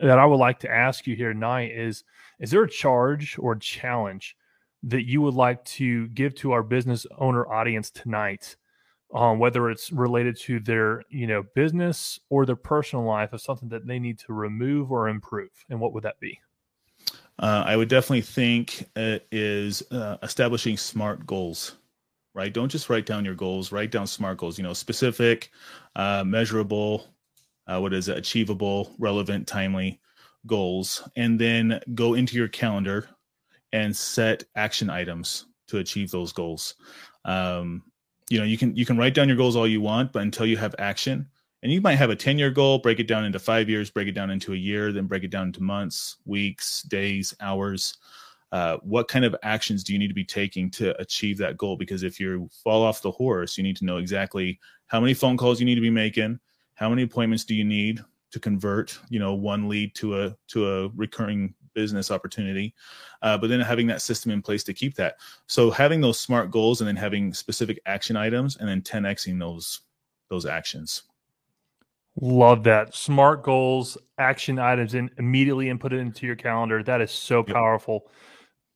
that 0.00 0.18
I 0.18 0.24
would 0.24 0.36
like 0.36 0.60
to 0.60 0.70
ask 0.70 1.06
you 1.06 1.16
here 1.16 1.32
tonight 1.32 1.72
is 1.72 2.04
Is 2.38 2.50
there 2.50 2.62
a 2.64 2.70
charge 2.70 3.38
or 3.38 3.56
challenge 3.56 4.36
that 4.82 5.06
you 5.06 5.20
would 5.22 5.34
like 5.34 5.64
to 5.64 6.08
give 6.08 6.34
to 6.36 6.52
our 6.52 6.62
business 6.62 7.06
owner 7.18 7.46
audience 7.50 7.90
tonight? 7.90 8.56
Um, 9.14 9.38
whether 9.38 9.70
it's 9.70 9.92
related 9.92 10.36
to 10.40 10.58
their 10.58 11.02
you 11.08 11.26
know 11.28 11.44
business 11.54 12.18
or 12.28 12.44
their 12.44 12.56
personal 12.56 13.04
life 13.04 13.32
of 13.32 13.40
something 13.40 13.68
that 13.68 13.86
they 13.86 14.00
need 14.00 14.18
to 14.20 14.32
remove 14.32 14.90
or 14.90 15.08
improve 15.08 15.50
and 15.70 15.80
what 15.80 15.92
would 15.92 16.02
that 16.02 16.18
be 16.18 16.40
Uh, 17.38 17.64
I 17.66 17.76
would 17.76 17.88
definitely 17.88 18.22
think 18.22 18.88
it 18.96 19.26
is 19.30 19.82
uh, 19.92 20.16
establishing 20.22 20.76
smart 20.76 21.26
goals, 21.26 21.76
right? 22.34 22.52
Don't 22.52 22.70
just 22.70 22.88
write 22.88 23.06
down 23.06 23.24
your 23.24 23.34
goals, 23.34 23.72
write 23.72 23.90
down 23.90 24.06
smart 24.06 24.38
goals, 24.38 24.56
you 24.56 24.64
know, 24.64 24.72
specific, 24.72 25.50
uh, 25.96 26.24
measurable, 26.24 27.06
uh, 27.66 27.78
what 27.78 27.92
is 27.92 28.08
it, 28.08 28.16
achievable, 28.16 28.94
relevant, 28.98 29.46
timely 29.46 30.00
goals, 30.46 31.08
and 31.16 31.38
then 31.38 31.80
go 31.94 32.14
into 32.14 32.36
your 32.36 32.48
calendar 32.48 33.08
and 33.72 33.96
set 33.96 34.44
action 34.54 34.90
items 34.90 35.46
to 35.68 35.78
achieve 35.78 36.10
those 36.10 36.32
goals. 36.32 36.74
Um, 37.24 37.82
you 38.30 38.38
know, 38.38 38.44
you 38.44 38.58
can 38.58 38.74
you 38.76 38.86
can 38.86 38.96
write 38.96 39.14
down 39.14 39.28
your 39.28 39.36
goals 39.36 39.56
all 39.56 39.68
you 39.68 39.80
want, 39.80 40.12
but 40.12 40.22
until 40.22 40.46
you 40.46 40.56
have 40.56 40.74
action, 40.78 41.28
and 41.62 41.72
you 41.72 41.80
might 41.80 41.96
have 41.96 42.10
a 42.10 42.16
10 42.16 42.38
year 42.38 42.50
goal, 42.50 42.78
break 42.78 43.00
it 43.00 43.08
down 43.08 43.24
into 43.24 43.38
five 43.38 43.68
years, 43.68 43.90
break 43.90 44.08
it 44.08 44.12
down 44.12 44.30
into 44.30 44.52
a 44.52 44.56
year, 44.56 44.92
then 44.92 45.06
break 45.06 45.24
it 45.24 45.30
down 45.30 45.48
into 45.48 45.62
months, 45.62 46.16
weeks, 46.24 46.82
days, 46.82 47.34
hours. 47.40 47.98
Uh, 48.52 48.76
what 48.82 49.08
kind 49.08 49.24
of 49.24 49.34
actions 49.42 49.82
do 49.82 49.92
you 49.92 49.98
need 49.98 50.08
to 50.08 50.14
be 50.14 50.24
taking 50.24 50.70
to 50.70 50.98
achieve 51.00 51.36
that 51.38 51.56
goal? 51.56 51.76
Because 51.76 52.02
if 52.02 52.20
you 52.20 52.48
fall 52.62 52.84
off 52.84 53.02
the 53.02 53.10
horse, 53.10 53.58
you 53.58 53.64
need 53.64 53.76
to 53.76 53.84
know 53.84 53.96
exactly 53.96 54.60
how 54.86 55.00
many 55.00 55.14
phone 55.14 55.36
calls 55.36 55.58
you 55.58 55.66
need 55.66 55.74
to 55.74 55.80
be 55.80 55.90
making, 55.90 56.38
how 56.74 56.88
many 56.88 57.02
appointments 57.02 57.44
do 57.44 57.54
you 57.54 57.64
need 57.64 58.00
to 58.32 58.40
convert, 58.40 58.98
you 59.08 59.18
know, 59.18 59.34
one 59.34 59.68
lead 59.68 59.94
to 59.96 60.20
a 60.22 60.36
to 60.48 60.68
a 60.68 60.88
recurring 60.90 61.54
business 61.74 62.10
opportunity. 62.10 62.74
Uh, 63.22 63.36
but 63.36 63.48
then 63.48 63.60
having 63.60 63.86
that 63.86 64.02
system 64.02 64.30
in 64.32 64.40
place 64.42 64.64
to 64.64 64.72
keep 64.74 64.94
that. 64.96 65.16
So 65.46 65.70
having 65.70 66.00
those 66.00 66.18
smart 66.18 66.50
goals 66.50 66.80
and 66.80 66.88
then 66.88 66.96
having 66.96 67.34
specific 67.34 67.80
action 67.86 68.16
items 68.16 68.56
and 68.56 68.68
then 68.68 68.82
10xing 68.82 69.38
those 69.38 69.80
those 70.30 70.46
actions. 70.46 71.02
Love 72.18 72.64
that. 72.64 72.94
Smart 72.94 73.42
goals, 73.42 73.98
action 74.18 74.58
items, 74.58 74.94
and 74.94 75.10
immediately 75.18 75.68
input 75.68 75.92
it 75.92 75.98
into 75.98 76.26
your 76.26 76.34
calendar. 76.36 76.82
That 76.82 77.02
is 77.02 77.10
so 77.10 77.44
Yep. 77.46 77.54
powerful. 77.54 78.10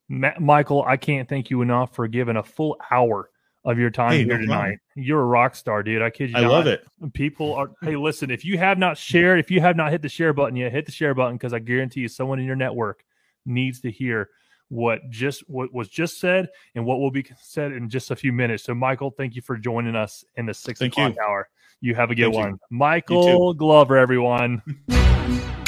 Ma- 0.08 0.38
Michael, 0.38 0.84
I 0.86 0.98
can't 0.98 1.28
thank 1.28 1.48
you 1.48 1.62
enough 1.62 1.94
for 1.94 2.06
giving 2.06 2.36
a 2.36 2.42
full 2.42 2.76
hour 2.90 3.29
of 3.64 3.78
your 3.78 3.90
time 3.90 4.12
Hey, 4.12 4.24
here 4.24 4.38
no 4.38 4.44
tonight. 4.44 4.56
problem. 4.56 4.80
You're 4.96 5.20
a 5.20 5.26
rock 5.26 5.54
star, 5.54 5.82
dude. 5.82 6.02
I 6.02 6.10
kid 6.10 6.30
you 6.30 6.36
I 6.36 6.40
not. 6.40 6.50
love 6.50 6.66
it. 6.66 6.86
People 7.12 7.54
are, 7.54 7.70
hey, 7.82 7.96
listen, 7.96 8.30
if 8.30 8.44
you 8.44 8.58
have 8.58 8.78
not 8.78 8.98
shared, 8.98 9.40
if 9.40 9.50
you 9.50 9.60
have 9.60 9.76
not 9.76 9.90
hit 9.90 10.02
the 10.02 10.08
share 10.08 10.32
button 10.32 10.56
yet, 10.56 10.72
hit 10.72 10.86
the 10.86 10.92
share 10.92 11.14
button 11.14 11.36
because 11.36 11.52
I 11.52 11.58
guarantee 11.58 12.00
you 12.00 12.08
someone 12.08 12.38
in 12.38 12.44
your 12.46 12.56
network 12.56 13.04
needs 13.46 13.80
to 13.80 13.90
hear 13.90 14.28
what 14.68 15.08
just 15.10 15.48
what 15.48 15.72
was 15.72 15.88
just 15.88 16.20
said 16.20 16.48
and 16.74 16.84
what 16.86 17.00
will 17.00 17.10
be 17.10 17.26
said 17.40 17.72
in 17.72 17.88
just 17.88 18.10
a 18.10 18.16
few 18.16 18.32
minutes. 18.32 18.64
So, 18.64 18.74
Michael, 18.74 19.10
thank 19.10 19.34
you 19.34 19.42
for 19.42 19.56
joining 19.56 19.96
us 19.96 20.24
in 20.36 20.46
the 20.46 20.54
six 20.54 20.80
Thank 20.80 20.94
o'clock 20.94 21.12
you. 21.16 21.22
hour. 21.22 21.48
You 21.80 21.94
have 21.94 22.10
a 22.10 22.14
good 22.14 22.24
Thank 22.24 22.36
you. 22.36 22.42
one. 22.42 22.58
Michael 22.70 23.54
Glover, 23.54 23.96
everyone. 23.96 24.62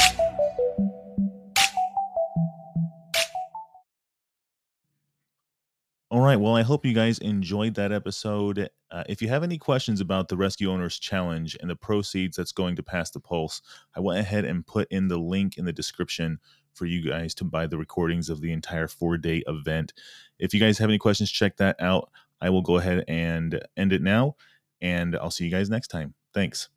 right. 6.21 6.37
Well, 6.37 6.55
I 6.55 6.63
hope 6.63 6.85
you 6.85 6.93
guys 6.93 7.19
enjoyed 7.21 7.75
that 7.77 7.91
episode. 7.91 8.69
Uh, 8.91 9.05
if 9.09 9.23
you 9.23 9.29
have 9.29 9.43
any 9.43 9.57
questions 9.57 10.01
about 10.01 10.29
the 10.29 10.37
Rescue 10.37 10.71
Owners 10.71 10.99
Challenge 10.99 11.57
and 11.61 11.71
the 11.71 11.77
proceeds 11.77 12.37
that's 12.37 12.53
going 12.53 12.77
to 12.77 12.83
Pass 12.83 13.11
the 13.11 13.21
Pulse, 13.21 13.63
I 13.97 14.01
went 14.01 14.21
ahead 14.21 14.45
and 14.45 14.67
put 14.67 14.89
in 14.91 15.09
the 15.09 15.17
link 15.17 15.57
in 15.57 15.65
the 15.65 15.73
description 15.73 16.39
for 16.75 16.85
you 16.85 17.09
guys 17.09 17.35
to 17.37 17.45
buy 17.45 17.67
the 17.67 17.79
recordings 17.79 18.29
of 18.29 18.41
the 18.43 18.53
entire 18.53 18.89
four 18.89 19.17
day 19.17 19.43
event. 19.47 19.95
If 20.39 20.53
you 20.53 20.61
guys 20.61 20.79
have 20.79 20.91
any 20.91 20.99
questions, 20.99 21.31
check 21.31 21.57
that 21.57 21.81
out. 21.81 22.11
I 22.43 22.51
will 22.51 22.63
go 22.63 22.77
ahead 22.77 23.05
and 23.09 23.61
end 23.77 23.93
it 23.93 24.03
now, 24.03 24.37
and 24.81 25.17
I'll 25.17 25.31
see 25.31 25.45
you 25.45 25.51
guys 25.51 25.71
next 25.71 25.89
time. 25.89 26.15
Thanks. 26.35 26.69